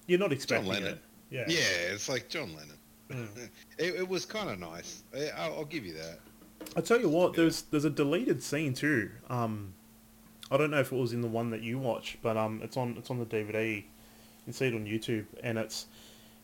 you're 0.06 0.18
not 0.18 0.32
expecting 0.32 0.66
John 0.70 0.82
Lennon. 0.82 0.98
it. 0.98 1.00
Yeah. 1.30 1.44
Yeah, 1.48 1.92
it's 1.94 2.08
like 2.08 2.28
John 2.28 2.50
Lennon. 2.54 2.76
Mm. 3.10 3.48
It, 3.78 3.94
it 3.94 4.08
was 4.08 4.24
kind 4.26 4.50
of 4.50 4.58
nice. 4.58 5.02
I, 5.16 5.30
I'll, 5.36 5.54
I'll 5.58 5.64
give 5.64 5.84
you 5.86 5.94
that. 5.94 6.18
I 6.76 6.80
tell 6.82 7.00
you 7.00 7.08
what, 7.08 7.32
Yeah. 7.32 7.42
there's 7.42 7.62
there's 7.62 7.84
a 7.84 7.90
deleted 7.90 8.42
scene 8.42 8.74
too. 8.74 9.10
Um, 9.28 9.72
I 10.50 10.56
don't 10.56 10.70
know 10.70 10.80
if 10.80 10.92
it 10.92 10.96
was 10.96 11.12
in 11.12 11.20
the 11.22 11.28
one 11.28 11.50
that 11.50 11.62
you 11.62 11.78
watched, 11.78 12.18
but 12.22 12.36
um, 12.36 12.60
it's 12.62 12.76
on 12.76 12.96
it's 12.98 13.10
on 13.10 13.18
the 13.18 13.24
DVD. 13.26 13.76
You 13.76 13.82
can 14.44 14.52
see 14.52 14.66
it 14.66 14.74
on 14.74 14.84
YouTube, 14.86 15.26
and 15.42 15.56
it's 15.58 15.86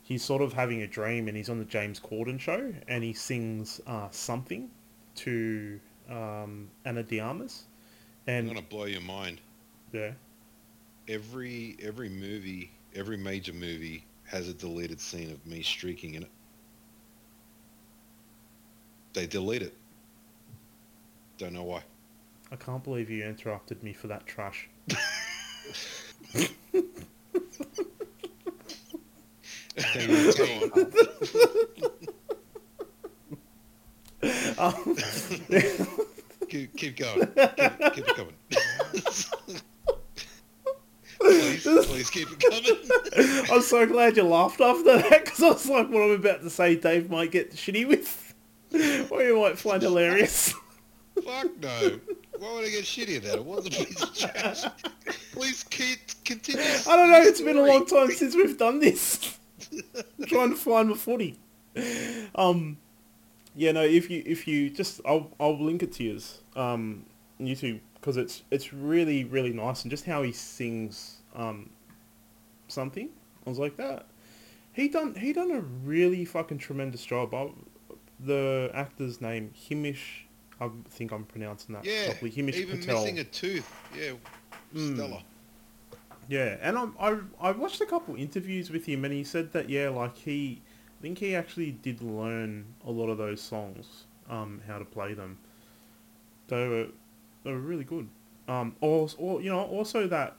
he's 0.06 0.22
sort 0.22 0.40
of 0.40 0.52
having 0.54 0.82
a 0.82 0.86
dream, 0.86 1.28
and 1.28 1.36
he's 1.36 1.50
on 1.50 1.58
the 1.58 1.64
James 1.64 1.98
Corden 2.00 2.38
show, 2.40 2.72
and 2.88 3.02
he 3.04 3.12
sings 3.12 3.80
uh, 3.86 4.08
something 4.10 4.70
to 5.16 5.80
um, 6.08 6.70
Ana 6.84 7.02
de 7.02 7.18
Armas, 7.20 7.64
I'm 8.28 8.46
gonna 8.46 8.62
blow 8.62 8.84
your 8.84 9.00
mind. 9.00 9.40
yeah, 9.92 10.12
Every 11.08 11.76
every 11.82 12.08
movie, 12.08 12.70
every 12.94 13.16
major 13.16 13.52
movie 13.52 14.04
has 14.24 14.48
a 14.48 14.54
deleted 14.54 15.00
scene 15.00 15.30
of 15.30 15.44
me 15.46 15.62
streaking 15.62 16.14
in 16.14 16.22
it. 16.24 16.30
They 19.12 19.26
delete 19.26 19.62
it. 19.62 19.74
Don't 21.38 21.52
know 21.52 21.64
why. 21.64 21.82
I 22.52 22.56
can't 22.56 22.82
believe 22.84 23.10
you 23.10 23.24
interrupted 23.24 23.82
me 23.82 23.92
for 23.92 24.06
that 24.08 24.26
trash. 24.26 24.68
Um, 34.58 34.96
keep, 36.48 36.74
keep 36.76 36.96
going. 36.96 37.26
Keep, 37.26 37.94
keep 37.94 38.08
it 38.08 38.16
coming. 38.16 38.34
please, 41.20 41.64
please 41.86 42.10
keep 42.10 42.28
it 42.32 42.40
coming. 42.40 43.44
I'm 43.52 43.62
so 43.62 43.86
glad 43.86 44.16
you 44.16 44.22
laughed 44.24 44.60
after 44.60 44.98
that 44.98 45.24
because 45.24 45.42
I 45.42 45.48
was 45.48 45.68
like, 45.68 45.90
what 45.90 46.02
I'm 46.02 46.12
about 46.12 46.42
to 46.42 46.50
say, 46.50 46.76
Dave 46.76 47.10
might 47.10 47.30
get 47.30 47.52
shitty 47.52 47.86
with, 47.86 48.34
or 49.10 49.22
you 49.22 49.38
might 49.40 49.58
find 49.58 49.82
hilarious. 49.82 50.54
Fuck 51.22 51.60
no. 51.60 52.00
Why 52.38 52.54
would 52.54 52.64
I 52.64 52.70
get 52.70 52.84
shitty 52.84 53.16
at 53.16 53.22
that? 53.24 53.36
It 53.36 53.44
was 53.44 53.66
a 53.66 53.70
piece 53.70 54.02
of 54.02 54.16
trash. 54.16 54.64
Please 55.32 55.64
keep, 55.64 55.98
continue. 56.24 56.62
I 56.88 56.96
don't 56.96 57.10
know. 57.10 57.22
It's 57.22 57.40
been 57.40 57.56
a 57.56 57.62
long 57.62 57.86
time 57.86 58.10
since 58.10 58.34
we've 58.34 58.58
done 58.58 58.80
this. 58.80 59.38
Trying 60.26 60.50
to 60.50 60.56
find 60.56 60.88
my 60.90 60.96
footy. 60.96 61.38
Um, 62.34 62.78
yeah, 63.54 63.72
no. 63.72 63.82
If 63.82 64.10
you 64.10 64.22
if 64.26 64.46
you 64.48 64.70
just 64.70 65.00
I'll 65.04 65.30
I'll 65.40 65.58
link 65.62 65.82
it 65.82 65.92
to 65.94 66.04
you, 66.04 66.20
um, 66.54 67.04
YouTube 67.40 67.80
because 67.94 68.16
it's 68.16 68.42
it's 68.50 68.72
really 68.72 69.24
really 69.24 69.52
nice 69.52 69.82
and 69.82 69.90
just 69.90 70.04
how 70.06 70.22
he 70.22 70.32
sings 70.32 71.18
um 71.34 71.70
something. 72.68 73.08
I 73.46 73.50
was 73.50 73.58
like 73.58 73.76
that. 73.76 74.06
He 74.72 74.88
done 74.88 75.14
he 75.14 75.32
done 75.32 75.50
a 75.50 75.60
really 75.60 76.24
fucking 76.24 76.58
tremendous 76.58 77.04
job. 77.04 77.34
I, 77.34 77.48
the 78.20 78.70
actor's 78.74 79.20
name 79.20 79.52
Himesh. 79.68 80.22
I 80.60 80.70
think 80.88 81.12
I'm 81.12 81.24
pronouncing 81.24 81.74
that 81.74 81.84
Yeah, 81.84 82.06
properly. 82.06 82.30
Himesh 82.30 82.54
even 82.54 82.78
Patel. 82.80 83.00
missing 83.02 83.18
a 83.18 83.24
tooth. 83.24 83.70
Yeah, 83.94 84.12
Mm. 84.74 84.94
stellar. 84.96 85.22
Yeah, 86.28 86.56
and 86.60 86.76
I'm, 86.76 86.94
I 86.98 87.18
I 87.40 87.50
watched 87.52 87.80
a 87.80 87.86
couple 87.86 88.16
interviews 88.16 88.70
with 88.70 88.86
him, 88.86 89.04
and 89.04 89.14
he 89.14 89.22
said 89.24 89.52
that 89.52 89.70
yeah, 89.70 89.88
like 89.90 90.16
he, 90.16 90.62
I 90.98 91.02
think 91.02 91.18
he 91.18 91.34
actually 91.36 91.72
did 91.72 92.02
learn 92.02 92.74
a 92.84 92.90
lot 92.90 93.08
of 93.08 93.18
those 93.18 93.40
songs, 93.40 94.04
um, 94.28 94.60
how 94.66 94.78
to 94.78 94.84
play 94.84 95.14
them. 95.14 95.38
They 96.48 96.66
were 96.68 96.86
they 97.44 97.52
were 97.52 97.58
really 97.60 97.84
good. 97.84 98.08
Um, 98.48 98.76
or, 98.80 99.08
or 99.18 99.40
you 99.40 99.50
know, 99.50 99.60
also 99.60 100.06
that 100.08 100.36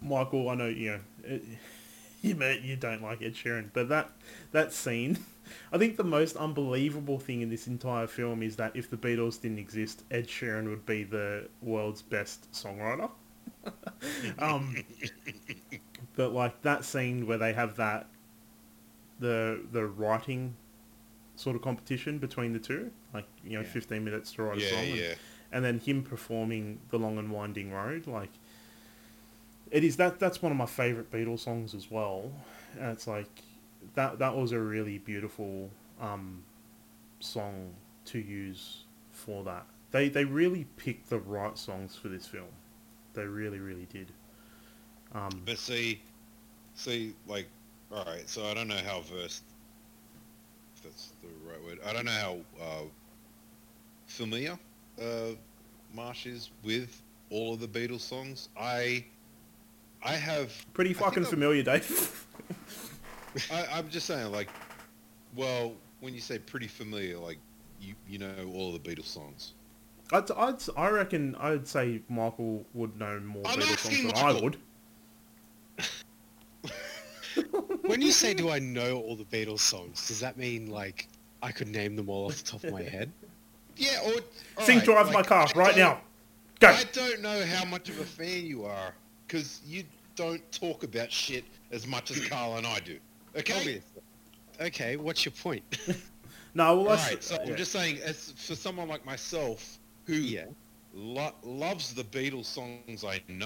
Michael, 0.00 0.48
I 0.48 0.54
know 0.54 0.68
you 0.68 0.92
know, 0.92 1.00
it, 1.24 1.44
you 2.22 2.34
may, 2.34 2.58
you 2.60 2.76
don't 2.76 3.02
like 3.02 3.22
Ed 3.22 3.34
Sheeran, 3.34 3.70
but 3.72 3.88
that 3.88 4.10
that 4.52 4.72
scene, 4.72 5.18
I 5.72 5.78
think 5.78 5.96
the 5.96 6.04
most 6.04 6.36
unbelievable 6.36 7.18
thing 7.18 7.40
in 7.40 7.50
this 7.50 7.66
entire 7.66 8.06
film 8.06 8.42
is 8.42 8.56
that 8.56 8.74
if 8.76 8.90
the 8.90 8.96
Beatles 8.96 9.40
didn't 9.40 9.58
exist, 9.58 10.04
Ed 10.10 10.28
Sheeran 10.28 10.68
would 10.68 10.86
be 10.86 11.04
the 11.04 11.48
world's 11.62 12.02
best 12.02 12.50
songwriter. 12.52 13.10
Um, 14.38 14.76
but 16.16 16.32
like 16.32 16.62
that 16.62 16.84
scene 16.84 17.26
where 17.26 17.38
they 17.38 17.52
have 17.52 17.76
that 17.76 18.06
the 19.18 19.60
the 19.72 19.84
writing 19.86 20.54
sort 21.36 21.56
of 21.56 21.62
competition 21.62 22.18
between 22.18 22.52
the 22.52 22.58
two, 22.58 22.90
like 23.12 23.26
you 23.44 23.52
know, 23.54 23.60
Yeah. 23.60 23.66
fifteen 23.66 24.04
minutes 24.04 24.32
to 24.32 24.42
write 24.42 24.58
a 24.58 24.60
Yeah, 24.60 24.70
song, 24.70 24.90
and- 24.92 25.18
and 25.52 25.64
then 25.64 25.78
him 25.78 26.02
performing 26.02 26.80
the 26.90 26.98
long 26.98 27.18
and 27.18 27.30
winding 27.30 27.70
road 27.72 28.06
like 28.08 28.30
it 29.70 29.82
is 29.84 29.96
that 29.96 30.18
that's 30.18 30.42
one 30.42 30.52
of 30.52 30.58
my 30.58 30.66
favorite 30.66 31.10
beatles 31.10 31.40
songs 31.40 31.74
as 31.74 31.90
well. 31.90 32.32
And 32.78 32.90
it's 32.92 33.06
like 33.06 33.42
that 33.94 34.18
that 34.18 34.36
was 34.36 34.52
a 34.52 34.60
really 34.60 34.98
beautiful 34.98 35.70
um 36.00 36.44
song 37.20 37.74
to 38.06 38.18
use 38.18 38.84
for 39.10 39.42
that. 39.44 39.66
They 39.90 40.08
they 40.08 40.24
really 40.24 40.64
picked 40.76 41.10
the 41.10 41.18
right 41.18 41.56
songs 41.58 41.96
for 41.96 42.08
this 42.08 42.26
film 42.26 42.48
they 43.16 43.26
really 43.26 43.58
really 43.58 43.86
did 43.92 44.12
um 45.14 45.42
But 45.44 45.58
see, 45.58 46.02
see, 46.74 47.14
like, 47.26 47.48
all 47.92 48.04
right. 48.04 48.28
So 48.28 48.46
I 48.46 48.54
don't 48.54 48.68
know 48.68 48.80
how 48.84 49.00
versed. 49.02 49.44
If 50.76 50.82
that's 50.82 51.12
the 51.22 51.28
right 51.48 51.62
word. 51.64 51.78
I 51.86 51.92
don't 51.92 52.04
know 52.04 52.10
how 52.10 52.36
uh, 52.62 52.82
familiar 54.06 54.58
uh, 55.00 55.30
Marsh 55.94 56.26
is 56.26 56.50
with 56.62 57.02
all 57.30 57.54
of 57.54 57.60
the 57.60 57.68
Beatles 57.68 58.00
songs. 58.00 58.48
I, 58.58 59.04
I 60.04 60.14
have. 60.14 60.52
pretty 60.74 60.92
fucking 60.92 61.24
familiar 61.24 61.62
dave 61.62 62.26
I, 63.52 63.66
I'm 63.72 63.88
just 63.90 64.06
saying, 64.06 64.32
like, 64.32 64.48
well, 65.34 65.74
when 66.00 66.14
you 66.14 66.20
say 66.20 66.38
pretty 66.38 66.68
familiar, 66.68 67.18
like, 67.18 67.38
you 67.80 67.94
you 68.08 68.18
know 68.18 68.32
all 68.54 68.74
of 68.74 68.82
the 68.82 68.90
Beatles 68.94 69.04
songs. 69.06 69.52
I'd, 70.12 70.30
I'd, 70.30 70.56
I 70.76 70.88
reckon 70.90 71.34
I'd 71.36 71.66
say 71.66 72.00
Michael 72.08 72.64
would 72.74 72.96
know 72.98 73.18
more 73.20 73.42
I'm 73.46 73.58
Beatles 73.58 73.78
songs 73.78 74.12
than 74.12 74.16
I 74.16 74.40
would. 74.40 74.56
When 77.82 78.00
you 78.00 78.12
say, 78.12 78.34
"Do 78.34 78.50
I 78.50 78.58
know 78.58 79.00
all 79.00 79.16
the 79.16 79.24
Beatles 79.24 79.60
songs?" 79.60 80.06
Does 80.06 80.20
that 80.20 80.36
mean 80.36 80.70
like 80.70 81.08
I 81.42 81.52
could 81.52 81.68
name 81.68 81.96
them 81.96 82.08
all 82.08 82.26
off 82.26 82.36
the 82.42 82.50
top 82.52 82.64
of 82.64 82.72
my 82.72 82.82
head? 82.82 83.10
Yeah. 83.78 84.00
Or 84.06 84.64
Sing 84.64 84.78
right, 84.78 84.86
Drive 84.86 85.12
My 85.12 85.22
Car 85.22 85.46
I 85.54 85.58
right 85.58 85.76
now. 85.76 86.00
Go. 86.60 86.68
I 86.68 86.84
don't 86.94 87.20
know 87.20 87.44
how 87.44 87.62
much 87.66 87.90
of 87.90 88.00
a 88.00 88.06
fan 88.06 88.46
you 88.46 88.64
are 88.64 88.94
because 89.26 89.60
you 89.66 89.84
don't 90.14 90.40
talk 90.50 90.82
about 90.82 91.12
shit 91.12 91.44
as 91.72 91.86
much 91.86 92.10
as 92.10 92.26
Carl 92.26 92.56
and 92.56 92.66
I 92.66 92.80
do. 92.80 92.98
Okay. 93.36 93.52
Obviously. 93.52 94.02
Okay, 94.62 94.96
what's 94.96 95.26
your 95.26 95.32
point? 95.32 95.62
No, 96.56 96.74
well, 96.74 96.78
All 96.78 96.84
that's, 96.96 97.10
right. 97.10 97.22
So 97.22 97.34
yeah. 97.34 97.50
I'm 97.50 97.56
just 97.56 97.70
saying, 97.70 97.98
as 98.02 98.32
for 98.34 98.54
someone 98.54 98.88
like 98.88 99.04
myself 99.04 99.78
who 100.06 100.14
yeah. 100.22 100.46
lo- 100.92 101.36
loves 101.44 101.94
the 101.94 102.04
Beatles 102.04 102.46
songs 102.46 102.86
I 103.04 103.04
know, 103.04 103.40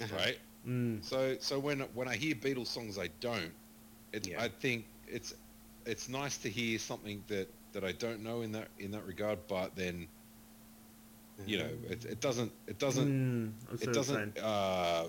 Uh-huh. 0.00 0.16
right? 0.16 0.38
Mm, 0.66 1.00
So 1.00 1.36
so 1.40 1.58
when 1.58 1.80
when 1.94 2.08
I 2.08 2.16
hear 2.16 2.34
Beatles 2.34 2.66
songs 2.68 2.98
I 2.98 3.08
don't, 3.20 3.54
it, 4.12 4.28
Yeah. 4.28 4.38
I 4.38 4.48
think 4.48 4.86
it's 5.06 5.34
it's 5.86 6.08
nice 6.08 6.38
to 6.38 6.50
hear 6.50 6.78
something 6.78 7.24
that 7.28 7.48
that 7.72 7.84
I 7.84 7.92
don't 7.92 8.22
know 8.22 8.42
in 8.42 8.52
that 8.52 8.70
in 8.78 8.92
that 8.92 9.04
regard, 9.04 9.46
but 9.48 9.76
then 9.76 10.08
you 11.44 11.58
know 11.58 11.70
it, 11.88 12.04
it 12.04 12.20
doesn't 12.20 12.52
it 12.66 12.78
doesn't 12.78 13.12
mm, 13.12 13.52
it 13.80 13.80
what 13.84 13.94
you're 13.94 14.02
saying. 14.02 14.32
doesn't 14.32 14.38
uh 14.38 15.08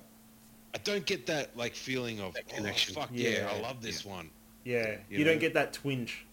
I 0.73 0.77
don't 0.83 1.05
get 1.05 1.27
that 1.27 1.55
like 1.55 1.75
feeling 1.75 2.19
of 2.19 2.35
That 2.35 2.47
oh, 2.53 2.55
connection. 2.55 2.93
fuck 2.93 3.11
yeah, 3.15 3.47
I 3.49 3.55
love 3.59 3.81
this 3.81 4.05
one. 4.05 4.31
Yeah, 4.63 4.97
you 5.13 5.23
you, 5.23 5.25
don't 5.25 5.39
get 5.39 5.53
that 5.53 5.73
twinge. 5.73 6.27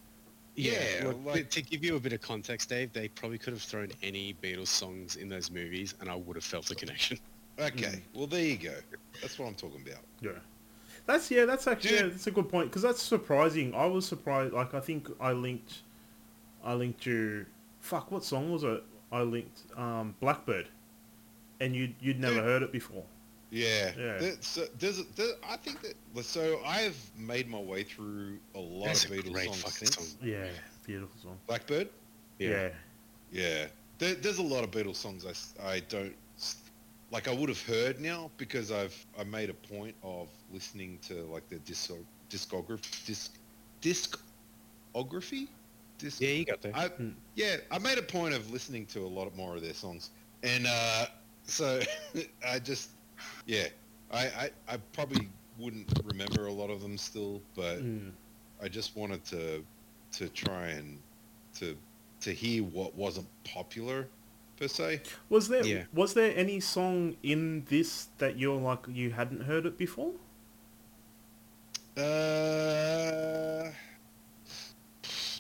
Yeah, 0.57 0.73
Yeah, 1.01 1.07
look, 1.09 1.25
like- 1.25 1.51
to 1.51 1.63
give 1.63 1.85
you 1.85 1.97
a 1.97 2.01
bit 2.01 2.13
of 2.15 2.21
context, 2.23 2.71
Dave, 2.71 2.93
they 2.93 3.09
probably 3.09 3.37
could 3.39 3.53
have 3.53 3.63
thrown 3.63 3.91
any 4.03 4.35
Beatles 4.43 4.69
songs 4.69 5.17
in 5.17 5.29
those 5.29 5.51
movies, 5.51 5.95
and 6.01 6.11
I 6.11 6.15
would 6.15 6.35
have 6.37 6.45
felt 6.45 6.71
a 6.71 6.75
connection. 6.75 7.19
Okay, 7.59 8.03
well 8.15 8.27
there 8.27 8.43
you 8.45 8.57
go. 8.59 8.75
That's 9.23 9.39
what 9.39 9.47
I'm 9.47 9.55
talking 9.55 9.81
about. 9.87 10.03
Yeah, 10.21 10.33
that's 11.07 11.31
yeah, 11.31 11.47
that's 11.47 11.67
actually 11.67 11.89
Dude. 11.91 12.01
yeah, 12.01 12.07
that's 12.09 12.27
a 12.27 12.31
good 12.31 12.49
point 12.51 12.69
because 12.71 12.83
that's 12.83 13.03
surprising. 13.03 13.75
I 13.75 13.87
was 13.87 14.07
surprised. 14.07 14.53
Like 14.53 14.75
I 14.75 14.81
think 14.81 15.09
I 15.21 15.33
linked, 15.33 15.79
I 16.63 16.75
linked 16.75 17.07
you. 17.07 17.47
Fuck, 17.81 18.11
what 18.11 18.25
song 18.25 18.51
was 18.53 18.63
it? 18.63 18.83
I 19.11 19.23
linked 19.23 19.61
um, 19.75 20.15
Blackbird, 20.21 20.69
and 21.61 21.75
you 21.75 21.83
would 21.85 21.95
you'd 22.01 22.21
never 22.21 22.35
Dude. 22.35 22.45
heard 22.45 22.63
it 22.63 22.73
before. 22.73 23.05
Yeah, 23.51 23.93
Yeah. 23.97 24.19
There- 24.19 24.37
so 24.41 24.67
there's, 24.79 25.05
there, 25.15 25.35
I 25.49 25.57
think 25.57 25.81
that 25.83 25.95
so 26.25 26.61
I've 26.65 26.99
made 27.17 27.49
my 27.49 27.59
way 27.59 27.83
through 27.85 28.39
a 28.55 28.59
lot 28.61 28.87
That's 28.87 29.05
of 29.05 29.11
a 29.13 29.15
Beatles 29.15 29.33
great 29.33 29.55
songs 29.55 29.63
fucking 29.63 29.89
since. 29.89 29.97
song. 29.97 30.29
Yeah, 30.29 30.49
beautiful 30.85 31.19
song. 31.21 31.39
Blackbird. 31.47 31.89
Yeah, 32.39 32.69
Yeah, 33.31 33.67
there, 33.99 34.15
there's 34.15 34.39
a 34.39 34.43
lot 34.43 34.65
of 34.65 34.71
Beatles 34.71 34.97
songs 34.97 35.25
I, 35.25 35.69
I 35.75 35.81
don't 35.81 36.15
like. 37.11 37.29
I 37.29 37.35
would 37.35 37.49
have 37.49 37.63
heard 37.63 38.01
now 38.01 38.31
because 38.37 38.71
I've 38.71 39.07
I 39.19 39.25
made 39.25 39.51
a 39.51 39.55
point 39.55 39.95
of 40.03 40.29
listening 40.53 40.99
to 41.09 41.25
like 41.25 41.49
the 41.49 41.59
disc 41.61 41.91
discography 42.31 43.07
disc 43.07 43.39
discography. 44.95 45.49
Disc, 45.99 46.21
Yeah, 46.21 46.29
you 46.31 46.45
got 46.45 46.61
there. 46.61 46.73
I, 46.75 46.89
Hmm. 46.89 47.11
yeah, 47.35 47.57
I 47.71 47.79
made 47.79 47.99
a 47.99 48.03
point 48.03 48.35
of 48.35 48.51
listening 48.51 48.87
to 48.87 49.01
a 49.01 49.09
lot 49.09 49.35
more 49.35 49.57
of 49.57 49.63
their 49.63 49.75
songs, 49.75 50.11
and 50.43 50.67
uh, 50.67 51.07
so 51.45 51.81
I 52.47 52.59
just, 52.59 52.91
yeah, 53.47 53.67
I, 54.13 54.27
I, 54.27 54.51
I 54.69 54.77
probably 54.93 55.29
wouldn't 55.59 55.89
remember 56.05 56.47
a 56.47 56.53
lot 56.53 56.71
of 56.71 56.81
them 56.81 56.97
still, 56.99 57.41
but 57.55 57.83
Mm. 57.83 58.11
I 58.63 58.69
just 58.69 58.97
wanted 58.97 59.25
to, 59.27 59.65
to 60.13 60.29
try 60.31 60.69
and 60.69 60.99
to, 61.59 61.77
to 62.21 62.33
hear 62.33 62.63
what 62.65 62.95
wasn't 62.95 63.27
popular, 63.45 64.09
per 64.59 64.69
se. 64.69 65.03
Was 65.29 65.49
there 65.49 65.65
Yeah. 65.67 65.85
was 65.93 66.15
there 66.15 66.33
any 66.37 66.61
song 66.61 67.17
in 67.23 67.65
this 67.69 68.09
that 68.19 68.39
you're 68.39 68.61
like 68.61 68.87
you 68.89 69.11
hadn't 69.11 69.43
heard 69.43 69.67
it 69.67 69.77
before? 69.77 70.13
Uh, 71.97 73.71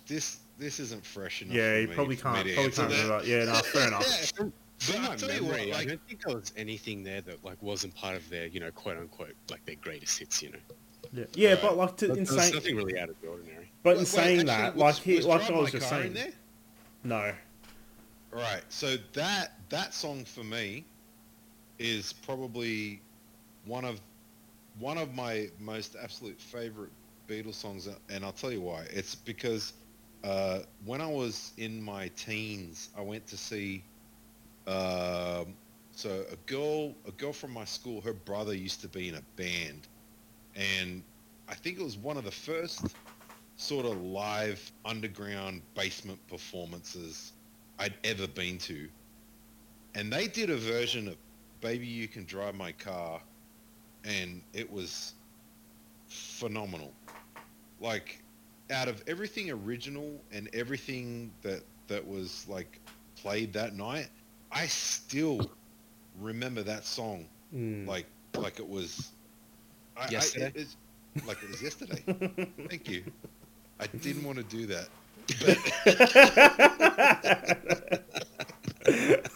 this, 0.06 0.38
this 0.58 0.80
isn't 0.80 1.04
fresh 1.04 1.42
enough. 1.42 1.54
Yeah, 1.54 1.72
for 1.74 1.80
you 1.80 1.88
me- 1.88 1.94
probably 1.94 2.16
can't 2.16 2.34
probably 2.34 2.56
answer 2.56 2.82
can't 2.82 2.90
that. 2.92 3.02
remember. 3.02 3.18
that. 3.24 3.26
Yeah, 3.26 3.44
no, 3.44 3.54
fair 3.60 3.88
enough. 3.88 4.32
But 4.86 4.96
I'll 4.96 5.08
my 5.10 5.16
tell 5.16 5.32
you 5.32 5.42
memory, 5.42 5.70
what, 5.70 5.78
I 5.80 5.84
don't 5.84 6.00
think 6.06 6.22
there 6.24 6.36
was 6.36 6.52
anything 6.56 7.02
there 7.02 7.20
that 7.22 7.42
like 7.44 7.62
wasn't 7.62 7.94
part 7.94 8.16
of 8.16 8.28
their, 8.28 8.46
you 8.46 8.60
know, 8.60 8.70
quote 8.70 8.98
unquote, 8.98 9.34
like 9.50 9.64
their 9.64 9.76
greatest 9.76 10.18
hits. 10.18 10.42
You 10.42 10.52
know, 10.52 10.58
Yeah, 11.12 11.24
yeah 11.34 11.52
Right. 11.52 11.62
but 11.62 11.76
like 11.76 11.96
to, 11.98 12.06
in 12.06 12.14
There's 12.14 12.30
saying, 12.30 12.54
nothing 12.54 12.76
really 12.76 12.98
out 12.98 13.08
of 13.08 13.20
the 13.20 13.28
ordinary. 13.28 13.70
but 13.82 13.92
in 13.92 13.98
Wait, 13.98 14.06
saying 14.08 14.38
actually, 14.40 14.46
that, 14.46 14.76
was- 14.76 14.96
like 14.98 15.02
he, 15.04 15.16
was 15.16 15.26
like 15.26 15.50
I 15.50 15.52
was 15.58 15.72
just 15.72 15.88
saying, 15.88 16.12
there? 16.12 16.32
no, 17.04 17.32
Right. 18.32 18.62
So 18.68 18.96
that 19.14 19.52
that 19.70 19.94
song 19.94 20.24
for 20.24 20.44
me 20.44 20.84
is 21.78 22.12
probably 22.12 23.00
one 23.64 23.84
of 23.84 24.00
one 24.78 24.98
of 24.98 25.14
my 25.14 25.48
most 25.58 25.96
absolute 26.00 26.38
favorite 26.38 26.90
Beatles 27.28 27.54
songs, 27.54 27.88
and 28.10 28.24
I'll 28.24 28.32
tell 28.32 28.52
you 28.52 28.60
why. 28.60 28.84
It's 28.90 29.14
because 29.14 29.72
uh, 30.22 30.60
when 30.84 31.00
I 31.00 31.06
was 31.06 31.52
in 31.56 31.82
my 31.82 32.08
teens, 32.08 32.90
I 32.96 33.00
went 33.00 33.26
to 33.28 33.36
see. 33.38 33.82
Um, 34.66 35.54
so 35.92 36.24
a 36.30 36.36
girl, 36.46 36.94
a 37.06 37.12
girl 37.12 37.32
from 37.32 37.52
my 37.52 37.64
school, 37.64 38.00
her 38.02 38.12
brother 38.12 38.54
used 38.54 38.80
to 38.82 38.88
be 38.88 39.08
in 39.08 39.14
a 39.14 39.22
band, 39.36 39.88
and 40.54 41.02
I 41.48 41.54
think 41.54 41.78
it 41.78 41.84
was 41.84 41.96
one 41.96 42.16
of 42.16 42.24
the 42.24 42.30
first 42.30 42.96
sort 43.56 43.86
of 43.86 44.00
live 44.02 44.72
underground 44.84 45.62
basement 45.74 46.18
performances 46.28 47.32
I'd 47.78 47.94
ever 48.04 48.26
been 48.26 48.58
to, 48.58 48.88
and 49.94 50.12
they 50.12 50.26
did 50.26 50.50
a 50.50 50.56
version 50.56 51.08
of 51.08 51.16
"Baby 51.60 51.86
You 51.86 52.08
Can 52.08 52.24
Drive 52.24 52.54
My 52.54 52.72
Car," 52.72 53.22
and 54.04 54.42
it 54.52 54.70
was 54.70 55.14
phenomenal. 56.08 56.92
Like, 57.80 58.22
out 58.70 58.88
of 58.88 59.02
everything 59.06 59.50
original 59.50 60.24
and 60.32 60.48
everything 60.54 61.32
that 61.42 61.62
that 61.88 62.06
was 62.06 62.46
like 62.48 62.80
played 63.16 63.52
that 63.54 63.74
night, 63.74 64.10
I 64.56 64.66
still 64.66 65.50
remember 66.20 66.62
that 66.62 66.84
song 66.86 67.26
Mm. 67.54 67.86
like 67.86 68.06
like 68.34 68.58
it 68.58 68.68
was 68.68 69.10
I, 69.96 70.08
Yesterday? 70.10 70.52
I, 70.56 70.60
it- 70.60 70.76
like 71.26 71.42
it 71.42 71.48
was 71.50 71.62
yesterday. 71.62 72.02
Thank 72.68 72.88
you. 72.90 73.04
I 73.80 73.86
didn't 73.86 74.24
want 74.24 74.36
to 74.38 74.44
do 74.44 74.66
that. 74.66 74.88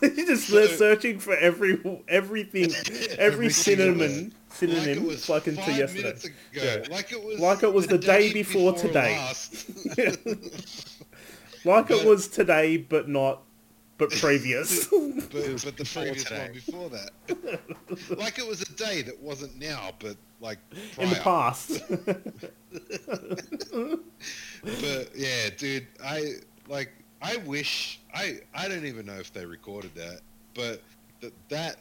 You're 0.03 0.27
just 0.27 0.49
So- 0.49 0.67
searching 0.67 1.19
for 1.19 1.35
every 1.37 1.81
everything, 2.09 2.71
every 2.87 3.09
Every 3.19 3.51
single 3.51 3.87
synonym, 3.99 4.33
synonym 4.51 5.09
like 5.09 5.19
fucking 5.19 5.57
to 5.57 5.73
yesterday. 5.73 6.11
ago. 6.11 6.29
Yeah. 6.53 6.85
Like 6.91 7.13
it 7.13 7.23
was 7.25 7.41
Like 7.41 7.63
it 7.63 7.73
was 7.73 7.87
the 7.87 7.99
day 7.99 8.33
before 8.33 8.73
today. 8.75 9.17
Like 11.65 11.89
But- 11.89 11.91
it 11.91 12.07
was 12.07 12.29
today, 12.29 12.77
but 12.79 13.09
not, 13.09 13.43
but 14.01 14.11
previous. 14.11 14.87
but, 14.87 15.31
but 15.31 15.77
the 15.77 15.85
previous 15.93 16.25
today. 16.25 16.45
one 16.45 16.53
before 16.53 16.91
that. 16.91 17.61
like 18.19 18.39
it 18.39 18.47
was 18.47 18.63
a 18.63 18.73
day 18.75 19.03
that 19.03 19.21
wasn't 19.21 19.57
now, 19.61 19.91
but 20.01 20.17
like 20.41 20.59
prior. 20.95 21.07
in 21.07 21.11
the 21.11 21.21
past. 21.21 21.83
But 24.63 25.11
yeah, 25.17 25.49
dude, 25.57 25.87
I 26.05 26.35
like. 26.69 26.93
I 27.23 27.37
wish 27.39 28.01
I. 28.15 28.41
I 28.55 28.69
don't 28.69 28.85
even 28.85 29.07
know 29.07 29.19
if 29.19 29.33
they 29.33 29.47
recorded 29.47 29.95
that, 29.95 30.21
but 30.55 30.83
that 31.21 31.33
that 31.49 31.77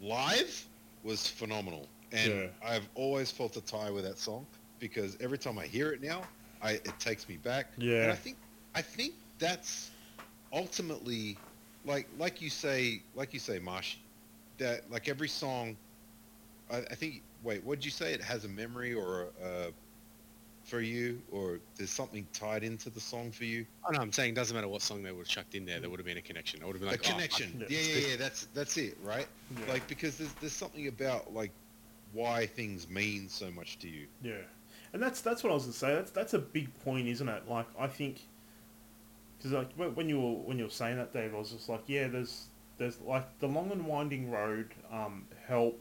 live 0.00 0.64
was 1.04 1.26
phenomenal, 1.26 1.86
and 2.12 2.32
Yeah. 2.32 2.46
I've 2.66 2.88
always 2.94 3.30
felt 3.30 3.56
a 3.56 3.60
tie 3.60 3.90
with 3.90 4.04
that 4.04 4.18
song 4.18 4.46
because 4.78 5.16
every 5.20 5.38
time 5.38 5.58
I 5.58 5.66
hear 5.66 5.92
it 5.92 6.02
now, 6.02 6.22
I 6.62 6.72
it 6.72 6.92
takes 6.98 7.28
me 7.28 7.36
back. 7.36 7.66
and 7.76 7.84
Yeah. 7.84 8.10
I 8.10 8.16
think 8.16 8.36
I 8.74 8.82
think 8.82 9.14
that's 9.38 9.90
ultimately 10.52 11.36
like 11.86 12.08
like 12.18 12.42
you 12.42 12.50
say 12.50 13.02
like 13.14 13.32
you 13.32 13.40
say, 13.40 13.58
Marsh, 13.58 13.96
that 14.58 14.90
like 14.90 15.08
every 15.08 15.28
song. 15.28 15.76
I, 16.70 16.78
I 16.78 16.94
think. 16.94 17.22
Wait, 17.42 17.62
what 17.64 17.78
did 17.78 17.84
you 17.84 17.90
say? 17.92 18.12
It 18.12 18.20
has 18.22 18.44
a 18.44 18.48
memory 18.48 18.92
or 18.92 19.28
a, 19.44 19.68
for 20.64 20.80
you, 20.80 21.22
or 21.30 21.60
there's 21.76 21.90
something 21.90 22.26
tied 22.32 22.64
into 22.64 22.90
the 22.90 22.98
song 22.98 23.30
for 23.30 23.44
you? 23.44 23.64
Oh 23.88 23.92
no, 23.92 24.00
I'm 24.00 24.10
saying 24.10 24.32
it 24.32 24.34
doesn't 24.34 24.54
matter 24.54 24.66
what 24.66 24.82
song 24.82 25.02
they 25.02 25.12
would 25.12 25.20
have 25.20 25.28
chucked 25.28 25.54
in 25.54 25.64
there. 25.64 25.78
There 25.78 25.88
would 25.88 26.00
have 26.00 26.06
been 26.06 26.18
a 26.18 26.22
connection. 26.22 26.60
I 26.62 26.66
would 26.66 26.74
have 26.74 26.80
been 26.80 26.88
a 26.88 26.92
like, 26.92 27.06
oh, 27.06 27.12
connection. 27.12 27.52
fuck. 27.60 27.70
yeah, 27.70 27.78
Yeah. 27.78 27.94
yeah, 28.00 28.06
yeah. 28.08 28.16
That's 28.16 28.48
that's 28.52 28.76
it, 28.76 28.96
right? 29.02 29.28
Yeah. 29.56 29.72
Like 29.72 29.86
because 29.86 30.18
there's 30.18 30.32
there's 30.34 30.52
something 30.52 30.88
about 30.88 31.32
like 31.32 31.52
why 32.12 32.46
things 32.46 32.88
mean 32.88 33.28
so 33.28 33.50
much 33.52 33.78
to 33.80 33.88
you. 33.88 34.06
Yeah, 34.22 34.34
and 34.92 35.00
that's 35.00 35.20
that's 35.20 35.44
what 35.44 35.50
I 35.50 35.54
was 35.54 35.64
gonna 35.64 35.74
say. 35.74 35.94
That's 35.94 36.10
that's 36.10 36.34
a 36.34 36.38
big 36.40 36.76
point, 36.80 37.06
isn't 37.06 37.28
it? 37.28 37.48
Like 37.48 37.66
I 37.78 37.86
think, 37.86 38.22
because 39.38 39.52
like 39.52 39.72
when, 39.74 40.08
you 40.08 40.20
were 40.20 40.32
when 40.34 40.58
you 40.58 40.64
were 40.64 40.70
saying 40.70 40.96
that, 40.96 41.12
Dave, 41.12 41.34
I 41.34 41.38
was 41.38 41.52
just 41.52 41.68
like, 41.68 41.84
yeah, 41.86 42.08
there's 42.08 42.46
there's 42.78 43.00
like 43.00 43.38
the 43.38 43.46
long 43.46 43.70
and 43.72 43.86
winding 43.86 44.30
road, 44.30 44.74
um, 44.92 45.26
help, 45.46 45.80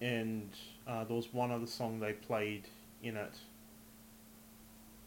and 0.00 0.48
uh, 0.86 1.04
there 1.04 1.16
was 1.16 1.32
one 1.32 1.50
other 1.50 1.66
song 1.66 2.00
they 2.00 2.12
played 2.12 2.68
in 3.02 3.16
it. 3.16 3.34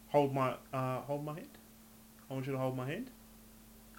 Hold 0.08 0.34
my 0.34 0.54
uh, 0.72 1.00
hold 1.02 1.24
my 1.24 1.34
hand. 1.34 1.48
I 2.30 2.34
want 2.34 2.46
you 2.46 2.52
to 2.52 2.58
hold 2.58 2.76
my 2.76 2.86
hand. 2.86 3.10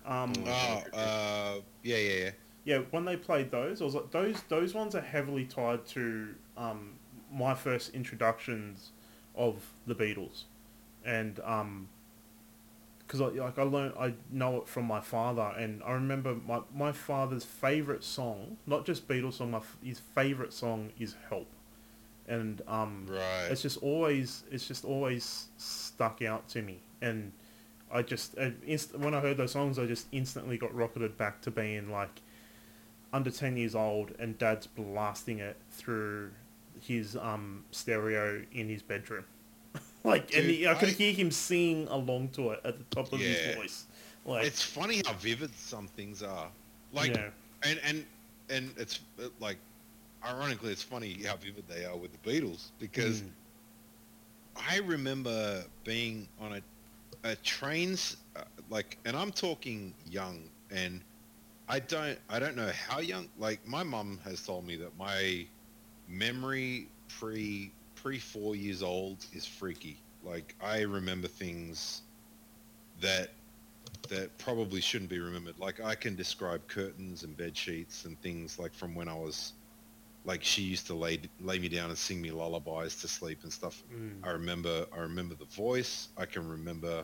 Um, 0.05 0.33
Oh, 0.45 0.83
uh, 0.93 1.55
yeah, 1.83 1.97
yeah, 1.97 2.13
yeah. 2.23 2.29
yeah, 2.63 2.77
when 2.91 3.03
they 3.03 3.17
played 3.17 3.51
those, 3.51 3.81
I 3.81 3.85
was 3.85 3.93
like, 3.95 4.11
those 4.11 4.41
those 4.47 4.73
ones 4.73 4.95
are 4.95 5.01
heavily 5.01 5.45
tied 5.45 5.85
to 5.87 6.29
um, 6.55 6.93
my 7.31 7.53
first 7.53 7.93
introductions 7.93 8.91
of 9.35 9.55
the 9.85 9.93
Beatles, 9.93 10.43
and 11.05 11.39
um, 11.43 11.89
because 13.07 13.21
I, 13.21 13.27
like 13.27 13.57
I 13.57 13.63
learned, 13.63 13.93
I 13.97 14.13
know 14.29 14.57
it 14.57 14.67
from 14.67 14.85
my 14.85 14.99
father, 14.99 15.53
and 15.57 15.81
I 15.83 15.93
remember 15.93 16.35
my 16.35 16.59
my 16.75 16.91
father's 16.91 17.45
favorite 17.45 18.03
song, 18.03 18.57
not 18.67 18.85
just 18.85 19.07
Beatles 19.07 19.33
song, 19.35 19.51
my 19.51 19.59
f- 19.59 19.77
his 19.81 19.99
favorite 19.99 20.51
song 20.53 20.91
is 20.99 21.15
Help, 21.29 21.47
and 22.27 22.61
um, 22.67 23.05
Right. 23.09 23.47
it's 23.49 23.61
just 23.61 23.77
always 23.81 24.43
it's 24.51 24.67
just 24.67 24.83
always 24.85 25.47
stuck 25.57 26.21
out 26.21 26.47
to 26.49 26.61
me. 26.61 26.79
And 27.01 27.31
i 27.89 28.01
just 28.01 28.37
uh, 28.37 28.49
inst- 28.65 28.93
when 28.99 29.13
i 29.13 29.21
heard 29.21 29.37
those 29.37 29.53
songs 29.53 29.79
i 29.79 29.85
just 29.85 30.07
instantly 30.11 30.57
got 30.57 30.75
rocketed 30.75 31.17
back 31.17 31.39
to 31.39 31.49
being 31.49 31.89
like 31.89 32.19
under 33.13 33.31
10 33.31 33.55
years 33.55 33.75
old 33.75 34.11
and 34.19 34.37
dad's 34.37 34.67
blasting 34.67 35.39
it 35.39 35.55
through 35.71 36.29
his 36.81 37.15
um 37.15 37.63
stereo 37.71 38.43
in 38.51 38.67
his 38.67 38.81
bedroom 38.81 39.23
like 40.07 40.23
and 40.35 40.43
Dude, 40.47 40.55
he, 40.55 40.67
i 40.67 40.73
could 40.75 40.89
I- 40.89 40.93
hear 40.93 41.13
him 41.13 41.31
singing 41.31 41.87
along 41.87 42.29
to 42.29 42.51
it 42.51 42.61
at 42.63 42.77
the 42.77 42.85
top 42.95 43.13
of 43.13 43.19
Yeah. 43.19 43.27
his 43.27 43.55
voice 43.55 43.85
like 44.25 44.45
It's 44.45 44.61
funny 44.63 45.01
how 45.05 45.13
vivid 45.13 45.51
some 45.55 45.87
things 45.87 46.21
are. 46.23 46.49
Like, 46.91 47.15
yeah 47.15 47.29
and 47.63 47.79
and 47.83 48.05
and 48.49 48.71
it's 48.77 48.99
uh, 49.21 49.27
like, 49.39 49.57
ironically, 50.25 50.71
it's 50.71 50.83
funny 50.83 51.23
how 51.27 51.35
vivid 51.37 51.65
they 51.67 51.85
are 51.85 51.95
with 51.97 52.11
the 52.15 52.21
Beatles 52.29 52.71
because 52.79 53.21
Mm. 53.21 53.29
I 54.55 54.77
remember 54.79 55.63
being 55.83 56.27
on 56.39 56.53
a 56.53 56.61
a 57.23 57.35
trains 57.37 58.17
uh, 58.35 58.41
like, 58.69 58.97
and 59.05 59.15
I'm 59.15 59.31
talking 59.31 59.93
young, 60.09 60.49
and 60.71 61.01
I 61.67 61.79
don't 61.79 62.17
I 62.29 62.39
don't 62.39 62.55
know 62.55 62.71
how 62.87 62.99
young. 62.99 63.27
Like, 63.37 63.65
my 63.67 63.83
mum 63.83 64.19
has 64.23 64.45
told 64.45 64.65
me 64.65 64.75
that 64.77 64.97
my 64.97 65.45
memory 66.07 66.87
pre 67.07 67.71
pre 68.07 68.19
four 68.19 68.55
years 68.55 68.81
old 68.81 69.25
is 69.33 69.45
freaky. 69.45 69.99
Like, 70.23 70.55
I 70.61 70.81
remember 70.81 71.27
things 71.27 72.03
that 73.01 73.31
that 74.07 74.37
probably 74.37 74.79
shouldn't 74.79 75.09
be 75.09 75.19
remembered. 75.19 75.59
Like 75.59 75.83
I 75.83 75.93
can 75.93 76.15
describe 76.15 76.65
curtains 76.69 77.23
and 77.23 77.35
bed 77.35 77.55
sheets 77.57 78.05
and 78.05 78.19
things 78.21 78.57
like 78.57 78.73
from 78.73 78.95
when 78.95 79.09
I 79.09 79.13
was 79.13 79.53
like 80.23 80.41
she 80.43 80.61
used 80.61 80.87
to 80.87 80.93
lay 80.93 81.19
lay 81.41 81.59
me 81.59 81.67
down 81.67 81.89
and 81.89 81.97
sing 81.97 82.21
me 82.21 82.31
lullabies 82.31 82.95
to 83.01 83.09
sleep 83.09 83.39
and 83.43 83.51
stuff. 83.51 83.83
Mm. 83.93 84.25
I 84.25 84.29
remember 84.31 84.85
I 84.95 84.99
remember 84.99 85.35
the 85.35 85.45
voice. 85.45 86.07
I 86.17 86.25
can 86.25 86.47
remember 86.47 87.03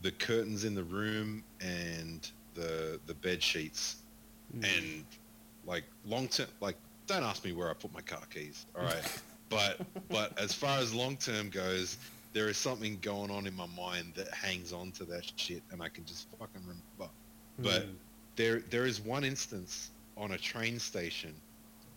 the 0.00 0.12
curtains 0.12 0.64
in 0.64 0.74
the 0.74 0.84
room 0.84 1.44
and 1.60 2.26
the 2.54 2.98
the 3.06 3.14
bed 3.14 3.42
sheets 3.42 3.96
Mm. 4.56 4.76
and 4.76 5.04
like 5.66 5.84
long 6.04 6.28
term 6.28 6.46
like 6.60 6.76
don't 7.06 7.22
ask 7.22 7.44
me 7.44 7.52
where 7.52 7.70
I 7.70 7.74
put 7.74 7.92
my 7.92 8.02
car 8.02 8.22
keys. 8.32 8.64
All 8.74 8.84
right. 8.84 9.22
but 9.52 9.80
but 10.10 10.38
as 10.38 10.54
far 10.54 10.78
as 10.80 10.94
long 10.94 11.16
term 11.18 11.50
goes, 11.50 11.98
there 12.32 12.48
is 12.48 12.58
something 12.58 12.98
going 13.00 13.30
on 13.30 13.46
in 13.46 13.54
my 13.54 13.66
mind 13.66 14.14
that 14.16 14.32
hangs 14.34 14.72
on 14.72 14.92
to 14.92 15.04
that 15.06 15.30
shit 15.36 15.62
and 15.70 15.82
I 15.82 15.88
can 15.88 16.04
just 16.04 16.28
fucking 16.38 16.62
remember. 16.62 17.12
But 17.62 17.88
Mm. 17.88 17.98
there 18.36 18.60
there 18.70 18.86
is 18.86 19.00
one 19.00 19.24
instance 19.24 19.90
on 20.16 20.32
a 20.32 20.38
train 20.38 20.78
station 20.78 21.42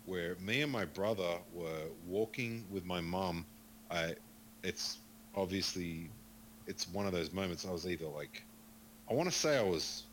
where 0.04 0.36
me 0.36 0.62
and 0.62 0.72
my 0.72 0.84
brother 0.84 1.42
were 1.52 1.88
walking 2.06 2.66
with 2.70 2.84
my 2.84 3.00
mum. 3.00 3.46
I 3.90 4.14
it's 4.62 5.00
obviously 5.34 6.12
it's 6.66 6.88
one 6.88 7.06
of 7.06 7.12
those 7.12 7.32
moments 7.32 7.64
I 7.66 7.72
was 7.72 7.86
either 7.86 8.06
like 8.08 8.44
I 9.10 9.14
want 9.14 9.28
to 9.30 9.34
say 9.36 9.58
I 9.58 9.62
was 9.62 10.06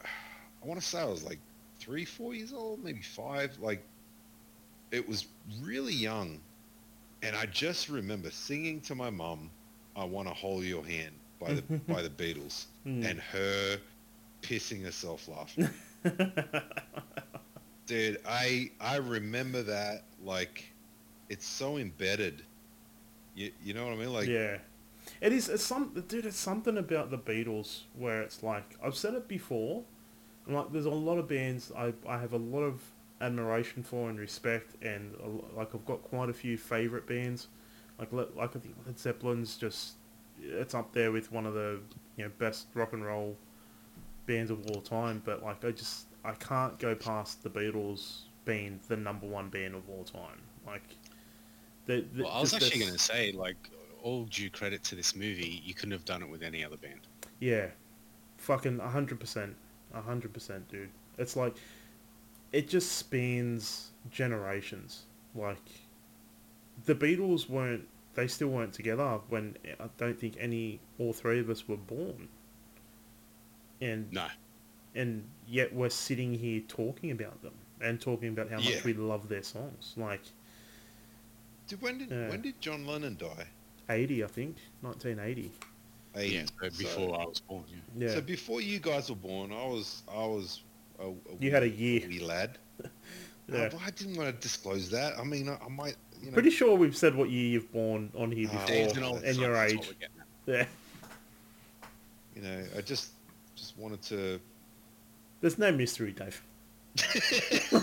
I 0.04 0.66
want 0.66 0.80
to 0.80 0.86
say 0.86 1.00
I 1.00 1.04
was 1.06 1.24
like 1.24 1.40
3 1.78 2.04
4 2.04 2.34
years 2.34 2.52
old, 2.52 2.82
maybe 2.82 3.02
5 3.02 3.58
like 3.58 3.88
it 4.90 5.06
was 5.08 5.26
really 5.62 5.92
young 5.94 6.40
and 7.22 7.34
I 7.36 7.46
just 7.46 7.88
remember 7.88 8.30
singing 8.30 8.80
to 8.82 8.94
my 8.94 9.10
mum 9.10 9.50
I 9.96 10.04
want 10.04 10.28
to 10.28 10.34
hold 10.34 10.64
your 10.64 10.84
hand 10.84 11.12
by 11.40 11.54
the 11.54 11.62
by 11.88 12.02
the 12.02 12.10
Beatles 12.10 12.66
Mm. 12.86 13.04
and 13.10 13.20
her 13.20 13.78
pissing 14.42 14.82
herself 14.84 15.28
laughing. 15.28 15.68
Dude, 17.86 18.18
I 18.26 18.70
I 18.80 18.96
remember 18.96 19.62
that 19.62 20.04
like 20.22 20.72
it's 21.30 21.46
so 21.46 21.78
embedded. 21.78 22.42
You 23.34 23.50
you 23.64 23.72
know 23.74 23.84
what 23.86 23.94
I 23.94 23.96
mean? 23.96 24.12
Like 24.12 24.28
yeah, 24.28 24.58
it 25.22 25.32
is. 25.32 25.48
It's 25.48 25.64
some 25.64 25.92
dude. 26.06 26.26
It's 26.26 26.36
something 26.38 26.76
about 26.76 27.10
the 27.10 27.18
Beatles 27.18 27.82
where 27.96 28.20
it's 28.22 28.42
like 28.42 28.76
I've 28.82 28.94
said 28.96 29.14
it 29.14 29.26
before. 29.26 29.84
and, 30.46 30.54
Like, 30.54 30.70
there's 30.72 30.84
a 30.86 30.90
lot 30.90 31.16
of 31.18 31.28
bands 31.28 31.72
I 31.76 31.94
I 32.06 32.18
have 32.18 32.34
a 32.34 32.38
lot 32.38 32.60
of 32.62 32.80
admiration 33.20 33.82
for 33.82 34.08
and 34.08 34.18
respect, 34.18 34.74
and 34.82 35.14
a 35.16 35.56
like 35.56 35.74
I've 35.74 35.86
got 35.86 36.02
quite 36.02 36.28
a 36.28 36.32
few 36.32 36.56
favorite 36.56 37.06
bands. 37.06 37.48
Like 37.98 38.12
Le- 38.12 38.28
like 38.36 38.56
I 38.56 38.58
think 38.58 38.76
Led 38.86 38.98
Zeppelin's 38.98 39.56
just 39.56 39.94
it's 40.40 40.74
up 40.74 40.92
there 40.92 41.10
with 41.10 41.32
one 41.32 41.46
of 41.46 41.54
the 41.54 41.80
you 42.16 42.24
know 42.24 42.30
best 42.38 42.66
rock 42.74 42.92
and 42.92 43.04
roll 43.04 43.36
bands 44.26 44.50
of 44.50 44.66
all 44.68 44.80
time. 44.80 45.22
But 45.24 45.42
like 45.42 45.64
I 45.64 45.70
just 45.72 46.06
I 46.24 46.32
can't 46.32 46.78
go 46.78 46.94
past 46.94 47.42
the 47.42 47.50
Beatles 47.50 48.20
being 48.44 48.80
the 48.88 48.96
number 48.96 49.26
one 49.26 49.48
band 49.48 49.74
of 49.74 49.88
all 49.88 50.04
time. 50.04 50.40
Like. 50.66 50.82
The, 51.86 52.04
the, 52.14 52.24
Well, 52.24 52.32
I 52.32 52.40
was 52.42 52.52
actually 52.52 52.80
going 52.80 52.92
to 52.92 52.98
say, 52.98 53.32
like, 53.32 53.56
all 54.02 54.24
due 54.24 54.50
credit 54.50 54.84
to 54.84 54.94
this 54.94 55.16
movie, 55.16 55.62
you 55.64 55.72
couldn't 55.72 55.92
have 55.92 56.04
done 56.04 56.22
it 56.22 56.28
with 56.28 56.42
any 56.42 56.62
other 56.62 56.76
band. 56.76 57.00
Yeah, 57.40 57.68
fucking 58.36 58.78
hundred 58.78 59.20
percent, 59.20 59.56
hundred 59.94 60.32
percent, 60.34 60.68
dude. 60.68 60.90
It's 61.16 61.34
like 61.34 61.56
it 62.52 62.68
just 62.68 62.92
spans 62.92 63.90
generations. 64.10 65.04
Like 65.34 65.58
the 66.86 66.94
Beatles 66.94 67.48
weren't, 67.48 67.86
they 68.14 68.26
still 68.26 68.48
weren't 68.48 68.72
together 68.72 69.20
when 69.28 69.56
I 69.78 69.88
don't 69.96 70.18
think 70.18 70.36
any, 70.38 70.80
all 70.98 71.12
three 71.12 71.40
of 71.40 71.50
us 71.50 71.68
were 71.68 71.76
born. 71.76 72.28
And 73.80 74.10
No. 74.12 74.26
and 74.94 75.24
yet 75.46 75.72
we're 75.72 75.90
sitting 75.90 76.34
here 76.34 76.60
talking 76.66 77.10
about 77.12 77.40
them 77.42 77.54
and 77.80 78.00
talking 78.00 78.28
about 78.28 78.50
how 78.50 78.58
Yeah. 78.58 78.76
much 78.76 78.84
we 78.84 78.92
love 78.94 79.28
their 79.28 79.42
songs. 79.42 79.94
Like 79.96 80.22
Did, 81.68 81.82
when 81.82 81.98
did 81.98 82.10
Yeah. 82.10 82.28
when 82.30 82.40
did 82.42 82.60
John 82.60 82.86
Lennon 82.86 83.16
die? 83.16 83.46
eighty, 83.90 84.24
I 84.24 84.26
think, 84.26 84.56
nineteen 84.82 85.18
eighty. 85.18 85.52
80. 86.14 86.34
Yeah. 86.34 86.44
so 86.60 86.70
before 86.78 87.20
I 87.20 87.24
was 87.26 87.40
born. 87.40 87.64
Yeah. 87.68 88.08
Yeah, 88.08 88.14
So 88.14 88.20
before 88.22 88.60
you 88.60 88.80
guys 88.80 89.10
were 89.10 89.16
born, 89.16 89.52
I 89.52 89.64
was 89.66 90.02
I 90.08 90.26
was 90.26 90.62
a, 91.00 91.08
a 91.08 91.12
You 91.40 91.50
had 91.50 91.62
a 91.62 91.68
year. 91.68 92.06
wee 92.08 92.20
lad. 92.20 92.58
Yeah. 93.50 93.60
Uh, 93.72 93.78
I 93.82 93.90
didn't 93.92 94.14
want 94.18 94.28
to 94.28 94.42
disclose 94.42 94.90
that. 94.90 95.18
I 95.18 95.24
mean, 95.24 95.48
I, 95.48 95.56
I 95.64 95.68
might, 95.70 95.96
you 96.20 96.26
know. 96.26 96.34
pretty 96.34 96.50
sure 96.50 96.76
we've 96.76 96.94
said 96.94 97.14
what 97.14 97.30
year 97.30 97.46
you've 97.48 97.72
born 97.72 98.12
on 98.14 98.30
here 98.30 98.46
Oh. 98.50 98.52
before 98.52 98.66
Dave's 98.66 98.96
an 98.98 99.02
old 99.04 99.22
and 99.24 99.38
your 99.38 99.56
age. 99.56 99.76
what 99.78 99.86
we're 99.86 99.92
getting 99.94 100.20
at. 100.20 100.26
Yeah, 100.46 100.66
You 102.36 102.42
know, 102.42 102.64
I 102.76 102.80
just 102.82 103.12
just 103.56 103.78
wanted 103.78 104.02
to. 104.02 104.38
there's 105.40 105.56
no 105.56 105.72
mystery, 105.72 106.12
Dave. 106.12 106.42
All 107.72 107.80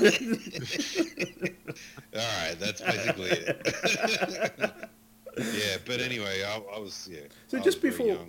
right, 2.13 2.55
that's 2.59 2.82
basically 2.82 3.30
it. 3.32 3.74
yeah, 5.38 5.78
but 5.86 5.99
anyway, 5.99 6.43
I, 6.43 6.57
I 6.76 6.80
was 6.80 7.09
yeah. 7.11 7.22
So 7.47 7.57
I 7.57 7.61
just 7.61 7.82
before-. 7.82 8.20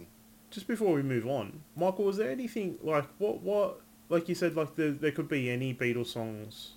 Just 0.51 0.68
before 0.68 0.95
we 0.95 1.03
move 1.03 1.26
on, 1.26 1.61
Michael, 1.76 2.05
was 2.07 2.16
there 2.16 2.30
anything 2.30 2.78
like 2.82 3.05
what 3.18 3.43
what 3.43 3.80
like 4.09 4.28
you 4.28 4.34
said 4.34 4.54
like 4.57 4.76
there 4.76 4.92
there 4.92 5.12
could 5.12 5.28
be 5.28 5.50
any 5.50 5.74
Beatles 5.74 6.07
songs 6.09 6.72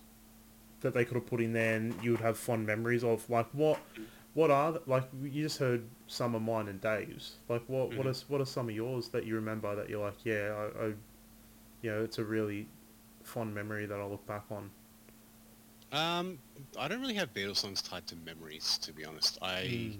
that 0.81 0.93
they 0.93 1.03
could 1.05 1.15
have 1.15 1.25
put 1.25 1.41
in 1.41 1.53
there 1.53 1.75
and 1.75 1.93
you 2.03 2.11
would 2.11 2.21
have 2.21 2.37
fond 2.37 2.65
memories 2.65 3.03
of 3.03 3.29
like 3.29 3.47
what 3.53 3.79
what 4.33 4.49
are 4.51 4.73
the, 4.73 4.81
like 4.85 5.03
you 5.21 5.43
just 5.43 5.57
heard 5.59 5.83
some 6.07 6.35
of 6.35 6.41
mine 6.41 6.67
and 6.67 6.79
Dave's 6.81 7.35
like 7.49 7.63
what 7.67 7.91
what 7.93 8.05
Mhm. 8.05 8.09
is 8.11 8.25
what 8.29 8.39
are 8.41 8.45
some 8.45 8.69
of 8.69 8.75
yours 8.75 9.09
that 9.09 9.25
you 9.25 9.35
remember 9.35 9.75
that 9.75 9.89
you're 9.89 10.05
like 10.05 10.23
yeah 10.23 10.69
I, 10.75 10.85
I 10.85 10.85
you 11.81 11.91
know 11.91 12.03
it's 12.03 12.17
a 12.17 12.23
really 12.23 12.67
fond 13.23 13.53
memory 13.53 13.85
that 13.85 13.99
I 13.99 14.05
look 14.05 14.25
back 14.25 14.45
on. 14.49 14.71
Um, 15.91 16.37
I 16.79 16.87
don't 16.87 17.01
really 17.01 17.15
have 17.15 17.33
Beatles 17.33 17.57
songs 17.57 17.81
tied 17.81 18.05
to 18.07 18.15
memories, 18.15 18.77
to 18.83 18.93
be 18.93 19.05
honest. 19.05 19.39
I 19.41 19.61
Mm, 19.67 19.97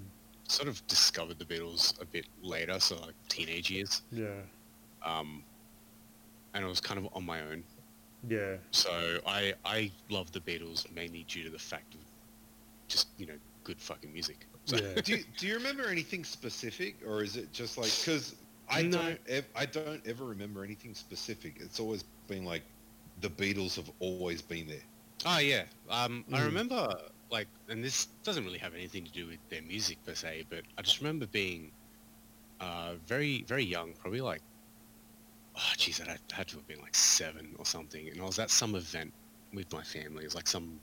sort 0.47 0.67
of 0.69 0.85
discovered 0.87 1.39
the 1.39 1.45
Beatles 1.45 1.99
a 2.01 2.05
bit 2.05 2.27
later, 2.41 2.79
so 2.79 2.95
like 3.01 3.15
teenage 3.27 3.71
years. 3.71 4.03
yeah, 4.11 4.41
Um, 5.05 5.43
and 6.53 6.65
I 6.65 6.67
was 6.67 6.79
kind 6.81 6.99
of 6.99 7.07
on 7.13 7.25
my 7.25 7.41
own. 7.41 7.63
yeah, 8.27 8.57
So 8.71 9.19
I 9.25 9.53
I 9.65 9.91
love 10.09 10.31
the 10.31 10.41
Beatles 10.41 10.89
mainly 10.91 11.23
due 11.23 11.43
to 11.43 11.49
the 11.49 11.59
fact 11.59 11.95
of 11.95 12.01
just 12.87 13.09
you 13.17 13.25
know 13.27 13.37
good 13.63 13.81
fucking 13.81 14.11
music. 14.11 14.47
So, 14.65 14.77
yeah. 14.77 15.01
do 15.03 15.13
you, 15.13 15.23
do 15.37 15.47
you 15.47 15.55
remember 15.55 15.87
anything 15.87 16.23
specific, 16.23 16.97
or 17.05 17.23
is 17.23 17.35
it 17.37 17.51
just 17.53 17.77
like 17.77 17.91
because 17.99 18.35
I 18.69 18.83
No. 18.83 18.97
don't 18.97 19.19
ev- 19.27 19.49
I 19.55 19.65
don't 19.65 20.05
ever 20.05 20.25
remember 20.25 20.63
anything 20.63 20.93
specific. 20.95 21.57
It's 21.59 21.79
always 21.79 22.03
been 22.27 22.45
like 22.45 22.63
the 23.17 23.29
Beatles 23.29 23.75
have 23.75 23.89
always 23.99 24.41
been 24.41 24.67
there. 24.67 24.85
Oh 25.25 25.39
yeah. 25.39 25.65
Um, 25.89 26.25
I 26.31 26.39
Mm. 26.39 26.45
remember 26.45 26.87
like, 27.29 27.47
and 27.67 27.83
this 27.83 28.07
doesn't 28.23 28.43
really 28.45 28.59
have 28.59 28.73
anything 28.73 29.05
to 29.05 29.11
do 29.11 29.27
with 29.27 29.39
their 29.49 29.61
music 29.61 30.03
per 30.03 30.15
se, 30.15 30.45
but 30.49 30.63
I 30.77 30.81
just 30.81 30.99
remember 30.99 31.27
being 31.27 31.71
uh, 32.59 32.95
very 33.05 33.43
very 33.43 33.63
young, 33.63 33.93
probably 33.95 34.21
like, 34.21 34.41
oh 35.59 35.73
geez, 35.77 36.01
I 36.01 36.11
had, 36.33 36.47
to 36.47 36.55
have 36.55 36.67
been 36.67 36.81
like 36.81 36.95
seven 36.95 37.55
or 37.59 37.65
something, 37.65 38.07
and 38.09 38.21
I 38.21 38.25
was 38.25 38.39
at 38.39 38.49
some 38.49 38.75
event 38.75 39.13
with 39.53 39.71
my 39.73 39.83
family. 39.83 40.23
It 40.23 40.27
was 40.27 40.35
like 40.35 40.47
some 40.47 40.79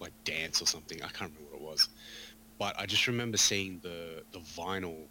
like 0.00 0.12
dance 0.24 0.60
or 0.60 0.66
something. 0.66 0.98
I 1.02 1.08
can't 1.08 1.32
remember 1.32 1.56
what 1.56 1.62
it 1.62 1.64
was, 1.64 1.88
but 2.58 2.78
I 2.78 2.86
just 2.86 3.06
remember 3.06 3.36
seeing 3.36 3.80
the 3.82 4.22
the 4.32 4.40
vinyl 4.40 5.06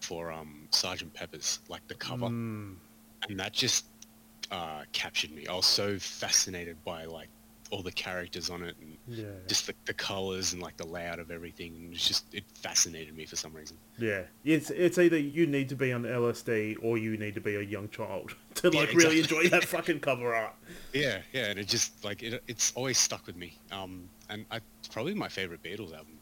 for 0.00 0.32
um 0.32 0.68
Sergeant 0.70 1.14
Pepper's, 1.14 1.60
like 1.68 1.86
the 1.88 1.94
cover 1.94 2.26
Mm, 2.26 2.76
and 3.28 3.40
that 3.40 3.52
just 3.52 3.86
uh, 4.50 4.82
captured 4.92 5.30
me. 5.32 5.46
I 5.46 5.54
was 5.54 5.66
so 5.66 5.98
fascinated 5.98 6.76
by 6.84 7.04
like 7.04 7.28
all 7.72 7.82
the 7.82 7.90
characters 7.90 8.50
on 8.50 8.62
it 8.62 8.76
and 8.82 8.98
yeah. 9.08 9.24
just 9.48 9.66
the, 9.66 9.74
the 9.86 9.94
colors 9.94 10.52
and 10.52 10.60
like 10.60 10.76
the 10.76 10.86
layout 10.86 11.18
of 11.18 11.30
everything. 11.30 11.74
And 11.76 11.94
it's 11.94 12.06
just 12.06 12.32
it 12.34 12.44
fascinated 12.54 13.16
me 13.16 13.24
for 13.24 13.36
some 13.36 13.54
reason. 13.54 13.78
Yeah, 13.98 14.24
it's 14.44 14.68
it's 14.70 14.98
either 14.98 15.16
you 15.18 15.46
need 15.46 15.70
to 15.70 15.74
be 15.74 15.90
on 15.90 16.02
LSD 16.02 16.76
or 16.82 16.98
you 16.98 17.16
need 17.16 17.34
to 17.34 17.40
be 17.40 17.56
a 17.56 17.62
young 17.62 17.88
child 17.88 18.36
to 18.56 18.70
Yeah, 18.70 18.80
like 18.80 18.92
really 18.92 19.20
enjoy 19.20 19.48
that 19.48 19.64
fucking 19.64 20.00
cover 20.00 20.34
art. 20.34 20.54
Yeah, 20.92 21.22
yeah, 21.32 21.46
and 21.46 21.58
it 21.58 21.66
just 21.68 22.04
like 22.04 22.22
it, 22.22 22.42
it's 22.46 22.72
always 22.74 22.98
stuck 22.98 23.26
with 23.26 23.36
me. 23.36 23.56
Um, 23.72 24.08
and 24.28 24.44
I, 24.50 24.60
it's 24.78 24.88
probably 24.88 25.14
my 25.14 25.28
favorite 25.28 25.62
Beatles 25.62 25.94
album. 25.94 26.18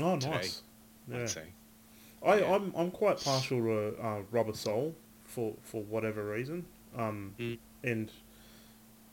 Oh, 0.00 0.14
Today, 0.18 0.30
nice. 0.30 0.62
Yeah, 1.10 1.18
I'd 1.18 1.28
say. 1.28 1.44
I 2.24 2.38
yeah. 2.38 2.54
I'm 2.54 2.72
I'm 2.74 2.90
quite 2.90 3.20
partial 3.20 3.58
to 3.58 3.94
uh, 4.02 4.20
Rubber 4.30 4.54
Soul 4.54 4.94
for 5.26 5.54
for 5.62 5.82
whatever 5.82 6.24
reason. 6.24 6.64
Um, 6.96 7.34
Mm. 7.38 7.58
and 7.84 8.10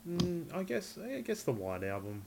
mm, 0.10 0.53
I 0.53 0.64
guess 0.64 0.97
I 1.03 1.22
guess 1.22 1.43
the 1.43 1.51
White 1.51 1.84
album 1.84 2.22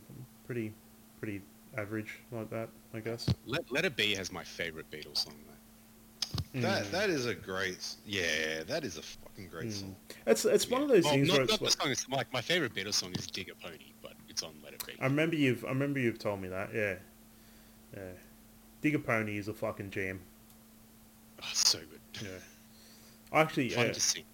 pretty 0.47 0.73
pretty 1.21 1.43
average 1.77 2.19
like 2.31 2.51
that. 2.51 2.69
I 2.95 3.01
guess. 3.01 3.29
Let 3.47 3.71
Let 3.73 3.85
It 3.85 3.97
Be 3.97 4.15
has 4.15 4.31
my 4.33 4.45
favorite 4.45 4.91
Beatles 4.91 5.19
song 5.19 5.35
though. 5.47 6.61
That 6.61 6.85
Mm. 6.85 6.91
that 6.91 7.11
is 7.11 7.27
a 7.27 7.35
great 7.35 7.95
yeah. 8.07 8.63
That 8.67 8.85
is 8.85 8.97
a 8.99 9.03
fucking 9.03 9.49
great 9.49 9.69
Mm. 9.69 9.73
song. 9.81 9.97
It's 10.27 10.45
it's 10.45 10.69
one 10.69 10.83
of 10.83 10.89
those 10.89 11.05
Well, 11.05 11.13
things 11.15 11.29
not, 11.29 11.35
where 11.35 11.43
it's 11.43 11.53
not 11.53 11.59
the 11.61 11.65
like, 11.67 11.73
song. 11.81 11.91
It's 11.91 12.09
like 12.09 12.33
my 12.33 12.41
favorite 12.41 12.75
Beatles 12.75 12.95
song 12.95 13.13
is 13.13 13.27
Dig 13.27 13.49
a 13.51 13.55
Pony, 13.55 13.93
but 14.03 14.13
it's 14.29 14.43
on 14.43 14.53
Let 14.63 14.75
It 14.75 14.87
Be. 14.87 14.95
I 15.01 15.05
remember 15.05 15.37
you've 15.37 15.65
I 15.65 15.69
remember 15.69 15.99
you've 16.01 16.19
told 16.19 16.41
me 16.41 16.49
that. 16.49 16.71
Yeah, 16.75 16.95
yeah. 17.97 18.11
Dig 18.81 18.95
a 18.95 18.99
Pony 18.99 19.37
is 19.39 19.49
a 19.49 19.55
fucking 19.55 19.91
jam. 19.91 20.21
Oh, 21.43 21.49
so 21.53 21.79
good. 21.79 22.23
Yeah. 22.23 22.39
I 23.33 23.41
actually 23.41 23.71
Fun 23.71 23.87
yeah. 23.87 23.93
to 23.93 24.01
sing. 24.01 24.25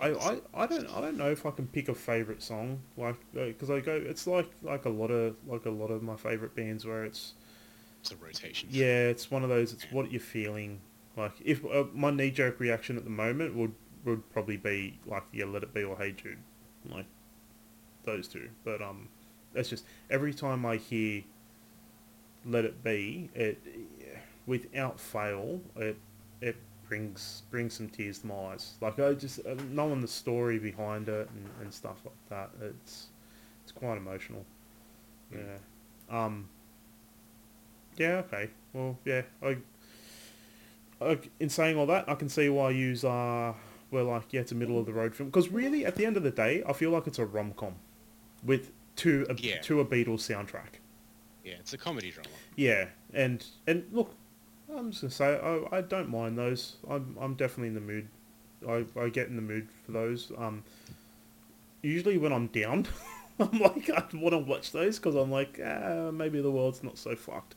I, 0.00 0.08
I. 0.12 0.40
I 0.54 0.66
don't 0.66 0.88
I 0.90 1.00
don't 1.00 1.16
know 1.16 1.30
if 1.30 1.44
I 1.46 1.50
can 1.50 1.66
pick 1.68 1.88
a 1.88 1.94
favorite 1.94 2.42
song 2.42 2.80
like 2.96 3.16
because 3.34 3.70
I 3.70 3.80
go 3.80 3.94
it's 3.94 4.26
like 4.26 4.50
like 4.62 4.84
a 4.84 4.90
lot 4.90 5.10
of 5.10 5.36
like 5.46 5.66
a 5.66 5.70
lot 5.70 5.88
of 5.90 6.02
my 6.02 6.16
favorite 6.16 6.54
bands 6.54 6.84
where 6.84 7.04
it's 7.04 7.34
It's 8.00 8.12
a 8.12 8.16
rotation. 8.16 8.68
yeah 8.72 9.08
it's 9.08 9.30
one 9.30 9.42
of 9.42 9.48
those 9.48 9.72
it's 9.72 9.84
what 9.92 10.10
you're 10.10 10.20
feeling 10.20 10.80
like 11.16 11.32
if 11.44 11.64
uh, 11.64 11.84
my 11.92 12.10
knee 12.10 12.30
jerk 12.30 12.58
reaction 12.60 12.96
at 12.96 13.04
the 13.04 13.10
moment 13.10 13.54
would 13.54 13.72
would 14.04 14.28
probably 14.32 14.56
be 14.56 14.98
like 15.06 15.24
yeah 15.32 15.44
Let 15.46 15.62
It 15.62 15.72
Be 15.74 15.82
or 15.84 15.96
Hey 15.96 16.12
Jude 16.12 16.38
like 16.90 17.06
those 18.04 18.28
two 18.28 18.50
but 18.64 18.82
um 18.82 19.08
that's 19.52 19.68
just 19.68 19.84
every 20.10 20.34
time 20.34 20.66
I 20.66 20.76
hear 20.76 21.22
Let 22.44 22.64
It 22.64 22.82
Be 22.84 23.30
it 23.34 23.58
without 24.46 25.00
fail 25.00 25.60
it 25.76 25.96
it 26.42 26.56
brings 26.88 27.42
brings 27.50 27.74
some 27.74 27.88
tears 27.88 28.18
to 28.20 28.26
my 28.26 28.34
eyes. 28.34 28.74
Like 28.80 28.98
I 28.98 29.12
just 29.14 29.40
uh, 29.40 29.54
knowing 29.70 30.00
the 30.00 30.08
story 30.08 30.58
behind 30.58 31.08
it 31.08 31.28
and, 31.30 31.48
and 31.62 31.72
stuff 31.72 31.96
like 32.04 32.14
that. 32.30 32.50
It's 32.64 33.08
it's 33.62 33.72
quite 33.72 33.96
emotional. 33.96 34.44
Yeah. 35.32 35.40
Um. 36.10 36.48
Yeah. 37.96 38.22
Okay. 38.26 38.50
Well. 38.72 38.98
Yeah. 39.04 39.22
I. 39.42 39.56
I 41.00 41.18
in 41.40 41.48
saying 41.48 41.76
all 41.76 41.86
that, 41.86 42.08
I 42.08 42.14
can 42.14 42.28
see 42.28 42.48
why 42.48 42.70
you 42.70 42.96
are 43.06 43.54
were 43.90 44.02
like 44.02 44.32
yeah, 44.32 44.40
it's 44.40 44.52
a 44.52 44.54
middle 44.54 44.78
of 44.78 44.86
the 44.86 44.92
road 44.92 45.14
film 45.14 45.28
because 45.28 45.48
really 45.48 45.84
at 45.84 45.96
the 45.96 46.06
end 46.06 46.16
of 46.16 46.22
the 46.22 46.30
day, 46.30 46.62
I 46.66 46.72
feel 46.72 46.90
like 46.90 47.06
it's 47.06 47.18
a 47.18 47.26
rom 47.26 47.52
com 47.56 47.74
with 48.44 48.70
to 48.96 49.26
a 49.28 49.34
Yeah. 49.34 49.60
to 49.62 49.80
a 49.80 49.84
Beatles 49.84 50.20
soundtrack. 50.20 50.80
Yeah, 51.44 51.54
it's 51.60 51.72
a 51.74 51.78
comedy 51.78 52.10
drama. 52.10 52.28
Yeah, 52.56 52.86
and 53.12 53.44
and 53.66 53.84
look, 53.92 54.14
I'm 54.76 54.90
just 54.90 55.02
gonna 55.02 55.10
say 55.10 55.38
I, 55.40 55.78
I 55.78 55.80
don't 55.80 56.08
mind 56.08 56.36
those. 56.38 56.76
I'm 56.88 57.16
I'm 57.20 57.34
definitely 57.34 57.68
in 57.68 57.74
the 57.74 57.80
mood. 57.80 58.08
I, 58.68 58.84
I 58.98 59.08
get 59.10 59.28
in 59.28 59.36
the 59.36 59.42
mood 59.42 59.68
for 59.84 59.92
those. 59.92 60.32
Um, 60.38 60.64
usually 61.82 62.18
when 62.18 62.32
I'm 62.32 62.46
down, 62.48 62.86
I'm 63.38 63.58
like 63.58 63.90
I 63.90 64.02
want 64.14 64.32
to 64.32 64.38
watch 64.38 64.72
those 64.72 64.98
because 64.98 65.14
I'm 65.14 65.30
like 65.30 65.60
ah, 65.64 66.10
maybe 66.10 66.40
the 66.40 66.50
world's 66.50 66.82
not 66.82 66.98
so 66.98 67.14
fucked. 67.16 67.54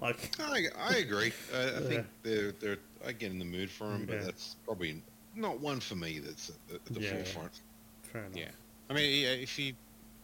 Like 0.00 0.30
I, 0.40 0.64
I 0.78 0.94
agree. 0.96 1.32
I, 1.54 1.58
I 1.58 1.64
Yeah. 1.64 1.80
think 1.80 2.06
they're 2.22 2.52
they're 2.52 2.78
I 3.06 3.12
get 3.12 3.30
in 3.32 3.38
the 3.38 3.44
mood 3.44 3.70
for 3.70 3.88
them, 3.88 4.06
but 4.06 4.16
Yeah. 4.16 4.24
that's 4.24 4.56
probably 4.64 5.02
not 5.34 5.60
one 5.60 5.80
for 5.80 5.94
me. 5.96 6.18
That's 6.18 6.50
at 6.50 6.56
the, 6.68 6.74
at 6.74 6.84
the 6.86 7.00
Yeah. 7.00 7.14
forefront. 7.14 7.60
fair 8.02 8.24
enough. 8.24 8.36
Yeah. 8.36 8.50
I 8.88 8.92
mean, 8.94 9.24
if 9.40 9.58
you 9.58 9.72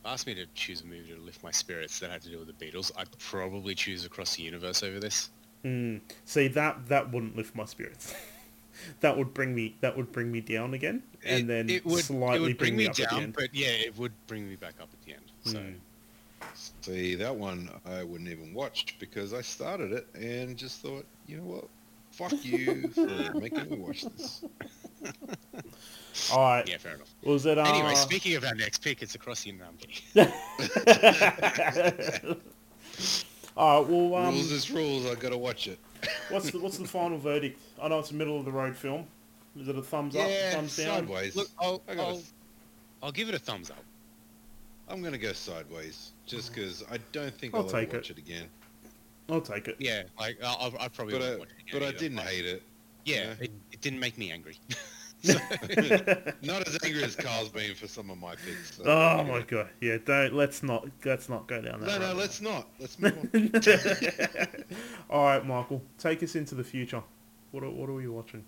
asked 0.04 0.26
me 0.26 0.34
to 0.34 0.46
choose 0.54 0.82
a 0.82 0.86
movie 0.86 1.12
to 1.14 1.20
lift 1.20 1.42
my 1.42 1.50
spirits 1.52 1.98
that 2.00 2.10
had 2.10 2.20
to 2.22 2.28
do 2.30 2.38
with 2.38 2.48
the 2.48 2.52
Beatles, 2.66 2.90
I'd 2.96 3.06
probably 3.18 3.74
choose 3.74 4.04
Across 4.04 4.36
the 4.36 4.42
Universe 4.42 4.82
over 4.82 4.98
this. 4.98 5.30
Mm, 5.66 6.00
see 6.24 6.46
that 6.48 6.86
that 6.88 7.12
wouldn't 7.12 7.34
lift 7.36 7.56
my 7.56 7.64
spirits. 7.64 8.14
that 9.00 9.16
would 9.18 9.34
bring 9.34 9.54
me 9.54 9.74
that 9.80 9.96
would 9.96 10.12
bring 10.12 10.30
me 10.30 10.40
down 10.40 10.74
again, 10.74 11.02
and 11.24 11.40
It- 11.42 11.46
then 11.48 11.68
it 11.70 11.84
would, 11.84 12.04
slightly 12.04 12.36
it 12.36 12.40
would 12.40 12.58
bring, 12.58 12.76
me 12.76 12.84
up 12.86 12.90
at 12.90 12.96
the 12.96 13.02
down, 13.06 13.22
end. 13.22 13.32
but 13.36 13.52
yeah, 13.52 13.68
it 13.68 13.96
would 13.98 14.12
bring 14.28 14.48
me 14.48 14.54
back 14.56 14.74
up 14.80 14.88
at 14.92 15.02
the 15.04 15.12
end. 15.14 15.24
So 15.44 15.58
Mm. 15.58 15.80
See 16.82 17.14
that 17.16 17.34
one 17.34 17.68
I 17.86 18.04
wouldn't 18.04 18.28
even 18.30 18.54
watch 18.54 18.94
because 19.00 19.32
I 19.32 19.40
started 19.40 19.90
it 19.92 20.06
and 20.14 20.56
just 20.56 20.80
thought, 20.82 21.04
you 21.26 21.38
know 21.38 21.44
what, 21.44 21.64
Fuck 22.12 22.44
you 22.44 22.88
for 22.90 23.40
making 23.40 23.70
me 23.70 23.78
watch 23.78 24.04
this. 24.04 24.44
All 26.32 26.38
right. 26.40 26.66
Yeah, 26.68 26.78
fair 26.78 26.94
enough. 26.94 27.12
Was 27.24 27.44
it? 27.46 27.58
Uh, 27.58 27.62
Anyway, 27.64 27.94
speaking 27.94 28.36
of 28.36 28.44
our 28.44 28.54
next 28.54 28.78
pick, 28.82 29.02
it's 29.02 29.14
across 29.16 29.42
the 29.42 29.52
no, 29.52 29.64
I'm 29.66 29.76
kidding. 29.76 30.02
All 33.56 33.82
right. 33.82 33.90
Well, 33.90 34.14
um, 34.26 34.34
rules 34.34 34.52
is 34.52 34.70
rules. 34.70 35.06
I 35.06 35.14
gotta 35.14 35.38
watch 35.38 35.66
it. 35.68 35.78
what's 36.30 36.50
the 36.50 36.58
what's 36.58 36.78
the 36.78 36.86
final 36.86 37.18
verdict? 37.18 37.58
I 37.80 37.88
know 37.88 37.98
it's 37.98 38.10
a 38.10 38.14
middle 38.14 38.38
of 38.38 38.44
the 38.44 38.52
road 38.52 38.76
film. 38.76 39.06
Is 39.58 39.68
it 39.68 39.76
a 39.76 39.82
thumbs 39.82 40.14
up, 40.14 40.28
yeah, 40.28 40.52
thumbs 40.52 40.76
down? 40.76 40.86
sideways. 40.98 41.34
Look, 41.34 41.48
I'll, 41.58 41.82
I 41.88 41.94
gotta- 41.94 42.08
I'll, 42.08 42.22
I'll 43.04 43.12
give 43.12 43.28
it 43.30 43.34
a 43.34 43.38
thumbs 43.38 43.70
up. 43.70 43.82
I'm 44.88 45.02
gonna 45.02 45.16
go 45.18 45.32
sideways, 45.32 46.12
just 46.26 46.54
because 46.54 46.84
I 46.90 46.98
don't 47.12 47.34
think 47.34 47.54
I'll 47.54 47.62
I'll, 47.62 47.66
take 47.68 47.88
ever 47.88 47.96
it. 47.96 48.00
watch 48.00 48.10
it, 48.10 48.18
again. 48.18 48.46
I'll 49.30 49.40
take 49.40 49.66
it. 49.68 49.76
Yeah, 49.78 50.02
like 50.20 50.38
I'll, 50.44 50.74
I'll- 50.78 50.90
probably 50.90 51.14
But 51.14 51.22
I, 51.22 51.28
won't 51.30 51.38
watch 51.40 51.48
it 51.48 51.68
again 51.70 51.80
but 51.80 51.88
I 51.88 51.98
didn't 51.98 52.18
hate 52.18 52.44
it. 52.44 52.62
Yeah, 53.06 53.16
yeah. 53.16 53.34
It, 53.40 53.50
it 53.72 53.80
didn't 53.80 54.00
make 54.00 54.18
me 54.18 54.30
angry. 54.30 54.58
Not 56.42 56.66
as 56.68 56.78
angry 56.84 57.02
as 57.04 57.16
Carl's 57.16 57.48
been 57.48 57.74
for 57.74 57.86
some 57.88 58.10
of 58.10 58.18
my 58.18 58.34
picks. 58.36 58.76
so- 58.76 58.84
Oh 58.84 59.24
my 59.24 59.42
god. 59.42 59.68
Yeah. 59.80 59.98
Don't. 60.04 60.34
Let's 60.34 60.62
not. 60.62 60.86
Let's 61.04 61.28
not 61.28 61.46
go 61.48 61.60
down 61.60 61.80
that. 61.80 61.86
No, 61.86 61.98
no, 61.98 62.06
road. 62.08 62.16
let's 62.16 62.40
not. 62.40 62.68
Let's 62.78 62.98
move 62.98 63.16
on. 63.34 63.50
All 65.10 65.24
right, 65.24 65.44
Michael. 65.46 65.82
Take 65.98 66.22
us 66.22 66.34
into 66.36 66.54
the 66.54 66.64
future. 66.64 67.02
What 67.52 67.62
are, 67.64 67.70
what 67.70 67.88
are 67.88 67.94
we 67.94 68.08
watching? 68.08 68.44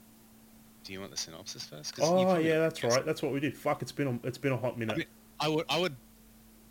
Do 0.85 0.93
you 0.93 1.01
want 1.01 1.11
the 1.13 1.17
synopsis 1.19 1.65
first? 1.65 1.95
Oh 2.01 2.25
probably 2.25 2.49
yeah, 2.49 2.59
that's 2.61 2.83
right. 2.83 3.05
That's 3.05 3.23
what 3.23 3.33
we 3.33 3.41
did. 3.41 3.57
Fuck. 3.57 3.83
It's 3.83 3.93
been 3.93 4.07
a, 4.23 4.27
it's 4.27 4.39
been 4.39 4.53
a 4.53 4.57
hot 4.57 4.79
minute. 4.79 4.97
mean- 4.97 5.07
I 5.41 5.49
would, 5.49 5.67
I 5.69 5.79
would, 5.79 5.95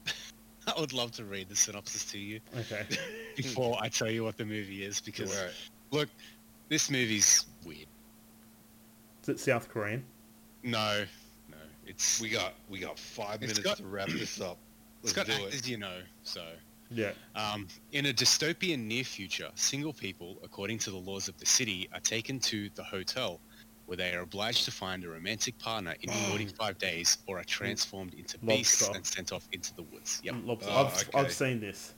I 0.68 0.80
would 0.80 0.92
love 0.94 1.12
to 1.14 1.24
read 1.26 1.48
the 1.50 1.56
synopsis 1.56 2.04
to 2.12 2.20
you 2.20 2.40
Okay. 2.60 2.86
before 3.36 3.78
I 3.80 3.88
tell 3.90 4.10
you 4.12 4.24
what 4.24 4.38
the 4.38 4.46
movie 4.46 4.84
is 4.84 5.00
because 5.00 5.34
Right. 5.36 5.52
look, 5.92 6.10
this 6.68 6.90
movie's 6.92 7.46
weird. 7.66 7.88
Is 9.28 9.34
it 9.36 9.40
South 9.42 9.68
Korean? 9.68 10.06
No, 10.64 11.04
no, 11.50 11.58
it's 11.86 12.22
We 12.22 12.30
got 12.30 12.54
we 12.70 12.80
got 12.80 12.98
five 12.98 13.42
minutes 13.42 13.60
got- 13.60 13.76
to 13.78 13.86
wrap 13.86 14.08
this 14.08 14.40
up. 14.40 14.58
it's 15.04 15.14
Let's 15.16 15.30
got 15.30 15.38
do 15.38 15.44
actors 15.46 15.60
it. 15.62 15.68
you 15.68 15.78
know, 15.78 15.98
so. 16.24 16.46
Yeah. 16.90 17.12
Um, 17.36 17.68
in 17.92 18.06
a 18.06 18.14
dystopian 18.14 18.86
near 18.86 19.04
future, 19.04 19.50
single 19.56 19.92
people, 19.92 20.38
according 20.42 20.78
to 20.80 20.92
the 20.92 20.96
laws 20.98 21.28
of 21.28 21.38
the 21.38 21.46
city, 21.46 21.90
are 21.94 22.00
taken 22.00 22.40
to 22.40 22.70
the 22.76 22.84
hotel, 22.84 23.42
where 23.88 23.98
they 23.98 24.14
are 24.16 24.22
obliged 24.22 24.64
to 24.64 24.72
find 24.72 25.04
a 25.04 25.10
romantic 25.10 25.60
partner 25.60 25.96
in 26.02 26.10
45 26.30 26.78
days, 26.78 27.18
or 27.28 27.40
are 27.40 27.44
transformed 27.44 28.14
into 28.14 28.38
beasts 28.38 28.88
and 28.88 29.06
sent 29.06 29.34
off 29.34 29.46
into 29.52 29.76
the 29.76 29.82
woods. 29.84 30.22
Yep, 30.24 30.36
Lobster. 30.46 30.72
Oh, 30.72 30.86
I've, 30.86 30.94
okay. 31.10 31.20
I've 31.20 31.34
seen 31.34 31.60
this. 31.60 31.94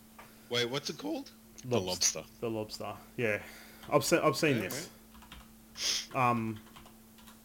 Wait, 0.50 0.68
what's 0.68 0.90
it 0.90 0.98
called? 0.98 1.30
the 1.66 1.80
lobster. 1.80 2.24
The 2.40 2.50
lobster. 2.50 2.94
Yeah. 3.18 3.38
I've 3.94 4.04
seen. 4.04 4.20
I've 4.24 4.38
seen 4.38 4.56
Yeah, 4.56 4.70
this. 4.70 4.90
Um. 6.16 6.58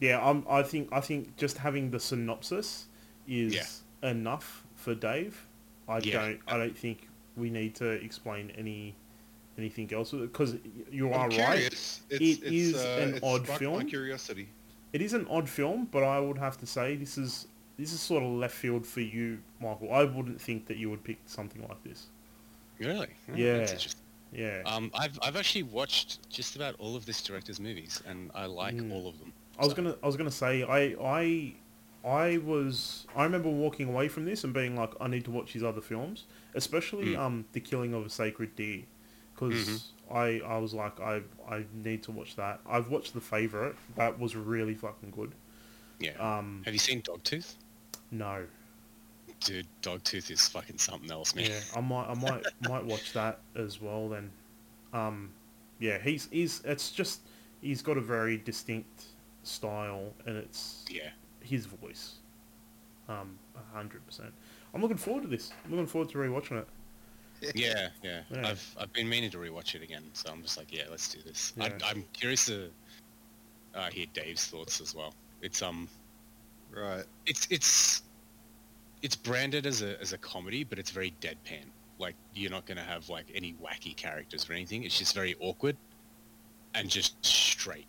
Yeah. 0.04 0.18
I'm. 0.28 0.44
I 0.48 0.62
think. 0.62 0.88
I 0.92 1.00
think 1.00 1.36
just 1.36 1.56
having 1.58 1.90
the 1.90 2.00
synopsis 2.00 2.86
is 3.26 3.54
Yeah. 3.54 4.10
enough 4.10 4.48
for 4.74 4.94
Dave. 4.94 5.34
I 5.88 5.98
Yeah. 5.98 6.12
don't. 6.20 6.40
I 6.52 6.56
don't 6.58 6.76
think 6.84 7.08
we 7.36 7.50
need 7.50 7.74
to 7.76 7.88
explain 8.08 8.50
any 8.62 8.94
anything 9.58 9.88
else 9.94 10.10
because 10.12 10.56
you 10.90 11.04
are 11.12 11.24
I'm 11.24 11.30
right. 11.30 11.32
curious. 11.60 12.02
It's, 12.10 12.20
It 12.20 12.22
it's, 12.22 12.42
is 12.42 12.74
uh, 12.76 12.98
an 13.02 13.14
it's 13.14 13.24
odd 13.24 13.46
film. 13.60 13.78
My 13.78 13.84
curiosity. 13.84 14.48
It 14.92 15.00
is 15.02 15.12
an 15.12 15.26
odd 15.28 15.48
film, 15.48 15.88
but 15.90 16.02
I 16.04 16.18
would 16.20 16.38
have 16.38 16.56
to 16.58 16.66
say 16.66 16.96
this 16.96 17.16
is 17.18 17.46
this 17.78 17.92
is 17.92 18.00
sort 18.00 18.22
of 18.22 18.30
left 18.30 18.54
field 18.54 18.86
for 18.86 19.00
you, 19.00 19.38
Michael. 19.60 19.92
I 19.92 20.04
wouldn't 20.04 20.40
think 20.40 20.66
that 20.68 20.76
you 20.76 20.90
would 20.90 21.02
pick 21.02 21.18
something 21.26 21.62
like 21.68 21.82
this. 21.82 22.06
Really? 22.78 23.08
Oh, 23.30 23.34
Yeah. 23.36 23.66
Yeah. 24.32 24.62
Um, 24.66 24.90
I've 24.94 25.18
I've 25.22 25.36
actually 25.36 25.62
watched 25.64 26.28
just 26.28 26.56
about 26.56 26.74
all 26.78 26.94
of 26.96 27.06
this 27.06 27.22
director's 27.22 27.60
movies, 27.60 28.02
and 28.06 28.30
I 28.34 28.46
like 28.46 28.74
Mm. 28.76 28.92
all 28.92 29.06
of 29.08 29.18
them. 29.20 29.32
I 29.58 29.64
was 29.64 29.74
gonna 29.74 29.96
I 30.02 30.06
was 30.06 30.16
gonna 30.16 30.30
say 30.30 30.62
I 30.62 30.96
I 31.02 31.54
I 32.04 32.38
was 32.38 33.06
I 33.16 33.24
remember 33.24 33.48
walking 33.48 33.88
away 33.88 34.08
from 34.08 34.24
this 34.24 34.44
and 34.44 34.52
being 34.52 34.76
like 34.76 34.92
I 35.00 35.08
need 35.08 35.24
to 35.26 35.30
watch 35.30 35.52
his 35.52 35.62
other 35.62 35.80
films, 35.80 36.24
especially 36.54 37.14
Mm. 37.14 37.18
um 37.18 37.44
The 37.52 37.60
Killing 37.60 37.94
of 37.94 38.04
a 38.06 38.10
Sacred 38.10 38.54
Deer, 38.56 38.82
because 39.34 39.92
I 40.10 40.40
I 40.46 40.58
was 40.58 40.74
like 40.74 41.00
I 41.00 41.22
I 41.48 41.64
need 41.72 42.02
to 42.04 42.10
watch 42.12 42.36
that. 42.36 42.60
I've 42.68 42.88
watched 42.90 43.14
The 43.14 43.20
Favorite. 43.20 43.76
That 43.96 44.18
was 44.18 44.34
really 44.36 44.74
fucking 44.74 45.10
good. 45.10 45.32
Yeah. 46.00 46.12
Um, 46.18 46.62
Have 46.64 46.74
you 46.74 46.80
seen 46.80 47.02
Dogtooth? 47.02 47.54
no. 48.10 48.46
Dude, 49.40 49.66
Dogtooth 49.82 50.30
is 50.30 50.48
fucking 50.48 50.78
something 50.78 51.10
else, 51.10 51.34
man. 51.34 51.50
Yeah, 51.50 51.60
I 51.76 51.80
might, 51.80 52.06
I 52.08 52.14
might, 52.14 52.42
might 52.68 52.84
watch 52.84 53.12
that 53.12 53.40
as 53.54 53.78
well. 53.80 54.08
Then, 54.08 54.30
um, 54.94 55.30
yeah, 55.78 55.98
he's 55.98 56.28
he's 56.30 56.62
it's 56.64 56.90
just 56.92 57.20
he's 57.60 57.82
got 57.82 57.98
a 57.98 58.00
very 58.00 58.38
distinct 58.38 59.04
style, 59.46 60.12
and 60.26 60.36
it's 60.36 60.84
Yeah. 60.88 61.10
his 61.40 61.66
voice, 61.66 62.16
um, 63.08 63.38
a 63.54 63.74
hundred 63.76 64.04
percent. 64.06 64.32
I'm 64.72 64.80
looking 64.82 64.96
forward 64.96 65.22
to 65.22 65.28
this. 65.28 65.52
I'm 65.64 65.70
looking 65.70 65.86
forward 65.86 66.08
to 66.10 66.18
rewatching 66.18 66.58
it. 66.60 66.68
Yeah, 67.54 67.88
yeah. 68.02 68.22
Yeah. 68.30 68.48
I've 68.48 68.76
I've 68.80 68.92
been 68.94 69.08
meaning 69.08 69.30
to 69.30 69.38
rewatch 69.38 69.74
it 69.74 69.82
again, 69.82 70.04
so 70.14 70.30
I'm 70.32 70.40
just 70.42 70.56
like, 70.56 70.72
yeah, 70.72 70.84
let's 70.90 71.08
do 71.12 71.20
this. 71.22 71.52
Yeah. 71.56 71.64
I, 71.82 71.90
I'm 71.90 72.04
curious 72.14 72.46
to 72.46 72.70
uh, 73.74 73.90
hear 73.90 74.06
Dave's 74.14 74.46
thoughts 74.46 74.80
as 74.80 74.94
well. 74.94 75.12
It's 75.42 75.60
um, 75.60 75.88
Right. 76.70 77.04
it's 77.26 77.46
it's 77.50 78.02
it's 79.02 79.14
branded 79.14 79.66
as 79.66 79.82
a 79.82 80.00
as 80.00 80.12
a 80.14 80.18
comedy, 80.18 80.64
but 80.64 80.78
it's 80.78 80.90
very 80.90 81.12
deadpan. 81.20 81.66
Like 81.98 82.14
you're 82.34 82.50
not 82.50 82.64
gonna 82.66 82.82
have 82.82 83.08
like 83.10 83.26
any 83.34 83.54
wacky 83.62 83.94
characters 83.94 84.48
or 84.48 84.54
anything. 84.54 84.84
It's 84.84 84.98
just 84.98 85.14
very 85.14 85.34
awkward 85.40 85.76
and 86.74 86.88
just 86.88 87.14
straight, 87.24 87.86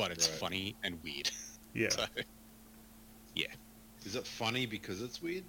but 0.00 0.10
it's 0.10 0.28
Right. 0.30 0.38
funny 0.38 0.76
and 0.82 0.98
weird. 1.02 1.30
Yeah, 1.74 1.88
So 1.90 2.04
yeah. 3.36 3.46
Is 4.04 4.16
it 4.16 4.26
funny 4.26 4.66
because 4.66 5.02
it's 5.02 5.22
weird? 5.22 5.44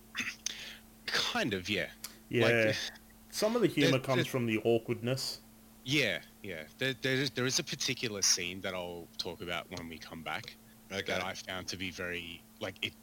kind 1.07 1.55
of, 1.55 1.67
yeah. 1.67 1.87
yeah. 2.29 2.45
Like, 2.67 2.75
Some 3.31 3.55
of 3.55 3.61
the 3.63 3.67
humor 3.67 3.91
there- 3.91 3.99
comes 4.01 4.17
there- 4.17 4.25
from 4.25 4.45
the 4.45 4.59
awkwardness. 4.63 5.39
yeah, 5.85 6.19
yeah. 6.43 6.63
There, 6.77 6.93
there 7.01 7.13
is 7.15 7.31
there 7.31 7.45
is 7.47 7.57
a 7.59 7.63
particular 7.63 8.21
scene 8.21 8.61
that 8.61 8.75
I'll 8.75 9.07
talk 9.17 9.41
about 9.41 9.65
when 9.71 9.87
we 9.89 9.97
come 9.97 10.21
back. 10.21 10.55
Okay. 10.91 11.01
that 11.07 11.23
I 11.23 11.33
found 11.33 11.67
to 11.69 11.77
be 11.77 11.89
very 11.89 12.43
like 12.59 12.75
it. 12.85 12.93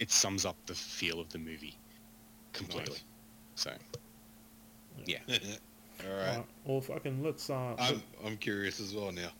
It 0.00 0.10
sums 0.10 0.44
up 0.44 0.56
the 0.66 0.74
feel 0.74 1.20
of 1.20 1.28
the 1.30 1.38
movie 1.38 1.78
completely. 2.52 2.96
Nice. 2.96 3.04
So 3.54 3.70
yeah, 5.06 5.18
All 5.28 5.34
right. 6.16 6.28
Alright, 6.28 6.44
well, 6.66 6.80
fucking 6.82 7.22
let's 7.22 7.48
uh, 7.48 7.74
I'm 7.78 8.02
I'm 8.26 8.36
curious 8.36 8.78
as 8.80 8.94
well 8.94 9.10
now. 9.12 9.30